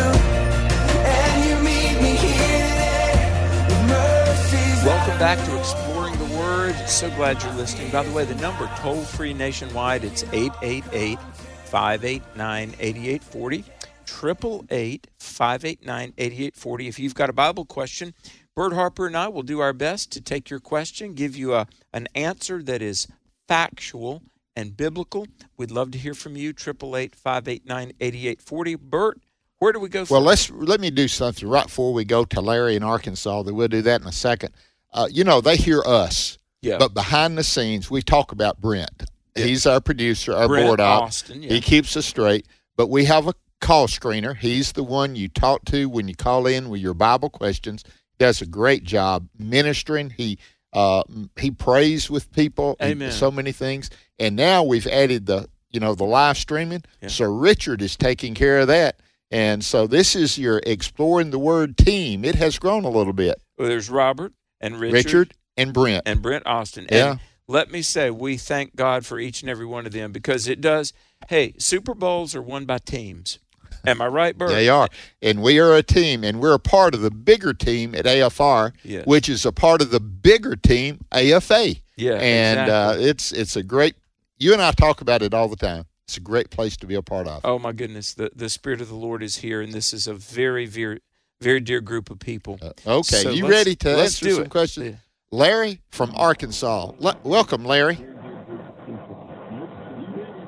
And 1.04 1.44
you 1.44 1.56
meet 1.58 2.02
me 2.02 2.16
here 2.16 2.70
today 2.70 3.86
mercies. 3.90 4.86
Welcome 4.86 5.20
back 5.20 5.46
to 5.46 5.60
Exploring 5.60 6.18
the 6.18 6.38
Word. 6.38 6.76
So 6.88 7.10
glad 7.18 7.44
you're 7.44 7.52
listening. 7.56 7.92
By 7.92 8.04
the 8.04 8.12
way, 8.14 8.24
the 8.24 8.36
number 8.36 8.72
toll 8.78 9.02
free 9.02 9.34
nationwide, 9.34 10.06
it's 10.06 10.24
888 10.32 11.20
589 11.66 12.76
8840. 12.80 13.66
888 14.08 15.08
589 15.20 16.14
8840. 16.18 16.88
If 16.88 17.00
you've 17.00 17.16
got 17.16 17.30
a 17.30 17.34
Bible 17.34 17.66
question, 17.66 18.14
Bert 18.56 18.72
Harper 18.72 19.08
and 19.08 19.18
I 19.18 19.28
will 19.28 19.44
do 19.44 19.60
our 19.60 19.74
best 19.74 20.10
to 20.14 20.22
take 20.22 20.50
your 20.50 20.62
question, 20.62 21.16
give 21.16 21.36
you 21.36 21.54
a, 21.54 21.68
an 21.92 22.08
answer 22.16 22.64
that 22.64 22.82
is 22.82 23.10
factual 23.50 24.22
and 24.56 24.76
biblical. 24.76 25.28
We'd 25.58 25.72
love 25.72 25.92
to 25.92 25.98
hear 25.98 26.14
from 26.14 26.36
you. 26.36 26.50
888 26.50 27.16
589 27.16 27.94
8840. 28.00 28.76
Bert, 28.76 29.20
where 29.60 29.74
do 29.74 29.80
we 29.80 29.90
go? 29.90 30.06
Well, 30.10 30.22
let's 30.22 30.50
let 30.52 30.80
me 30.80 30.90
do 30.90 31.08
something 31.08 31.48
right 31.48 31.66
before 31.66 31.94
we 31.94 32.06
go 32.06 32.26
to 32.26 32.42
Larry 32.42 32.76
in 32.76 32.84
Arkansas. 32.84 33.44
That 33.44 33.54
we'll 33.54 33.68
do 33.68 33.82
that 33.84 34.02
in 34.02 34.08
a 34.08 34.12
second. 34.12 34.54
Uh, 34.94 35.08
you 35.10 35.24
know, 35.24 35.42
they 35.42 35.56
hear 35.58 35.82
us, 35.86 36.38
Yeah. 36.62 36.78
but 36.78 36.94
behind 36.94 37.38
the 37.38 37.44
scenes, 37.44 37.90
we 37.90 38.02
talk 38.02 38.32
about 38.32 38.62
Brent. 38.62 39.06
Yeah. 39.36 39.46
He's 39.46 39.66
our 39.66 39.82
producer, 39.82 40.34
our 40.34 40.48
Brent 40.48 40.68
board 40.68 40.80
op. 40.80 41.04
Austin, 41.04 41.42
yeah. 41.42 41.50
He 41.54 41.62
keeps 41.62 41.98
us 41.98 42.06
straight. 42.06 42.46
But 42.78 42.90
we 42.90 43.06
have 43.06 43.28
a 43.28 43.34
call 43.62 43.88
screener. 43.88 44.36
He's 44.36 44.74
the 44.74 44.84
one 44.84 45.16
you 45.16 45.28
talk 45.30 45.66
to 45.66 45.88
when 45.90 46.08
you 46.08 46.16
call 46.16 46.46
in 46.46 46.70
with 46.70 46.82
your 46.82 46.94
Bible 46.94 47.30
questions. 47.30 47.84
Does 48.20 48.42
a 48.42 48.46
great 48.46 48.84
job 48.84 49.28
ministering. 49.40 50.12
He 50.12 50.38
uh, 50.74 51.04
he 51.40 51.52
prays 51.52 52.10
with 52.10 52.32
people. 52.32 52.76
Amen. 52.82 53.12
so 53.12 53.32
many 53.32 53.52
things. 53.52 53.90
And 54.20 54.36
now 54.36 54.64
we've 54.64 54.88
added 54.88 55.26
the 55.26 55.48
you 55.72 55.80
know 55.80 55.96
the 55.96 56.04
live 56.06 56.38
streaming. 56.38 56.84
Yeah. 57.02 57.10
So 57.10 57.26
Richard 57.26 57.82
is 57.82 57.96
taking 57.96 58.34
care 58.36 58.60
of 58.60 58.68
that. 58.68 59.00
And 59.32 59.64
so 59.66 59.88
this 59.88 60.16
is 60.16 60.38
your 60.38 60.62
exploring 60.66 61.32
the 61.32 61.40
word 61.40 61.76
team. 61.78 62.24
It 62.24 62.36
has 62.36 62.60
grown 62.60 62.84
a 62.86 62.90
little 62.90 63.14
bit. 63.14 63.42
Well, 63.58 63.68
there's 63.68 63.90
Robert 63.90 64.34
and 64.62 64.80
Richard, 64.80 64.94
Richard 64.94 65.34
and 65.58 65.74
Brent. 65.74 66.04
and 66.06 66.22
Brent 66.22 66.46
Austin. 66.46 66.86
Yeah. 66.92 67.12
And 67.12 67.20
let 67.48 67.72
me 67.72 67.82
say, 67.82 68.12
we 68.12 68.38
thank 68.38 68.76
God 68.76 69.06
for 69.08 69.20
each 69.20 69.42
and 69.42 69.50
every 69.50 69.66
one 69.66 69.88
of 69.88 69.92
them 69.92 70.12
because 70.12 70.48
it 70.48 70.62
does. 70.62 70.94
Hey, 71.30 71.56
Super 71.58 71.96
Bowls 71.96 72.36
are 72.36 72.42
won 72.44 72.66
by 72.66 72.78
teams. 72.78 73.40
Am 73.86 74.02
I 74.02 74.08
right, 74.08 74.38
Bert? 74.38 74.50
They 74.50 74.70
are. 74.70 74.88
And 75.22 75.42
we 75.42 75.60
are 75.60 75.74
a 75.76 75.84
team, 75.84 76.24
and 76.24 76.40
we're 76.40 76.54
a 76.54 76.60
part 76.60 76.94
of 76.94 77.02
the 77.02 77.12
bigger 77.12 77.54
team 77.54 77.94
at 77.96 78.06
AFR, 78.06 78.72
Yes. 78.84 79.06
which 79.06 79.28
is 79.28 79.46
a 79.46 79.52
part 79.52 79.82
of 79.82 79.90
the 79.92 80.00
bigger 80.00 80.56
team, 80.56 81.00
AFA. 81.12 81.76
Yeah, 81.98 82.14
And 82.14 82.70
uh, 82.70 82.96
it's 82.98 83.32
it's 83.34 83.56
a 83.56 83.64
great, 83.64 83.96
you 84.38 84.54
and 84.54 84.62
I 84.62 84.72
talk 84.72 85.02
about 85.02 85.22
it 85.22 85.34
all 85.34 85.48
the 85.48 85.56
time. 85.56 85.86
It's 86.08 86.18
a 86.18 86.22
great 86.22 86.50
place 86.50 86.76
to 86.78 86.86
be 86.88 86.96
a 86.96 87.02
part 87.02 87.28
of. 87.28 87.42
Oh 87.46 87.58
my 87.60 87.72
goodness, 87.72 88.14
the 88.14 88.30
the 88.36 88.50
Spirit 88.50 88.82
of 88.82 88.90
the 88.90 88.96
Lord 88.96 89.24
is 89.24 89.38
here, 89.38 89.62
and 89.62 89.72
this 89.74 89.94
is 89.94 90.06
a 90.08 90.14
very, 90.14 90.66
very, 90.66 91.00
very 91.42 91.60
dear 91.60 91.80
group 91.82 92.10
of 92.10 92.20
people. 92.20 92.60
Okay, 92.86 93.02
So 93.18 93.30
you 93.30 93.48
ready 93.48 93.76
to 93.78 93.90
let's 93.96 94.16
answer 94.16 94.26
do 94.26 94.34
some 94.36 94.44
it. 94.44 94.50
questions? 94.50 94.98
Larry 95.32 95.80
from 95.90 96.14
Arkansas. 96.16 96.92
Le- 97.00 97.18
welcome, 97.24 97.64
Larry. 97.66 97.98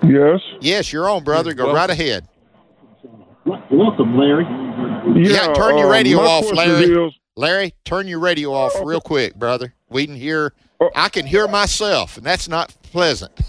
Yes. 0.03 0.39
Yes, 0.61 0.93
you're 0.93 1.09
on, 1.09 1.23
brother. 1.23 1.53
Go 1.53 1.63
Welcome. 1.65 1.75
right 1.77 1.89
ahead. 1.89 2.27
Welcome, 3.71 4.17
Larry. 4.17 4.43
Yeah, 5.23 5.53
turn 5.53 5.77
your 5.77 5.87
uh, 5.87 5.91
radio 5.91 6.17
my 6.17 6.23
off, 6.25 6.51
Larry. 6.51 6.85
is- 7.07 7.13
Larry, 7.37 7.73
turn 7.85 8.07
your 8.07 8.19
radio 8.19 8.53
off 8.53 8.73
real 8.83 9.01
quick, 9.01 9.35
brother. 9.35 9.73
We 9.89 10.05
can 10.05 10.15
hear. 10.15 10.53
Oh. 10.79 10.89
I 10.95 11.09
can 11.09 11.25
hear 11.25 11.47
myself, 11.47 12.17
and 12.17 12.25
that's 12.25 12.47
not 12.47 12.73
pleasant. 12.95 13.31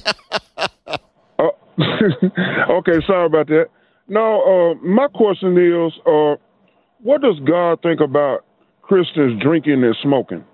okay, 1.78 2.98
sorry 3.06 3.26
about 3.26 3.46
that. 3.46 3.66
Now, 4.08 4.42
uh, 4.42 4.74
my 4.76 5.06
question 5.08 5.56
is, 5.56 5.92
uh, 6.04 6.34
what 7.00 7.20
does 7.20 7.38
God 7.44 7.80
think 7.82 8.00
about 8.00 8.44
Christians 8.82 9.40
drinking 9.40 9.84
and 9.84 9.94
smoking? 10.02 10.44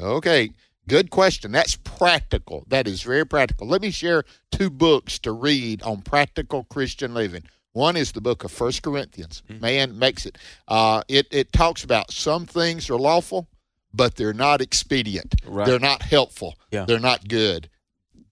Okay, 0.00 0.50
good 0.86 1.10
question. 1.10 1.50
That's 1.50 1.76
practical. 1.76 2.64
That 2.68 2.86
is 2.86 3.02
very 3.02 3.26
practical. 3.26 3.66
Let 3.66 3.82
me 3.82 3.90
share 3.90 4.22
two 4.52 4.70
books 4.70 5.18
to 5.20 5.32
read 5.32 5.82
on 5.82 6.02
practical 6.02 6.64
Christian 6.64 7.14
living. 7.14 7.42
One 7.72 7.96
is 7.96 8.12
the 8.12 8.20
book 8.20 8.44
of 8.44 8.52
First 8.52 8.82
Corinthians. 8.82 9.42
Man 9.48 9.98
makes 9.98 10.26
it. 10.26 10.38
Uh, 10.68 11.02
it 11.08 11.26
it 11.30 11.52
talks 11.52 11.82
about 11.82 12.12
some 12.12 12.46
things 12.46 12.90
are 12.90 12.98
lawful, 12.98 13.48
but 13.92 14.16
they're 14.16 14.32
not 14.32 14.60
expedient. 14.60 15.34
Right. 15.46 15.66
They're 15.66 15.78
not 15.78 16.02
helpful. 16.02 16.54
Yeah. 16.70 16.84
They're 16.84 17.00
not 17.00 17.26
good. 17.26 17.68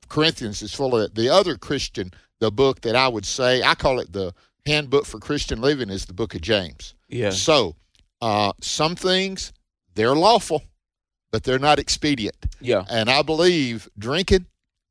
Corinthians 0.09 0.63
is 0.63 0.75
full 0.75 0.95
of 0.97 1.03
it. 1.03 1.15
The 1.15 1.29
other 1.29 1.57
Christian, 1.57 2.13
the 2.41 2.51
book 2.51 2.83
that 2.83 2.97
I 2.97 3.09
would 3.09 3.27
say, 3.27 3.63
I 3.63 3.75
call 3.75 4.01
it 4.01 4.13
the 4.13 4.35
handbook 4.65 5.07
for 5.07 5.19
Christian 5.19 5.61
living, 5.61 5.91
is 5.91 6.07
the 6.07 6.13
book 6.13 6.35
of 6.35 6.41
James. 6.41 6.95
Yeah. 7.09 7.31
So, 7.31 7.77
uh, 8.21 8.53
some 8.61 8.97
things 8.97 9.53
they're 9.95 10.15
lawful, 10.15 10.63
but 11.31 11.45
they're 11.45 11.59
not 11.59 11.79
expedient. 11.79 12.37
Yeah. 12.61 12.85
And 12.89 13.11
I 13.11 13.23
believe 13.23 13.89
drinking 13.99 14.47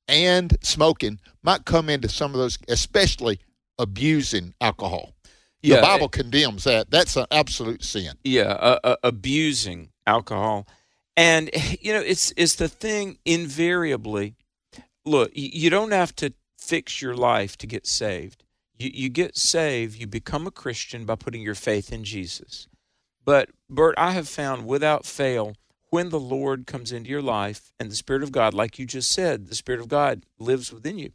and 0.08 0.58
smoking 0.62 1.20
might 1.44 1.66
come 1.66 1.90
into 1.90 2.10
some 2.10 2.34
of 2.34 2.40
those, 2.40 2.58
especially 2.68 3.40
abusing 3.78 4.54
alcohol. 4.62 5.14
Yeah, 5.62 5.78
the 5.78 5.82
Bible 5.82 6.10
condemns 6.10 6.66
that. 6.66 6.92
That's 6.92 7.16
an 7.16 7.26
absolute 7.32 7.84
sin. 7.84 8.14
yeah, 8.24 8.44
uh, 8.44 8.80
uh, 8.84 8.96
abusing 9.04 9.90
alcohol, 10.06 10.68
and 11.18 11.50
you 11.82 11.92
know 11.92 12.02
it's 12.02 12.32
it's 12.38 12.56
the 12.56 12.70
thing. 12.70 13.18
Invariably, 13.26 14.36
look, 15.06 15.32
you 15.34 15.70
don't 15.70 15.92
have 15.92 16.16
to 16.18 16.34
fix 16.58 17.02
your 17.02 17.16
life 17.16 17.58
to 17.58 17.68
get 17.68 17.86
saved. 17.86 18.44
You 18.78 18.92
you 18.94 19.10
get 19.10 19.38
saved, 19.38 20.00
you 20.00 20.08
become 20.08 20.48
a 20.48 20.52
Christian 20.52 21.06
by 21.06 21.16
putting 21.16 21.42
your 21.42 21.56
faith 21.56 21.94
in 21.94 22.04
Jesus. 22.04 22.68
But 23.24 23.50
Bert, 23.70 23.96
I 23.98 24.12
have 24.12 24.28
found 24.28 24.66
without 24.66 25.06
fail 25.06 25.56
when 25.90 26.10
the 26.10 26.20
Lord 26.20 26.68
comes 26.68 26.92
into 26.92 27.10
your 27.10 27.22
life 27.22 27.72
and 27.80 27.90
the 27.90 27.96
Spirit 27.96 28.24
of 28.24 28.32
God, 28.32 28.54
like 28.54 28.78
you 28.78 28.86
just 28.86 29.12
said, 29.12 29.48
the 29.48 29.56
Spirit 29.56 29.80
of 29.80 29.88
God 29.88 30.26
lives 30.40 30.74
within 30.74 30.98
you. 30.98 31.12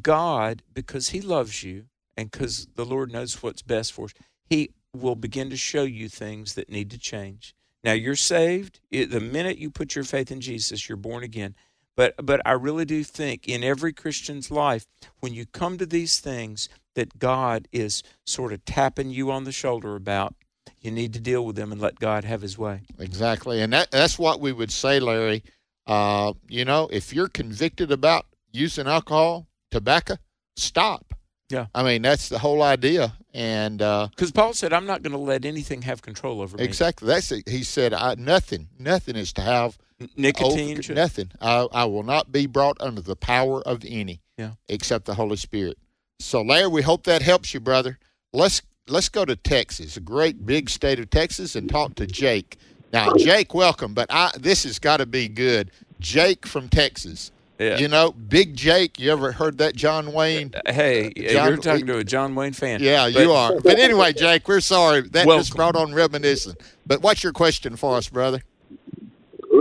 God, 0.00 0.62
because 0.74 1.10
He 1.10 1.20
loves 1.20 1.62
you 1.62 1.84
and 2.16 2.30
because 2.30 2.68
the 2.74 2.84
Lord 2.84 3.12
knows 3.12 3.42
what's 3.42 3.62
best 3.62 3.92
for 3.92 4.06
us, 4.06 4.14
He 4.44 4.70
will 4.92 5.14
begin 5.14 5.50
to 5.50 5.56
show 5.56 5.84
you 5.84 6.08
things 6.08 6.54
that 6.54 6.68
need 6.68 6.90
to 6.90 6.98
change. 6.98 7.54
Now, 7.84 7.92
you're 7.92 8.16
saved. 8.16 8.80
The 8.90 9.20
minute 9.20 9.58
you 9.58 9.70
put 9.70 9.94
your 9.94 10.04
faith 10.04 10.30
in 10.30 10.40
Jesus, 10.40 10.88
you're 10.88 10.96
born 10.96 11.22
again. 11.22 11.54
But 12.00 12.14
but 12.24 12.40
I 12.46 12.52
really 12.52 12.86
do 12.86 13.04
think 13.04 13.46
in 13.46 13.62
every 13.62 13.92
Christian's 13.92 14.50
life, 14.50 14.86
when 15.18 15.34
you 15.34 15.44
come 15.44 15.76
to 15.76 15.84
these 15.84 16.18
things 16.18 16.70
that 16.94 17.18
God 17.18 17.68
is 17.72 18.02
sort 18.24 18.54
of 18.54 18.64
tapping 18.64 19.10
you 19.10 19.30
on 19.30 19.44
the 19.44 19.52
shoulder 19.52 19.96
about, 19.96 20.34
you 20.80 20.90
need 20.90 21.12
to 21.12 21.20
deal 21.20 21.44
with 21.44 21.56
them 21.56 21.72
and 21.72 21.78
let 21.78 21.98
God 21.98 22.24
have 22.24 22.40
His 22.40 22.56
way. 22.56 22.80
Exactly, 22.98 23.60
and 23.60 23.70
that 23.74 23.90
that's 23.90 24.18
what 24.18 24.40
we 24.40 24.50
would 24.50 24.72
say, 24.72 24.98
Larry. 24.98 25.44
Uh, 25.86 26.32
you 26.48 26.64
know, 26.64 26.88
if 26.90 27.12
you're 27.12 27.28
convicted 27.28 27.92
about 27.92 28.24
using 28.50 28.86
alcohol, 28.86 29.46
tobacco, 29.70 30.16
stop. 30.56 31.12
Yeah. 31.50 31.66
I 31.74 31.82
mean, 31.82 32.00
that's 32.00 32.30
the 32.30 32.38
whole 32.38 32.62
idea. 32.62 33.12
And 33.34 33.76
because 33.76 34.32
Paul 34.32 34.54
said, 34.54 34.72
"I'm 34.72 34.86
not 34.86 35.02
going 35.02 35.12
to 35.12 35.18
let 35.18 35.44
anything 35.44 35.82
have 35.82 36.00
control 36.00 36.40
over 36.40 36.56
me." 36.56 36.64
exactly, 36.64 37.08
that's 37.08 37.30
it. 37.30 37.46
He 37.46 37.62
said, 37.62 37.92
I, 37.92 38.14
"Nothing, 38.14 38.68
nothing 38.78 39.16
is 39.16 39.34
to 39.34 39.42
have 39.42 39.76
nicotine, 40.16 40.80
nothing. 40.94 41.30
I, 41.40 41.66
I 41.72 41.84
will 41.84 42.02
not 42.02 42.32
be 42.32 42.46
brought 42.46 42.76
under 42.80 43.00
the 43.00 43.16
power 43.16 43.62
of 43.62 43.84
any, 43.86 44.20
Yeah. 44.38 44.52
except 44.68 45.04
the 45.06 45.14
Holy 45.14 45.36
Spirit." 45.36 45.78
So, 46.18 46.42
Larry, 46.42 46.68
we 46.68 46.82
hope 46.82 47.04
that 47.04 47.22
helps 47.22 47.54
you, 47.54 47.60
brother. 47.60 47.98
Let's 48.32 48.62
let's 48.88 49.08
go 49.08 49.24
to 49.24 49.36
Texas, 49.36 49.96
a 49.96 50.00
great 50.00 50.44
big 50.46 50.68
state 50.70 50.98
of 51.00 51.10
Texas, 51.10 51.54
and 51.56 51.68
talk 51.68 51.94
to 51.96 52.06
Jake. 52.06 52.58
Now, 52.92 53.12
Jake, 53.14 53.54
welcome, 53.54 53.94
but 53.94 54.06
I 54.10 54.30
this 54.38 54.64
has 54.64 54.78
got 54.78 54.98
to 54.98 55.06
be 55.06 55.28
good. 55.28 55.70
Jake 56.00 56.46
from 56.46 56.68
Texas. 56.68 57.30
Yeah. 57.58 57.76
You 57.76 57.88
know, 57.88 58.12
Big 58.12 58.56
Jake. 58.56 58.98
You 58.98 59.12
ever 59.12 59.32
heard 59.32 59.58
that 59.58 59.76
John 59.76 60.14
Wayne? 60.14 60.50
Uh, 60.54 60.60
uh, 60.66 60.72
hey, 60.72 61.08
uh, 61.08 61.30
John- 61.30 61.48
you're 61.48 61.56
talking 61.58 61.86
to 61.88 61.98
a 61.98 62.04
John 62.04 62.34
Wayne 62.34 62.54
fan. 62.54 62.82
Yeah, 62.82 63.10
But- 63.12 63.22
you 63.22 63.32
are. 63.32 63.60
But 63.60 63.78
anyway, 63.78 64.14
Jake, 64.14 64.48
we're 64.48 64.60
sorry. 64.60 65.02
That 65.02 65.26
Welcome. 65.26 65.42
just 65.44 65.54
brought 65.54 65.76
on 65.76 65.92
reminiscing. 65.92 66.54
But 66.86 67.02
what's 67.02 67.22
your 67.22 67.34
question 67.34 67.76
for 67.76 67.96
us, 67.98 68.08
brother? 68.08 68.40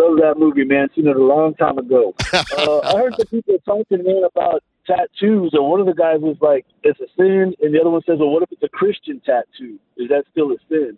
Love 0.10 0.18
that 0.20 0.40
movie, 0.40 0.64
man. 0.64 0.90
Seen 0.96 1.08
it 1.08 1.16
a 1.16 1.24
long 1.24 1.54
time 1.56 1.78
ago. 1.78 2.14
uh, 2.34 2.80
I 2.80 2.98
heard 2.98 3.16
the 3.18 3.26
people 3.26 3.58
talking, 3.66 4.04
man, 4.04 4.24
about 4.24 4.64
tattoos, 4.88 5.52
and 5.54 5.64
one 5.66 5.80
of 5.80 5.86
the 5.86 5.94
guys 5.94 6.20
was 6.20 6.38
like, 6.42 6.66
"It's 6.84 7.00
a 7.00 7.08
sin," 7.16 7.54
and 7.62 7.74
the 7.74 7.80
other 7.80 7.90
one 7.90 8.02
says, 8.06 8.18
"Well, 8.20 8.30
what 8.30 8.44
if 8.44 8.52
it's 8.52 8.64
a 8.64 8.70
Christian 8.70 9.22
tattoo? 9.26 9.80
Is 9.98 10.10
that 10.10 10.26
still 10.32 10.52
a 10.52 10.58
sin?" 10.68 10.98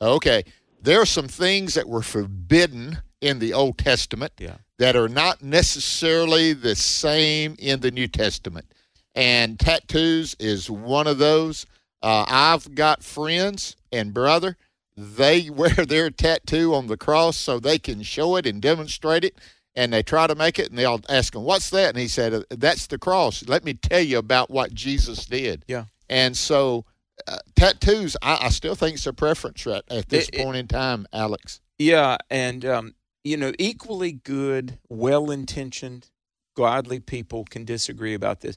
Okay. 0.00 0.44
There 0.80 1.00
are 1.00 1.06
some 1.06 1.26
things 1.26 1.74
that 1.74 1.88
were 1.88 2.02
forbidden 2.02 2.98
in 3.20 3.40
the 3.40 3.52
Old 3.52 3.78
Testament 3.78 4.32
that 4.78 4.94
are 4.94 5.08
not 5.08 5.42
necessarily 5.42 6.52
the 6.52 6.76
same 6.76 7.56
in 7.58 7.80
the 7.80 7.90
New 7.90 8.06
Testament. 8.06 8.66
And 9.14 9.58
tattoos 9.58 10.36
is 10.38 10.70
one 10.70 11.08
of 11.08 11.18
those. 11.18 11.66
Uh, 12.00 12.24
I've 12.28 12.76
got 12.76 13.02
friends 13.02 13.74
and 13.90 14.14
brother, 14.14 14.56
they 14.98 15.48
wear 15.60 15.70
their 15.74 16.10
tattoo 16.10 16.74
on 16.74 16.86
the 16.88 16.96
cross 16.96 17.36
so 17.36 17.58
they 17.60 17.78
can 17.78 18.02
show 18.02 18.36
it 18.36 18.46
and 18.46 18.60
demonstrate 18.60 19.24
it. 19.24 19.36
And 19.76 19.92
they 19.92 20.02
try 20.02 20.26
to 20.26 20.34
make 20.34 20.58
it, 20.58 20.70
and 20.70 20.78
they'll 20.78 21.00
ask 21.08 21.36
him, 21.36 21.44
What's 21.44 21.70
that? 21.70 21.90
And 21.90 21.98
he 21.98 22.08
said, 22.08 22.34
"Uh, 22.34 22.42
That's 22.50 22.88
the 22.88 22.98
cross. 22.98 23.46
Let 23.46 23.64
me 23.64 23.74
tell 23.74 24.00
you 24.00 24.18
about 24.18 24.50
what 24.50 24.74
Jesus 24.74 25.24
did. 25.26 25.64
Yeah. 25.68 25.84
And 26.08 26.36
so, 26.36 26.84
uh, 27.28 27.36
tattoos, 27.54 28.16
I, 28.20 28.46
I 28.46 28.48
still 28.48 28.74
think 28.74 28.94
it's 28.96 29.06
a 29.06 29.12
preference 29.12 29.64
right 29.66 29.82
at 29.88 30.08
this 30.08 30.28
It- 30.30 30.34
it- 30.36 30.42
point 30.44 30.56
in 30.56 30.66
time, 30.66 31.06
Alex. 31.12 31.60
Yeah, 31.78 32.16
and 32.28 32.64
um, 32.64 32.94
you 33.22 33.36
know, 33.36 33.52
equally 33.56 34.10
good, 34.10 34.78
well-intentioned, 34.88 36.10
godly 36.56 36.98
people 36.98 37.44
can 37.44 37.64
disagree 37.64 38.14
about 38.14 38.40
this. 38.40 38.56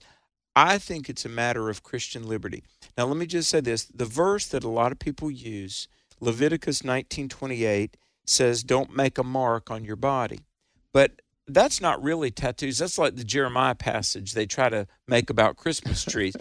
I 0.55 0.79
think 0.79 1.07
it's 1.07 1.23
a 1.25 1.29
matter 1.29 1.69
of 1.69 1.83
Christian 1.83 2.27
liberty. 2.27 2.63
Now, 2.97 3.05
let 3.05 3.17
me 3.17 3.27
just 3.27 3.49
say 3.49 3.59
this: 3.61 3.85
the 3.85 4.05
verse 4.05 4.47
that 4.47 4.63
a 4.63 4.69
lot 4.69 4.91
of 4.91 4.97
people 4.97 5.29
use, 5.29 5.87
Leviticus 6.21 6.81
19:28, 6.83 7.97
says, 8.25 8.63
"Don't 8.63 8.95
make 8.95 9.17
a 9.17 9.23
mark 9.23 9.69
on 9.71 9.83
your 9.83 9.95
body," 9.97 10.39
but 10.93 11.21
that's 11.47 11.81
not 11.81 12.01
really 12.01 12.31
tattoos. 12.31 12.77
That's 12.77 12.97
like 12.97 13.15
the 13.15 13.23
Jeremiah 13.25 13.75
passage 13.75 14.33
they 14.33 14.45
try 14.45 14.69
to 14.69 14.87
make 15.07 15.29
about 15.29 15.57
Christmas 15.57 16.05
trees. 16.09 16.35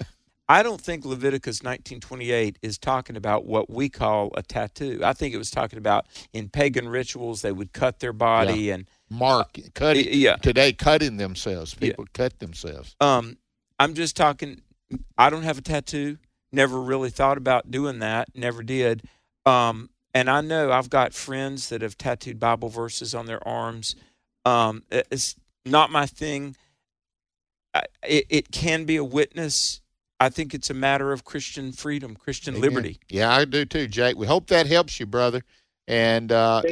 I 0.48 0.62
don't 0.62 0.80
think 0.80 1.04
Leviticus 1.04 1.60
19:28 1.60 2.56
is 2.60 2.76
talking 2.76 3.16
about 3.16 3.46
what 3.46 3.70
we 3.70 3.88
call 3.88 4.30
a 4.36 4.42
tattoo. 4.42 5.00
I 5.02 5.12
think 5.12 5.32
it 5.34 5.38
was 5.38 5.50
talking 5.50 5.78
about 5.78 6.06
in 6.32 6.48
pagan 6.48 6.88
rituals 6.88 7.42
they 7.42 7.52
would 7.52 7.72
cut 7.72 8.00
their 8.00 8.12
body 8.12 8.62
Yeah. 8.64 8.74
and 8.74 8.88
Mark, 9.08 9.58
cutting, 9.74 10.06
yeah. 10.10 10.36
today 10.36 10.72
cutting 10.72 11.16
themselves. 11.16 11.74
People 11.74 12.04
cut 12.12 12.38
themselves. 12.38 12.94
Um, 13.00 13.38
I'm 13.78 13.94
just 13.94 14.16
talking. 14.16 14.62
I 15.16 15.30
don't 15.30 15.42
have 15.42 15.58
a 15.58 15.62
tattoo. 15.62 16.18
Never 16.52 16.80
really 16.80 17.10
thought 17.10 17.38
about 17.38 17.70
doing 17.70 18.00
that. 18.00 18.28
Never 18.34 18.62
did. 18.64 19.02
Um, 19.46 19.90
and 20.14 20.28
I 20.28 20.40
know 20.40 20.72
I've 20.72 20.90
got 20.90 21.14
friends 21.14 21.68
that 21.68 21.82
have 21.82 21.96
tattooed 21.96 22.40
Bible 22.40 22.68
verses 22.68 23.14
on 23.14 23.26
their 23.26 23.46
arms. 23.46 23.94
Um, 24.44 24.82
it's 24.90 25.36
not 25.64 25.90
my 25.90 26.06
thing. 26.06 26.56
I- 27.74 27.84
It, 28.06 28.26
it 28.28 28.50
can 28.50 28.84
be 28.84 28.96
a 28.96 29.04
witness. 29.04 29.80
I 30.18 30.28
think 30.28 30.52
it's 30.52 30.68
a 30.68 30.74
matter 30.74 31.12
of 31.12 31.24
Christian 31.24 31.72
freedom, 31.72 32.14
Christian 32.16 32.54
Amen. 32.56 32.68
liberty. 32.68 33.00
Yeah, 33.08 33.32
I 33.34 33.44
do 33.44 33.64
too, 33.64 33.86
Jake. 33.86 34.16
We 34.16 34.26
hope 34.26 34.48
that 34.48 34.66
helps 34.66 35.00
you, 35.00 35.06
brother. 35.06 35.42
And 35.88 36.30
uh, 36.30 36.62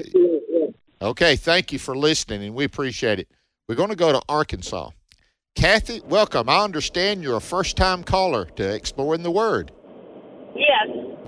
okay, 1.00 1.36
thank 1.36 1.72
you 1.72 1.78
for 1.78 1.96
listening, 1.96 2.42
and 2.42 2.54
we 2.54 2.64
appreciate 2.64 3.18
it. 3.20 3.28
We're 3.68 3.74
going 3.74 3.88
to 3.90 3.96
go 3.96 4.12
to 4.12 4.20
Arkansas. 4.28 4.90
Kathy, 5.54 6.00
welcome. 6.04 6.48
I 6.48 6.62
understand 6.62 7.22
you're 7.22 7.36
a 7.36 7.40
first-time 7.40 8.04
caller 8.04 8.44
to 8.56 8.74
Exploring 8.74 9.22
the 9.22 9.30
Word. 9.30 9.72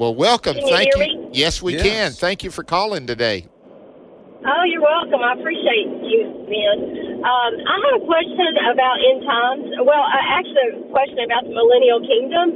Yes. 0.01 0.07
Well, 0.09 0.15
welcome. 0.15 0.55
Can 0.57 0.67
you 0.67 0.75
Thank 0.75 0.95
hear 0.95 1.07
you. 1.07 1.19
me? 1.19 1.29
Yes, 1.33 1.61
we 1.63 1.75
Yes. 1.75 1.83
can. 1.83 2.11
Thank 2.13 2.43
you 2.43 2.51
for 2.51 2.65
calling 2.65 3.07
today. 3.07 3.47
Oh, 4.43 4.65
you're 4.65 4.81
welcome. 4.81 5.21
I 5.21 5.35
appreciate 5.35 5.89
you, 6.03 6.25
man. 6.49 7.21
Um, 7.21 7.53
I 7.69 7.77
have 7.93 8.03
a 8.03 8.07
question 8.07 8.57
about 8.73 8.97
end 9.05 9.23
times. 9.23 9.65
Well, 9.85 10.01
uh, 10.01 10.33
actually, 10.33 10.81
a 10.81 10.91
question 10.91 11.19
about 11.21 11.45
the 11.45 11.53
millennial 11.53 12.01
kingdom. 12.01 12.47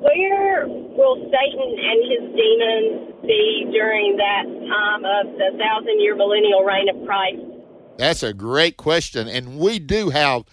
Where 0.00 0.66
will 0.66 1.16
Satan 1.28 1.68
and 1.78 1.98
his 2.08 2.24
demons 2.32 3.22
be 3.26 3.68
during 3.72 4.16
that 4.16 4.44
time 4.44 5.04
of 5.04 5.36
the 5.36 5.58
thousand 5.58 6.00
year 6.00 6.16
millennial 6.16 6.64
reign 6.64 6.88
of 6.88 7.04
Christ? 7.06 7.40
That's 7.98 8.22
a 8.22 8.32
great 8.32 8.76
question. 8.78 9.28
And 9.28 9.58
we 9.58 9.78
do 9.78 10.08
have 10.10 10.44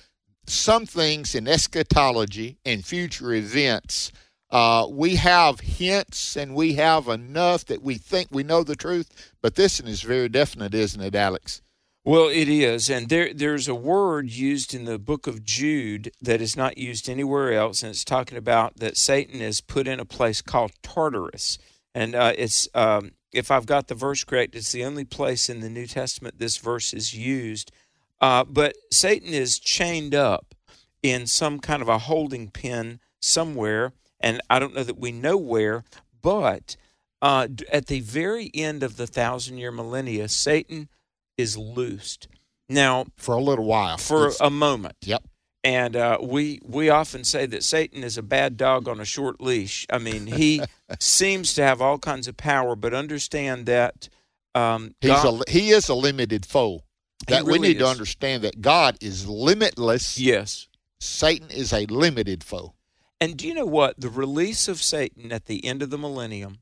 some 0.46 0.86
things 0.86 1.34
in 1.34 1.48
eschatology 1.48 2.58
and 2.66 2.86
future 2.86 3.34
events. 3.34 4.12
Uh, 4.52 4.86
we 4.90 5.16
have 5.16 5.62
hints 5.62 6.36
and 6.36 6.54
we 6.54 6.74
have 6.74 7.08
enough 7.08 7.66
that 7.66 7.82
we 7.82 7.96
think 7.96 8.28
we 8.32 8.44
know 8.44 8.64
the 8.64 8.76
truth, 8.76 9.32
but 9.42 9.56
this 9.56 9.82
one 9.82 9.90
is 9.90 10.02
very 10.02 10.28
definite, 10.28 10.74
isn't 10.74 11.02
it, 11.02 11.16
Alex? 11.16 11.62
Well, 12.04 12.30
it 12.30 12.50
is, 12.50 12.90
and 12.90 13.10
there 13.10 13.32
there's 13.32 13.68
a 13.68 13.76
word 13.76 14.32
used 14.32 14.74
in 14.74 14.86
the 14.86 14.98
book 14.98 15.28
of 15.28 15.46
Jude 15.46 16.12
that 16.20 16.42
is 16.42 16.58
not 16.58 16.80
used 16.80 17.08
anywhere 17.08 17.54
else, 17.54 17.84
and 17.84 17.92
it's 17.92 18.04
talking 18.04 18.40
about 18.40 18.78
that 18.78 18.98
Satan 18.98 19.40
is 19.40 19.62
put 19.62 19.88
in 19.88 20.00
a 20.00 20.06
place 20.06 20.42
called 20.42 20.72
Tartarus, 20.82 21.60
and 21.94 22.16
uh, 22.16 22.34
it's 22.36 22.68
um, 22.74 23.12
if 23.32 23.52
I've 23.52 23.68
got 23.68 23.88
the 23.88 23.94
verse 23.94 24.24
correct, 24.24 24.56
it's 24.56 24.72
the 24.72 24.84
only 24.84 25.06
place 25.06 25.48
in 25.48 25.60
the 25.60 25.70
New 25.70 25.86
Testament 25.86 26.40
this 26.40 26.58
verse 26.58 26.92
is 26.92 27.14
used. 27.14 27.72
Uh, 28.20 28.46
but 28.46 28.76
Satan 28.92 29.34
is 29.34 29.60
chained 29.60 30.16
up 30.16 30.56
in 31.04 31.28
some 31.28 31.60
kind 31.60 31.84
of 31.84 31.88
a 31.88 32.00
holding 32.00 32.50
pen 32.50 33.00
somewhere, 33.20 33.94
and 34.22 34.42
I 34.50 34.60
don't 34.60 34.74
know 34.76 34.84
that 34.84 35.00
we 35.00 35.12
know 35.12 35.38
where, 35.38 35.84
but 36.22 36.76
uh, 37.22 37.48
at 37.72 37.88
the 37.88 38.00
very 38.00 38.50
end 38.54 38.84
of 38.84 38.98
the 38.98 39.08
thousand 39.08 39.58
year 39.58 39.72
millennia, 39.72 40.28
Satan 40.30 40.90
is 41.38 41.58
loosed. 41.58 42.28
Now, 42.70 43.06
for 43.18 43.36
a 43.36 43.42
little 43.42 43.66
while, 43.66 43.98
for 43.98 44.28
It's- 44.28 44.40
a 44.42 44.50
moment. 44.50 44.96
Yep. 45.02 45.24
And 45.64 45.96
uh, 45.96 46.18
we 46.22 46.60
we 46.66 46.90
often 46.90 47.24
say 47.24 47.46
that 47.46 47.64
Satan 47.64 48.04
is 48.04 48.18
a 48.18 48.24
bad 48.24 48.58
dog 48.58 48.88
on 48.88 49.00
a 49.00 49.06
short 49.06 49.40
leash. 49.40 49.86
I 49.92 50.00
mean, 50.00 50.26
he 50.26 50.64
seems 51.00 51.54
to 51.54 51.62
have 51.64 51.82
all 51.84 52.00
kinds 52.00 52.28
of 52.28 52.36
power, 52.36 52.76
but 52.76 52.96
understand 52.96 53.68
that 53.68 54.10
um, 54.56 54.96
He's 55.02 55.12
God- 55.12 55.44
a, 55.48 55.52
he 55.52 55.70
is 55.70 55.88
a 55.88 55.94
limited 55.94 56.48
foe. 56.48 56.82
That 57.28 57.44
we 57.44 57.54
really 57.54 57.68
need 57.70 57.80
to 57.80 57.88
understand 57.88 58.44
that 58.44 58.62
God 58.62 58.98
is 59.02 59.28
limitless. 59.28 60.18
Yes. 60.18 60.68
Satan 61.00 61.52
is 61.52 61.72
a 61.74 61.86
limited 61.86 62.44
foe. 62.44 62.74
And 63.22 63.38
do 63.38 63.48
you 63.48 63.54
know 63.54 63.68
what? 63.68 64.02
The 64.02 64.10
release 64.10 64.68
of 64.68 64.82
Satan 64.82 65.32
at 65.32 65.46
the 65.46 65.64
end 65.64 65.84
of 65.84 65.92
the 65.92 65.98
millennium, 65.98 66.58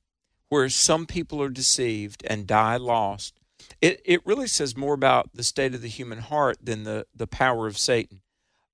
where 0.50 0.68
some 0.68 1.06
people 1.06 1.42
are 1.42 1.50
deceived 1.50 2.22
and 2.28 2.46
die 2.46 2.76
lost, 2.76 3.40
it, 3.82 4.02
it 4.04 4.26
really 4.26 4.48
says 4.48 4.76
more 4.76 4.94
about 4.94 5.30
the 5.34 5.44
state 5.44 5.74
of 5.74 5.82
the 5.82 5.88
human 5.88 6.20
heart 6.20 6.58
than 6.62 6.84
the, 6.84 7.06
the 7.16 7.28
power 7.28 7.66
of 7.66 7.78
Satan. 7.78 8.22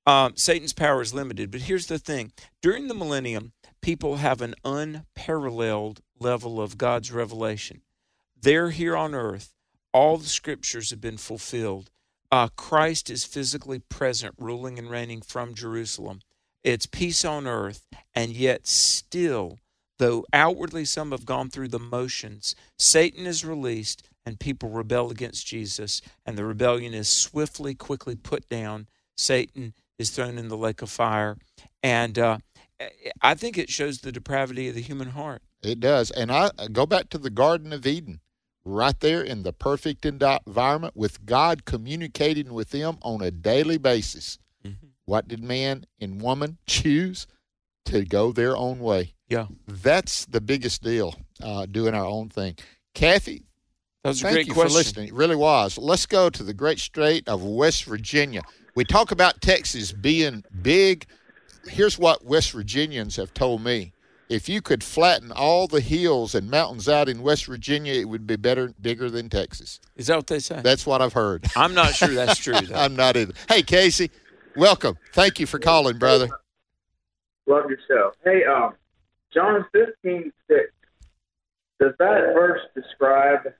Um, 0.07 0.36
Satan's 0.36 0.73
power 0.73 1.01
is 1.01 1.13
limited, 1.13 1.51
but 1.51 1.61
here's 1.61 1.86
the 1.86 1.99
thing 1.99 2.31
during 2.59 2.88
the 2.88 2.95
millennium, 2.95 3.53
people 3.81 4.17
have 4.17 4.41
an 4.41 4.55
unparalleled 4.63 6.01
level 6.19 6.59
of 6.59 6.79
God's 6.79 7.11
revelation. 7.11 7.81
They're 8.39 8.71
here 8.71 8.95
on 8.97 9.13
earth, 9.13 9.53
all 9.93 10.17
the 10.17 10.25
scriptures 10.25 10.89
have 10.89 11.01
been 11.01 11.17
fulfilled. 11.17 11.91
Uh, 12.31 12.47
Christ 12.55 13.11
is 13.11 13.25
physically 13.25 13.79
present, 13.79 14.33
ruling 14.39 14.79
and 14.79 14.89
reigning 14.89 15.21
from 15.21 15.53
Jerusalem. 15.53 16.19
It's 16.66 16.88
peace 16.88 17.24
on 17.24 17.45
earth, 17.45 17.86
and 18.16 18.32
yet 18.32 18.66
still, 18.66 19.59
though 19.99 20.26
outwardly 20.34 20.84
some 20.84 21.11
have 21.11 21.24
gone 21.24 21.51
through 21.51 21.68
the 21.68 21.78
motions, 21.78 22.55
Satan 22.80 23.28
is 23.28 23.45
released, 23.45 24.09
and 24.26 24.39
people 24.39 24.70
rebel 24.70 25.11
against 25.11 25.45
Jesus, 25.45 26.01
and 26.26 26.36
the 26.36 26.43
rebellion 26.43 26.95
is 26.95 27.07
swiftly, 27.07 27.76
quickly 27.76 28.16
put 28.16 28.49
down. 28.49 28.88
Satan 29.16 29.76
is 29.99 30.09
thrown 30.09 30.39
in 30.39 30.47
the 30.47 30.57
lake 30.57 30.82
of 30.82 30.89
fire. 30.89 31.38
And 31.84 32.18
uh, 32.18 32.39
I 33.22 33.36
think 33.36 33.59
it 33.59 33.70
shows 33.70 33.99
the 33.99 34.11
depravity 34.11 34.68
of 34.68 34.74
the 34.74 34.82
human 34.82 35.09
heart. 35.09 35.43
It 35.61 35.80
does. 35.80 36.09
And 36.09 36.32
I 36.32 36.49
go 36.72 36.88
back 36.88 37.09
to 37.09 37.20
the 37.20 37.30
Garden 37.30 37.74
of 37.74 37.86
Eden, 37.86 38.22
right 38.66 38.99
there 38.99 39.22
in 39.22 39.43
the 39.43 39.53
perfect 39.53 40.03
environment 40.03 40.97
with 40.97 41.28
God 41.28 41.66
communicating 41.66 42.55
with 42.55 42.72
them 42.72 42.97
on 43.03 43.22
a 43.22 43.30
daily 43.30 43.78
basis. 43.78 44.39
What 45.06 45.28
did 45.28 45.43
man 45.43 45.86
and 45.99 46.22
woman 46.22 46.58
choose? 46.68 47.28
To 47.89 48.03
go 48.03 48.32
their 48.32 48.58
own 48.58 48.80
way. 48.80 49.14
Yeah. 49.30 49.45
That's 49.68 50.26
the 50.26 50.41
biggest 50.41 50.82
deal, 50.82 51.14
uh, 51.39 51.68
doing 51.68 51.93
our 51.93 52.06
own 52.06 52.30
thing. 52.30 52.56
Kathy, 52.95 53.43
that 54.03 54.10
was 54.10 54.22
thank 54.24 54.32
a 54.32 54.36
great 54.38 54.47
you 54.47 54.53
question. 54.53 54.70
for 54.72 54.76
listening. 54.76 55.08
It 55.10 55.14
really 55.14 55.36
was. 55.36 55.78
Let's 55.78 56.08
go 56.08 56.32
to 56.32 56.43
the 56.43 56.53
great 56.53 56.80
state 56.80 57.28
of 57.28 57.43
West 57.43 57.84
Virginia. 57.84 58.41
We 58.76 58.86
talk 58.86 59.12
about 59.12 59.39
Texas 59.41 59.91
being 59.91 60.43
big. 60.64 61.06
Here's 61.68 61.99
what 61.99 62.26
West 62.26 62.51
Virginians 62.53 63.16
have 63.18 63.36
told 63.36 63.64
me 63.64 63.93
if 64.30 64.49
you 64.49 64.62
could 64.62 64.84
flatten 64.84 65.32
all 65.32 65.68
the 65.68 65.82
hills 65.82 66.34
and 66.34 66.49
mountains 66.49 66.89
out 66.89 67.08
in 67.08 67.22
West 67.22 67.45
Virginia, 67.45 67.93
it 67.93 68.10
would 68.10 68.26
be 68.26 68.36
better, 68.36 68.74
bigger 68.82 69.10
than 69.10 69.30
Texas. 69.30 69.80
Is 69.95 70.08
that 70.08 70.18
what 70.18 70.28
they 70.28 70.39
say? 70.39 70.62
That's 70.64 70.86
what 70.86 71.01
I've 71.01 71.14
heard. 71.14 71.45
I'm 71.56 71.74
not 71.74 71.93
sure 71.93 72.10
that's 72.10 72.39
true. 72.43 72.56
I'm 72.74 72.95
not 72.95 73.16
either. 73.18 73.34
Hey, 73.47 73.62
Casey, 73.62 74.10
welcome. 74.56 74.97
Thank 75.14 75.39
you 75.39 75.45
for 75.45 75.60
calling, 75.60 75.97
brother. 75.97 76.28
Love 77.47 77.70
your 77.70 77.80
show. 77.88 78.12
Hey, 78.24 78.43
um, 78.43 78.74
John 79.34 79.66
15, 79.72 80.32
6. 80.47 80.60
Does 81.80 81.91
that 81.99 82.34
verse 82.34 82.62
describe? 82.74 83.53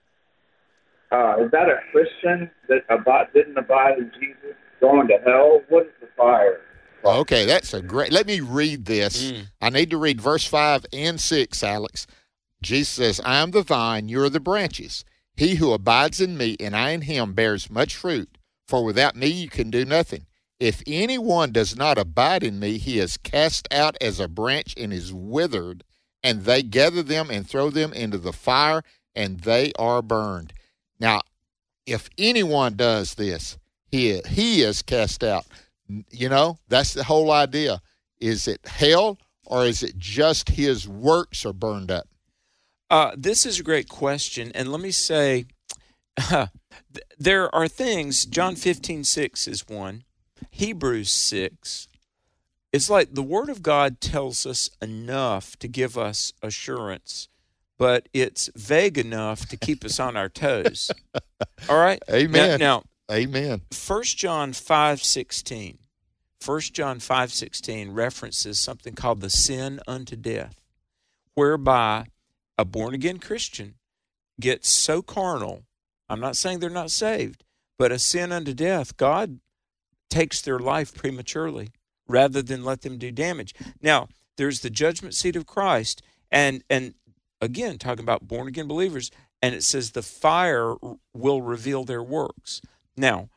Uh, 1.12 1.44
is 1.44 1.52
that 1.52 1.70
a 1.70 1.80
Christian 1.92 2.50
that 2.68 2.84
abide, 2.90 3.28
didn't 3.34 3.58
abide 3.58 3.98
in 3.98 4.12
Jesus 4.20 4.56
going 4.80 5.08
to 5.08 5.18
hell? 5.26 5.62
What 5.70 5.88
is 5.88 5.92
the 6.02 6.08
fire? 6.18 6.62
Okay, 7.04 7.46
that's 7.46 7.74
a 7.74 7.82
great. 7.82 8.12
Let 8.12 8.26
me 8.26 8.40
read 8.40 8.86
this. 8.86 9.32
Mm. 9.32 9.48
I 9.62 9.70
need 9.70 9.92
to 9.92 9.98
read 9.98 10.20
verse 10.20 10.46
5 10.46 10.88
and 10.92 11.22
6, 11.22 11.64
Alex. 11.64 12.08
Jesus 12.62 12.90
says, 12.90 13.22
I 13.24 13.38
am 13.38 13.52
the 13.52 13.62
vine, 13.62 14.10
you 14.10 14.24
are 14.24 14.30
the 14.30 14.40
branches. 14.40 15.06
He 15.36 15.56
who 15.56 15.74
abides 15.74 16.20
in 16.20 16.38
me 16.38 16.56
and 16.60 16.76
I 16.76 16.92
in 16.92 17.02
him 17.02 17.34
bears 17.34 17.70
much 17.70 17.96
fruit, 17.96 18.38
for 18.68 18.84
without 18.84 19.16
me 19.16 19.28
you 19.28 19.50
can 19.50 19.70
do 19.70 19.86
nothing. 19.86 20.26
If 20.60 20.82
anyone 20.88 21.52
does 21.52 21.76
not 21.76 21.98
abide 21.98 22.44
in 22.44 22.60
me, 22.60 22.78
he 22.78 23.00
is 23.00 23.18
cast 23.18 23.68
out 23.74 23.98
as 24.00 24.20
a 24.20 24.28
branch 24.28 24.74
and 24.78 24.94
is 24.94 25.14
withered, 25.14 25.84
and 26.24 26.44
they 26.44 26.64
gather 26.64 27.04
them 27.04 27.30
and 27.30 27.48
throw 27.48 27.70
them 27.70 27.92
into 27.92 28.18
the 28.18 28.34
fire, 28.34 28.84
and 29.14 29.42
they 29.42 29.74
are 29.78 30.02
burned. 30.02 30.54
Now, 31.00 31.22
if 31.86 32.10
anyone 32.18 32.76
does 32.76 33.16
this, 33.16 33.58
he, 33.92 34.22
he 34.28 34.62
is 34.62 34.82
cast 34.82 35.24
out. 35.24 35.46
You 36.10 36.30
know, 36.30 36.58
that's 36.68 36.94
the 36.94 37.04
whole 37.04 37.32
idea. 37.32 37.82
Is 38.20 38.48
it 38.48 38.66
hell 38.66 39.20
or 39.46 39.66
is 39.66 39.84
it 39.84 39.98
just 39.98 40.50
his 40.50 40.88
works 40.88 41.46
are 41.46 41.54
burned 41.54 41.92
up? 41.92 42.08
Uh, 42.90 43.12
this 43.16 43.46
is 43.46 43.60
a 43.60 43.64
great 43.64 43.90
question. 43.90 44.52
And 44.56 44.72
let 44.72 44.82
me 44.82 44.92
say, 44.92 45.46
uh, 46.32 46.48
there 47.20 47.54
are 47.54 47.68
things, 47.68 48.26
John 48.26 48.56
15, 48.56 49.04
6 49.04 49.48
is 49.48 49.68
one, 49.68 50.04
Hebrews 50.56 51.12
6. 51.12 51.90
It's 52.72 52.90
like 52.90 53.14
the 53.14 53.22
Word 53.22 53.50
of 53.50 53.62
God 53.62 54.00
tells 54.00 54.46
us 54.46 54.70
enough 54.82 55.60
to 55.60 55.68
give 55.68 55.98
us 55.98 56.32
assurance, 56.42 57.28
but 57.78 58.08
it's 58.14 58.50
vague 58.56 58.98
enough 58.98 59.50
to 59.50 59.58
keep 59.58 59.84
us 59.84 60.00
on 60.00 60.16
our 60.16 60.30
toes. 60.30 60.92
All 61.70 61.78
right? 61.78 62.02
Amen. 62.10 62.58
Now, 62.58 62.78
now 62.78 62.84
Amen. 63.14 63.64
1 63.70 64.04
John 64.04 64.54
5:16. 64.54 65.78
1 66.40 66.60
John 66.72 67.00
5:16 67.00 67.94
references 67.94 68.58
something 68.58 68.94
called 68.94 69.20
the 69.20 69.30
sin 69.30 69.82
unto 69.86 70.16
death, 70.16 70.62
whereby 71.34 72.06
a 72.58 72.64
born 72.64 72.94
again 72.94 73.20
Christian 73.20 73.76
gets 74.40 74.70
so 74.70 75.02
carnal. 75.02 75.66
I'm 76.08 76.22
not 76.22 76.38
saying 76.38 76.60
they're 76.60 76.70
not 76.70 76.92
saved, 76.92 77.44
but 77.78 77.92
a 77.92 78.00
sin 78.00 78.32
unto 78.32 78.54
death, 78.54 78.96
God 78.96 79.42
takes 80.10 80.42
their 80.42 80.60
life 80.60 80.94
prematurely 80.94 81.70
rather 82.08 82.42
than 82.42 82.64
let 82.64 82.82
them 82.82 82.98
do 82.98 83.12
damage. 83.12 83.54
Now, 83.82 84.08
there's 84.38 84.62
the 84.62 84.70
judgment 84.70 85.14
seat 85.14 85.36
of 85.36 85.46
Christ 85.46 86.02
and 86.32 86.64
and 86.70 86.94
again 87.42 87.78
talking 87.78 88.04
about 88.04 88.28
born 88.28 88.48
again 88.48 88.68
believers 88.68 89.12
and 89.42 89.54
it 89.54 89.64
says 89.64 89.92
the 89.92 90.02
fire 90.02 90.76
will 91.14 91.42
reveal 91.42 91.84
their 91.84 92.04
works. 92.04 92.62
Now, 92.98 93.30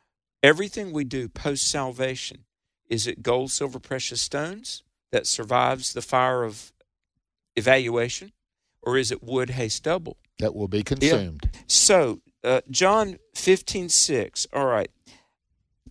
everything 0.42 0.92
we 0.92 1.04
do 1.04 1.28
post 1.28 1.70
salvation, 1.70 2.44
is 2.88 3.06
it 3.06 3.22
gold, 3.22 3.50
silver, 3.50 3.78
precious 3.78 4.22
stones 4.22 4.82
that 5.12 5.26
survives 5.26 5.92
the 5.92 6.02
fire 6.02 6.44
of 6.44 6.72
evaluation, 7.56 8.32
or 8.82 8.96
is 8.96 9.10
it 9.10 9.22
wood, 9.22 9.50
hay, 9.50 9.68
stubble? 9.68 10.16
That 10.38 10.54
will 10.54 10.68
be 10.68 10.82
consumed. 10.82 11.50
Yeah. 11.52 11.60
So, 11.66 12.20
uh, 12.44 12.60
John 12.70 13.18
15, 13.34 13.88
6. 13.88 14.46
All 14.52 14.66
right. 14.66 14.90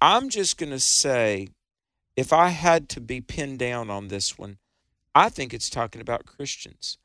I'm 0.01 0.29
just 0.29 0.57
going 0.57 0.71
to 0.71 0.79
say, 0.79 1.49
if 2.15 2.33
I 2.33 2.49
had 2.49 2.89
to 2.89 3.01
be 3.01 3.21
pinned 3.21 3.59
down 3.59 3.89
on 3.89 4.07
this 4.07 4.37
one, 4.37 4.57
I 5.15 5.29
think 5.29 5.53
it's 5.53 5.69
talking 5.69 6.01
about 6.01 6.25
Christians. 6.25 6.97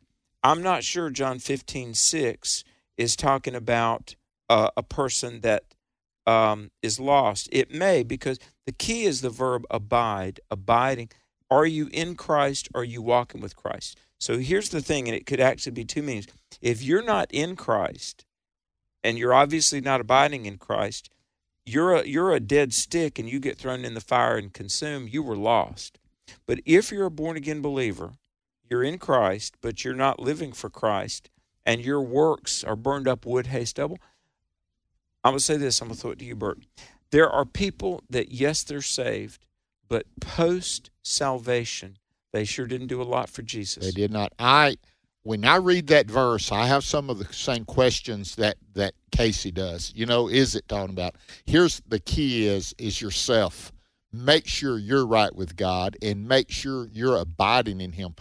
I'm 0.43 0.63
not 0.63 0.85
sure 0.85 1.11
John 1.11 1.39
15, 1.39 1.95
6 1.95 2.65
is 2.97 3.17
talking 3.17 3.55
about 3.55 4.17
uh, 4.49 4.71
a 4.77 4.83
person 4.83 5.41
that 5.41 5.65
um, 6.27 6.71
is 6.83 7.01
lost. 7.01 7.49
It 7.53 7.73
may, 7.73 8.03
because 8.03 8.39
the 8.67 8.73
key 8.73 9.05
is 9.05 9.21
the 9.21 9.31
verb 9.31 9.65
abide, 9.71 10.41
abiding. 10.51 11.11
Are 11.51 11.67
you 11.67 11.89
in 11.93 12.17
Christ? 12.17 12.69
Are 12.75 12.85
you 12.85 13.03
walking 13.03 13.41
with 13.41 13.57
Christ? 13.57 13.99
So 14.19 14.39
here's 14.39 14.69
the 14.69 14.83
thing, 14.83 15.09
and 15.09 15.17
it 15.17 15.27
could 15.27 15.41
actually 15.41 15.73
be 15.73 15.85
two 15.85 16.03
meanings. 16.03 16.27
If 16.61 16.83
you're 16.83 17.05
not 17.05 17.29
in 17.33 17.57
Christ, 17.57 18.25
and 19.03 19.19
you're 19.19 19.35
obviously 19.35 19.81
not 19.81 20.01
abiding 20.01 20.47
in 20.47 20.59
Christ, 20.59 21.11
you're 21.65 21.95
a 21.95 22.07
you're 22.07 22.33
a 22.33 22.41
dead 22.41 22.73
stick, 22.73 23.19
and 23.19 23.29
you 23.29 23.41
get 23.41 23.59
thrown 23.59 23.85
in 23.85 23.95
the 23.95 24.01
fire 24.01 24.37
and 24.37 24.53
consumed. 24.53 25.13
You 25.13 25.23
were 25.23 25.37
lost. 25.37 25.99
But 26.47 26.61
if 26.65 26.91
you're 26.91 27.07
a 27.07 27.11
born 27.11 27.37
again 27.37 27.61
believer, 27.61 28.13
you're 28.69 28.83
in 28.83 28.99
Christ, 28.99 29.57
but 29.61 29.85
you're 29.85 29.95
not 29.95 30.21
living 30.21 30.53
for 30.53 30.71
Christ, 30.71 31.29
and 31.67 31.85
your 31.85 32.01
works 32.01 32.65
are 32.65 32.77
burned 32.77 33.07
up 33.07 33.27
wood, 33.27 33.49
hay, 33.49 33.65
stubble. 33.65 33.99
I'm 35.25 35.33
going 35.33 35.39
to 35.39 35.45
say 35.45 35.57
this, 35.57 35.81
I'm 35.81 35.89
going 35.89 35.97
to 35.97 36.01
throw 36.01 36.11
it 36.13 36.19
to 36.21 36.25
you, 36.25 36.35
Bert. 36.35 36.59
There 37.11 37.31
are 37.31 37.45
people 37.45 38.03
that, 38.11 38.33
yes, 38.33 38.63
they're 38.63 38.83
saved, 38.83 39.47
but 39.89 40.07
post 40.21 40.91
salvation, 41.03 41.99
they 42.33 42.45
sure 42.45 42.67
didn't 42.67 42.87
do 42.87 43.03
a 43.03 43.05
lot 43.05 43.29
for 43.29 43.43
Jesus. 43.43 43.85
They 43.85 43.93
did 43.93 44.11
not. 44.11 44.33
I, 44.39 44.77
when 45.25 45.45
I 45.45 45.57
read 45.57 45.87
that 45.89 46.07
verse, 46.07 46.51
I 46.51 46.67
have 46.67 46.85
some 46.85 47.09
of 47.09 47.19
the 47.19 47.33
same 47.33 47.65
questions 47.65 48.37
that 48.37 48.57
that 48.75 48.95
Casey 49.11 49.51
does. 49.51 49.93
You 49.95 50.07
know, 50.07 50.29
is 50.29 50.55
it 50.55 50.69
talking 50.69 50.93
about? 50.93 51.17
Here's 51.45 51.81
the 51.87 52.01
key: 52.01 52.47
is 52.47 52.75
is 52.79 53.01
yourself. 53.01 53.73
Make 54.13 54.47
sure 54.47 54.79
you're 54.79 55.07
right 55.07 55.35
with 55.35 55.57
God, 55.57 55.97
and 56.03 56.29
make 56.29 56.51
sure 56.51 56.87
you're 56.93 57.17
abiding 57.17 57.81
in 57.81 57.93
Him. 57.93 58.15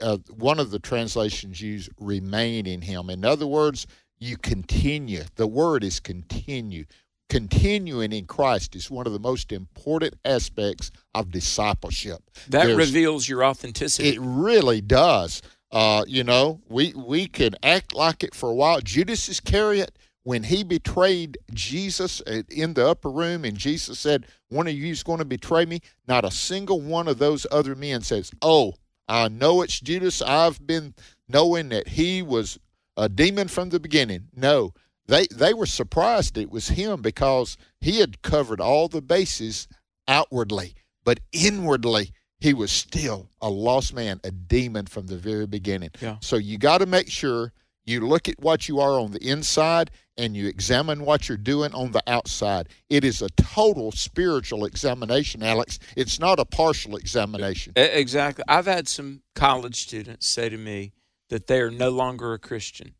Uh, 0.00 0.18
one 0.36 0.60
of 0.60 0.70
the 0.70 0.78
translations 0.78 1.60
use 1.60 1.88
"remain 2.00 2.66
in 2.66 2.82
Him." 2.82 3.08
In 3.08 3.24
other 3.24 3.46
words, 3.46 3.86
you 4.18 4.36
continue. 4.36 5.24
The 5.36 5.46
word 5.46 5.84
is 5.84 6.00
continue. 6.00 6.84
Continuing 7.28 8.12
in 8.12 8.24
Christ 8.24 8.74
is 8.74 8.90
one 8.90 9.06
of 9.06 9.12
the 9.12 9.18
most 9.18 9.52
important 9.52 10.14
aspects 10.24 10.90
of 11.14 11.30
discipleship. 11.30 12.22
That 12.48 12.66
There's, 12.66 12.76
reveals 12.78 13.28
your 13.28 13.44
authenticity. 13.44 14.08
It 14.08 14.18
really 14.18 14.80
does. 14.80 15.42
Uh, 15.70 16.04
you 16.06 16.24
know, 16.24 16.60
we 16.68 16.94
we 16.94 17.26
can 17.26 17.54
act 17.62 17.94
like 17.94 18.24
it 18.24 18.34
for 18.34 18.50
a 18.50 18.54
while. 18.54 18.80
Judas 18.80 19.28
Iscariot, 19.28 19.98
when 20.22 20.44
he 20.44 20.64
betrayed 20.64 21.38
Jesus 21.52 22.20
in 22.48 22.74
the 22.74 22.88
upper 22.88 23.10
room, 23.10 23.44
and 23.44 23.56
Jesus 23.56 23.98
said, 23.98 24.26
"One 24.48 24.66
of 24.66 24.74
you 24.74 24.90
is 24.90 25.02
going 25.02 25.18
to 25.18 25.24
betray 25.24 25.66
me," 25.66 25.80
not 26.06 26.24
a 26.24 26.30
single 26.30 26.80
one 26.80 27.06
of 27.08 27.18
those 27.18 27.46
other 27.50 27.74
men 27.74 28.00
says, 28.00 28.30
"Oh, 28.40 28.74
I 29.08 29.28
know 29.28 29.62
it's 29.62 29.80
Judas. 29.80 30.22
I've 30.22 30.66
been 30.66 30.94
knowing 31.28 31.68
that 31.70 31.88
he 31.88 32.22
was 32.22 32.58
a 32.96 33.08
demon 33.08 33.48
from 33.48 33.68
the 33.68 33.80
beginning. 33.80 34.28
No, 34.34 34.72
they 35.06 35.26
they 35.34 35.54
were 35.54 35.66
surprised 35.66 36.36
it 36.38 36.50
was 36.50 36.68
him 36.68 37.02
because 37.02 37.56
he 37.80 38.00
had 38.00 38.22
covered 38.22 38.60
all 38.60 38.88
the 38.88 39.02
bases 39.02 39.68
outwardly, 40.06 40.74
but 41.04 41.20
inwardly 41.32 42.12
he 42.40 42.54
was 42.54 42.70
still 42.70 43.28
a 43.40 43.50
lost 43.50 43.94
man, 43.94 44.20
a 44.24 44.30
demon 44.30 44.86
from 44.86 45.06
the 45.06 45.16
very 45.16 45.46
beginning. 45.46 45.90
Yeah. 46.00 46.16
So 46.20 46.36
you 46.36 46.58
got 46.58 46.78
to 46.78 46.86
make 46.86 47.10
sure 47.10 47.52
you 47.84 48.06
look 48.06 48.28
at 48.28 48.40
what 48.40 48.68
you 48.68 48.80
are 48.80 49.00
on 49.00 49.12
the 49.12 49.28
inside 49.28 49.90
and 50.16 50.36
you 50.36 50.46
examine 50.46 51.04
what 51.04 51.28
you're 51.28 51.38
doing 51.38 51.72
on 51.74 51.92
the 51.92 52.02
outside. 52.06 52.68
It 52.90 53.04
is 53.04 53.22
a 53.22 53.28
total 53.30 53.92
spiritual 53.92 54.64
examination, 54.64 55.42
Alex. 55.42 55.78
It's 55.96 56.18
not 56.18 56.38
a 56.38 56.44
partial 56.44 56.96
examination. 56.96 57.72
Exactly. 57.76 58.44
I've 58.48 58.66
had 58.66 58.88
some 58.88 59.22
college 59.34 59.80
students 59.82 60.26
say 60.28 60.48
to 60.48 60.56
me, 60.56 60.92
that 61.28 61.46
they 61.46 61.60
are 61.60 61.70
no 61.70 61.90
longer 61.90 62.32
a 62.32 62.38
Christian. 62.38 62.94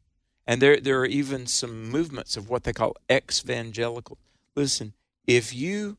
And 0.46 0.62
there, 0.62 0.78
there 0.80 1.00
are 1.00 1.06
even 1.06 1.46
some 1.46 1.90
movements 1.90 2.36
of 2.36 2.48
what 2.48 2.64
they 2.64 2.72
call 2.72 2.94
ex-evangelical. 3.08 4.18
Listen, 4.54 4.94
if 5.26 5.54
you 5.54 5.98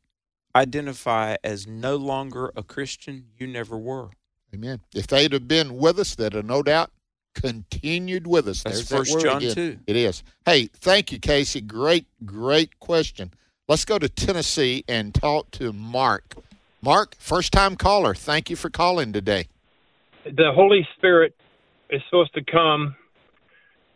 identify 0.56 1.36
as 1.44 1.68
no 1.68 1.96
longer 1.96 2.52
a 2.56 2.64
Christian, 2.64 3.26
you 3.38 3.48
never 3.48 3.78
were. 3.78 4.10
Amen. 4.54 4.82
If 4.94 5.08
they'd 5.08 5.32
have 5.34 5.48
been 5.48 5.78
with 5.78 6.00
us, 6.00 6.16
they'd 6.16 6.34
have 6.34 6.46
no 6.46 6.64
doubt 6.64 6.92
continued 7.36 8.26
with 8.26 8.48
us. 8.48 8.64
That's 8.64 8.90
There's 8.90 9.12
First 9.12 9.14
that 9.14 9.24
John 9.24 9.38
again. 9.38 9.56
2. 9.56 9.80
It 9.88 9.96
is. 9.96 10.24
Hey, 10.46 10.70
thank 10.74 11.12
you, 11.12 11.20
Casey. 11.20 11.62
Great, 11.62 12.08
great 12.26 12.80
question. 12.80 13.32
Let's 13.68 13.86
go 13.86 14.00
to 14.00 14.10
Tennessee 14.10 14.84
and 14.88 15.14
talk 15.14 15.52
to 15.52 15.72
Mark. 15.72 16.36
Mark, 16.82 17.16
first 17.20 17.52
time 17.54 17.76
caller. 17.76 18.16
Thank 18.16 18.50
you 18.50 18.56
for 18.56 18.70
calling 18.70 19.14
today. 19.14 19.48
the 20.26 20.52
Holy 20.54 20.88
Spirit 20.98 21.36
is 21.90 22.02
supposed 22.10 22.34
to 22.34 22.44
come, 22.44 22.96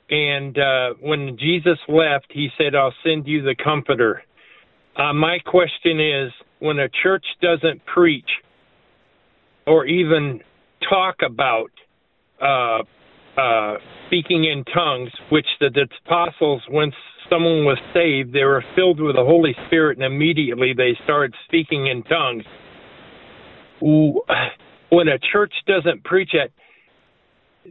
and 0.09 0.57
uh, 0.57 0.93
when 0.99 1.37
Jesus 1.37 1.79
left, 1.87 2.27
he 2.29 2.49
said, 2.57 2.75
"I'll 2.75 2.93
send 3.03 3.27
you 3.27 3.41
the 3.41 3.55
Comforter." 3.55 4.23
Uh, 4.95 5.13
my 5.13 5.39
question 5.45 5.99
is, 5.99 6.31
when 6.59 6.79
a 6.79 6.87
church 7.01 7.25
doesn't 7.41 7.83
preach 7.85 8.29
or 9.65 9.85
even 9.85 10.39
talk 10.87 11.15
about 11.25 11.71
uh, 12.41 12.83
uh, 13.39 13.77
speaking 14.07 14.45
in 14.45 14.63
tongues, 14.65 15.11
which 15.31 15.47
the, 15.59 15.69
the 15.73 15.87
apostles, 16.05 16.61
once 16.69 16.93
someone 17.29 17.65
was 17.65 17.79
saved, 17.93 18.33
they 18.33 18.43
were 18.43 18.63
filled 18.75 18.99
with 18.99 19.15
the 19.15 19.23
Holy 19.23 19.55
Spirit, 19.67 19.97
and 19.97 20.05
immediately 20.05 20.73
they 20.75 20.97
started 21.03 21.33
speaking 21.45 21.87
in 21.87 22.03
tongues. 22.03 22.43
When 23.81 25.07
a 25.07 25.17
church 25.31 25.53
doesn't 25.65 26.03
preach 26.03 26.33
it, 26.33 26.53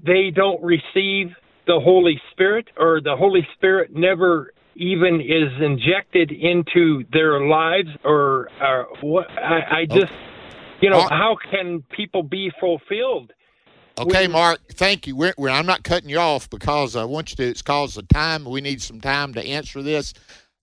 they 0.05 0.31
don't 0.35 0.63
receive 0.63 1.29
the 1.67 1.79
Holy 1.79 2.21
Spirit, 2.33 2.67
or 2.77 3.01
the 3.01 3.15
Holy 3.17 3.47
Spirit 3.55 3.95
never 3.95 4.53
even 4.77 5.21
is 5.21 5.61
injected 5.61 6.33
into 6.33 7.05
their 7.13 7.47
lives, 7.47 7.89
or, 8.05 8.49
or 8.61 8.89
what? 9.01 9.31
I, 9.31 9.81
I 9.81 9.85
just, 9.87 10.13
you 10.81 10.91
know, 10.91 10.99
Mark- 10.99 11.11
how 11.11 11.37
can 11.51 11.83
people 11.95 12.23
be 12.23 12.51
fulfilled? 12.61 13.33
Okay, 13.99 14.27
Mark, 14.27 14.61
thank 14.73 15.07
you. 15.07 15.15
We're, 15.15 15.35
we're, 15.37 15.51
I'm 15.51 15.67
not 15.67 15.85
cutting 15.85 16.09
you 16.09 16.19
off 16.19 16.49
because 16.49 16.97
I 16.97 17.05
want 17.05 17.31
you 17.31 17.37
to. 17.37 17.43
It's 17.45 17.61
cause 17.61 17.95
the 17.95 18.03
time. 18.03 18.45
We 18.45 18.63
need 18.63 18.81
some 18.81 19.01
time 19.01 19.35
to 19.35 19.45
answer 19.45 19.83
this. 19.83 20.15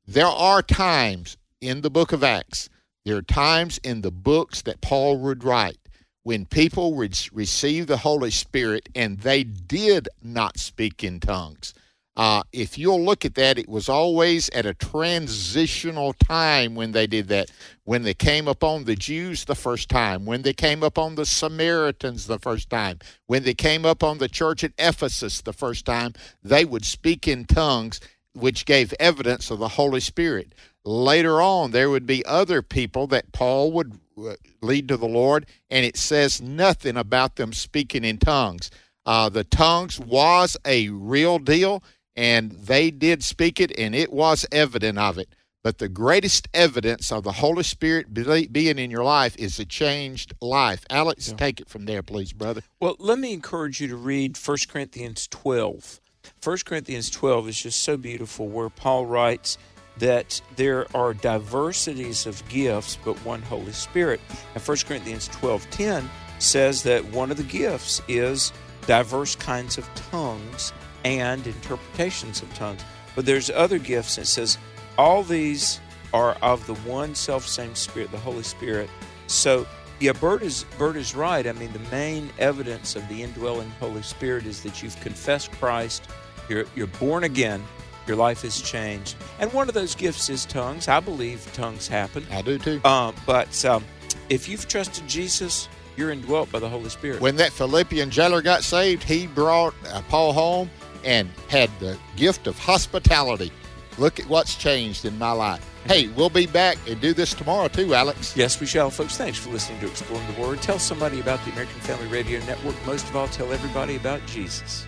There 0.08 0.26
are 0.26 0.64
times 0.64 1.38
in 1.62 1.82
the 1.82 1.92
book 1.92 2.12
of 2.12 2.24
Acts, 2.24 2.70
there 3.06 3.18
are 3.18 3.22
times 3.22 3.80
in 3.84 4.02
the 4.02 4.12
books 4.12 4.62
that 4.64 4.82
Paul 4.82 5.20
would 5.20 5.44
write 5.44 5.78
when 6.24 6.46
people 6.46 6.94
would 6.96 7.18
receive 7.32 7.88
the 7.88 7.98
Holy 7.98 8.32
Spirit 8.32 8.90
and 8.96 9.20
they 9.20 9.44
did 9.44 10.10
not 10.22 10.58
speak 10.58 11.04
in 11.04 11.20
tongues. 11.20 11.74
Uh, 12.20 12.44
if 12.52 12.78
you'll 12.78 13.02
look 13.02 13.24
at 13.24 13.36
that, 13.36 13.58
it 13.58 13.70
was 13.70 13.88
always 13.88 14.50
at 14.50 14.66
a 14.66 14.74
transitional 14.74 16.12
time 16.12 16.76
when 16.76 16.92
they 16.92 17.08
did 17.08 17.30
that. 17.30 17.50
When 17.86 18.04
they 18.04 18.14
came 18.14 18.46
upon 18.46 18.84
the 18.84 18.98
Jews 18.98 19.46
the 19.46 19.56
first 19.56 19.88
time, 19.88 20.26
when 20.26 20.42
they 20.42 20.52
came 20.52 20.84
upon 20.84 21.16
the 21.16 21.26
Samaritans 21.26 22.28
the 22.28 22.38
first 22.38 22.70
time, 22.70 23.00
when 23.28 23.44
they 23.44 23.54
came 23.54 23.86
upon 23.86 24.18
the 24.18 24.28
church 24.28 24.66
at 24.66 24.74
Ephesus 24.78 25.40
the 25.40 25.54
first 25.54 25.86
time, 25.86 26.12
they 26.44 26.66
would 26.66 26.84
speak 26.84 27.26
in 27.26 27.46
tongues, 27.46 28.02
which 28.34 28.66
gave 28.66 28.94
evidence 29.00 29.50
of 29.50 29.60
the 29.60 29.70
Holy 29.70 30.02
Spirit. 30.02 30.54
Later 30.84 31.42
on, 31.42 31.72
there 31.72 31.90
would 31.90 32.06
be 32.06 32.26
other 32.26 32.62
people 32.62 33.08
that 33.08 33.32
Paul 33.32 33.72
would 33.72 33.98
uh, 34.18 34.34
lead 34.62 34.90
to 34.90 34.98
the 34.98 35.08
Lord, 35.08 35.46
and 35.70 35.86
it 35.86 35.96
says 35.96 36.42
nothing 36.42 36.98
about 36.98 37.38
them 37.38 37.54
speaking 37.54 38.04
in 38.04 38.18
tongues. 38.18 38.70
Uh, 39.06 39.30
the 39.30 39.46
tongues 39.46 40.00
was 40.00 40.58
a 40.66 40.90
real 40.90 41.40
deal, 41.40 41.82
and 42.20 42.52
they 42.52 42.92
did 42.92 43.24
speak 43.24 43.62
it, 43.62 43.72
and 43.80 43.96
it 43.96 44.12
was 44.12 44.46
evident 44.52 44.98
of 44.98 45.18
it. 45.18 45.30
But 45.64 45.78
the 45.78 45.88
greatest 45.88 46.50
evidence 46.54 47.14
of 47.14 47.24
the 47.24 47.32
Holy 47.32 47.64
Spirit 47.64 48.14
being 48.14 48.78
in 48.78 48.92
your 48.92 49.06
life 49.06 49.38
is 49.38 49.58
a 49.58 49.64
changed 49.64 50.34
life. 50.42 50.86
Alex, 50.90 51.34
take 51.38 51.62
it 51.62 51.70
from 51.70 51.86
there, 51.86 52.04
please, 52.04 52.34
brother. 52.34 52.62
Well, 52.82 52.98
let 53.00 53.20
me 53.20 53.32
encourage 53.32 53.80
you 53.80 53.88
to 53.88 53.96
read 53.96 54.38
1 54.38 54.58
Corinthians 54.68 55.28
12. 55.28 56.02
1 56.44 56.58
Corinthians 56.66 57.10
12 57.10 57.48
is 57.48 57.62
just 57.62 57.84
so 57.84 57.96
beautiful, 57.96 58.50
where 58.50 58.70
Paul 58.70 59.06
writes 59.06 59.58
that 60.00 60.42
there 60.58 60.88
are 60.94 61.14
diversities 61.14 62.26
of 62.26 62.46
gifts, 62.50 62.98
but 63.06 63.16
one 63.26 63.42
Holy 63.44 63.72
Spirit. 63.72 64.20
And 64.56 64.62
1 64.62 64.78
Corinthians 64.86 65.30
12:10 65.30 66.10
says 66.40 66.84
that 66.84 67.06
one 67.06 67.32
of 67.32 67.38
the 67.38 67.44
gifts 67.44 68.02
is 68.10 68.52
diverse 68.88 69.36
kinds 69.38 69.78
of 69.78 69.88
tongues 69.96 70.74
and 71.04 71.46
interpretations 71.46 72.42
of 72.42 72.54
tongues. 72.54 72.82
But 73.16 73.26
there's 73.26 73.50
other 73.50 73.80
gifts 73.80 74.18
It 74.18 74.28
says 74.28 74.58
all 74.98 75.24
these 75.24 75.80
are 76.14 76.34
of 76.42 76.66
the 76.68 76.76
one 76.76 77.16
self 77.16 77.48
same 77.48 77.76
spirit, 77.76 78.12
the 78.12 78.18
Holy 78.18 78.44
Spirit. 78.44 78.90
So 79.28 79.68
yeah, 80.00 80.14
Bert 80.14 80.42
is 80.42 80.66
Bert 80.78 80.96
is 80.96 81.16
right. 81.16 81.46
I 81.46 81.52
mean, 81.52 81.72
the 81.74 81.92
main 81.92 82.30
evidence 82.40 82.96
of 82.96 83.08
the 83.10 83.22
indwelling 83.22 83.70
Holy 83.80 84.02
Spirit 84.02 84.46
is 84.46 84.64
that 84.64 84.82
you've 84.82 85.00
confessed 85.02 85.52
Christ, 85.54 86.08
you're 86.48 86.66
you're 86.76 86.88
born 86.88 87.26
again, 87.26 87.64
your 88.08 88.16
life 88.16 88.42
has 88.44 88.62
changed, 88.62 89.16
and 89.40 89.52
one 89.54 89.68
of 89.68 89.74
those 89.74 89.96
gifts 89.96 90.30
is 90.30 90.46
tongues. 90.46 90.88
I 90.88 91.00
believe 91.00 91.48
tongues 91.54 91.88
happen. 91.88 92.26
I 92.32 92.42
do 92.42 92.58
too. 92.58 92.82
Um, 92.86 93.14
but 93.26 93.66
um, 93.66 93.84
if 94.30 94.48
you've 94.48 94.68
trusted 94.68 95.08
Jesus, 95.08 95.68
you're 95.98 96.12
indwelt 96.12 96.52
by 96.52 96.60
the 96.60 96.70
Holy 96.70 96.90
Spirit. 96.90 97.20
When 97.20 97.36
that 97.36 97.52
Philippian 97.52 98.10
jailer 98.10 98.42
got 98.42 98.64
saved, 98.64 99.04
he 99.04 99.28
brought 99.28 99.74
uh, 99.88 100.02
Paul 100.08 100.34
home 100.34 100.70
and 101.04 101.30
had 101.50 101.70
the 101.80 101.98
gift 102.16 102.48
of 102.48 102.58
hospitality. 102.58 103.52
Look 103.98 104.20
at 104.20 104.28
what's 104.28 104.56
changed 104.56 105.06
in 105.06 105.18
my 105.18 105.32
life. 105.32 105.66
Hey, 105.86 106.08
we'll 106.10 106.30
be 106.30 106.46
back 106.46 106.78
and 106.88 107.00
do 107.02 107.14
this 107.14 107.34
tomorrow 107.34 107.68
too, 107.68 107.94
Alex. 107.94 108.36
Yes, 108.36 108.60
we 108.60 108.66
shall, 108.66 108.90
folks. 108.90 109.18
Thanks 109.18 109.38
for 109.38 109.50
listening 109.50 109.80
to 109.82 109.88
Exploring 109.88 110.26
the 110.34 110.42
Word. 110.42 110.62
Tell 110.62 110.80
somebody 110.80 111.20
about 111.20 111.44
the 111.46 111.52
American 111.52 111.80
Family 111.82 112.08
Radio 112.08 112.40
Network. 112.46 112.76
Most 112.86 113.08
of 113.10 113.16
all, 113.16 113.28
tell 113.28 113.52
everybody 113.52 113.96
about 113.96 114.26
Jesus. 114.26 114.86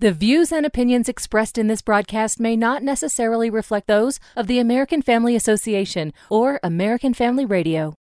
The 0.00 0.12
views 0.12 0.52
and 0.52 0.64
opinions 0.64 1.08
expressed 1.08 1.58
in 1.58 1.66
this 1.66 1.82
broadcast 1.82 2.38
may 2.38 2.54
not 2.54 2.84
necessarily 2.84 3.50
reflect 3.50 3.88
those 3.88 4.20
of 4.36 4.46
the 4.46 4.60
American 4.60 5.02
Family 5.02 5.34
Association 5.34 6.12
or 6.30 6.60
American 6.62 7.12
Family 7.14 7.44
Radio. 7.44 7.97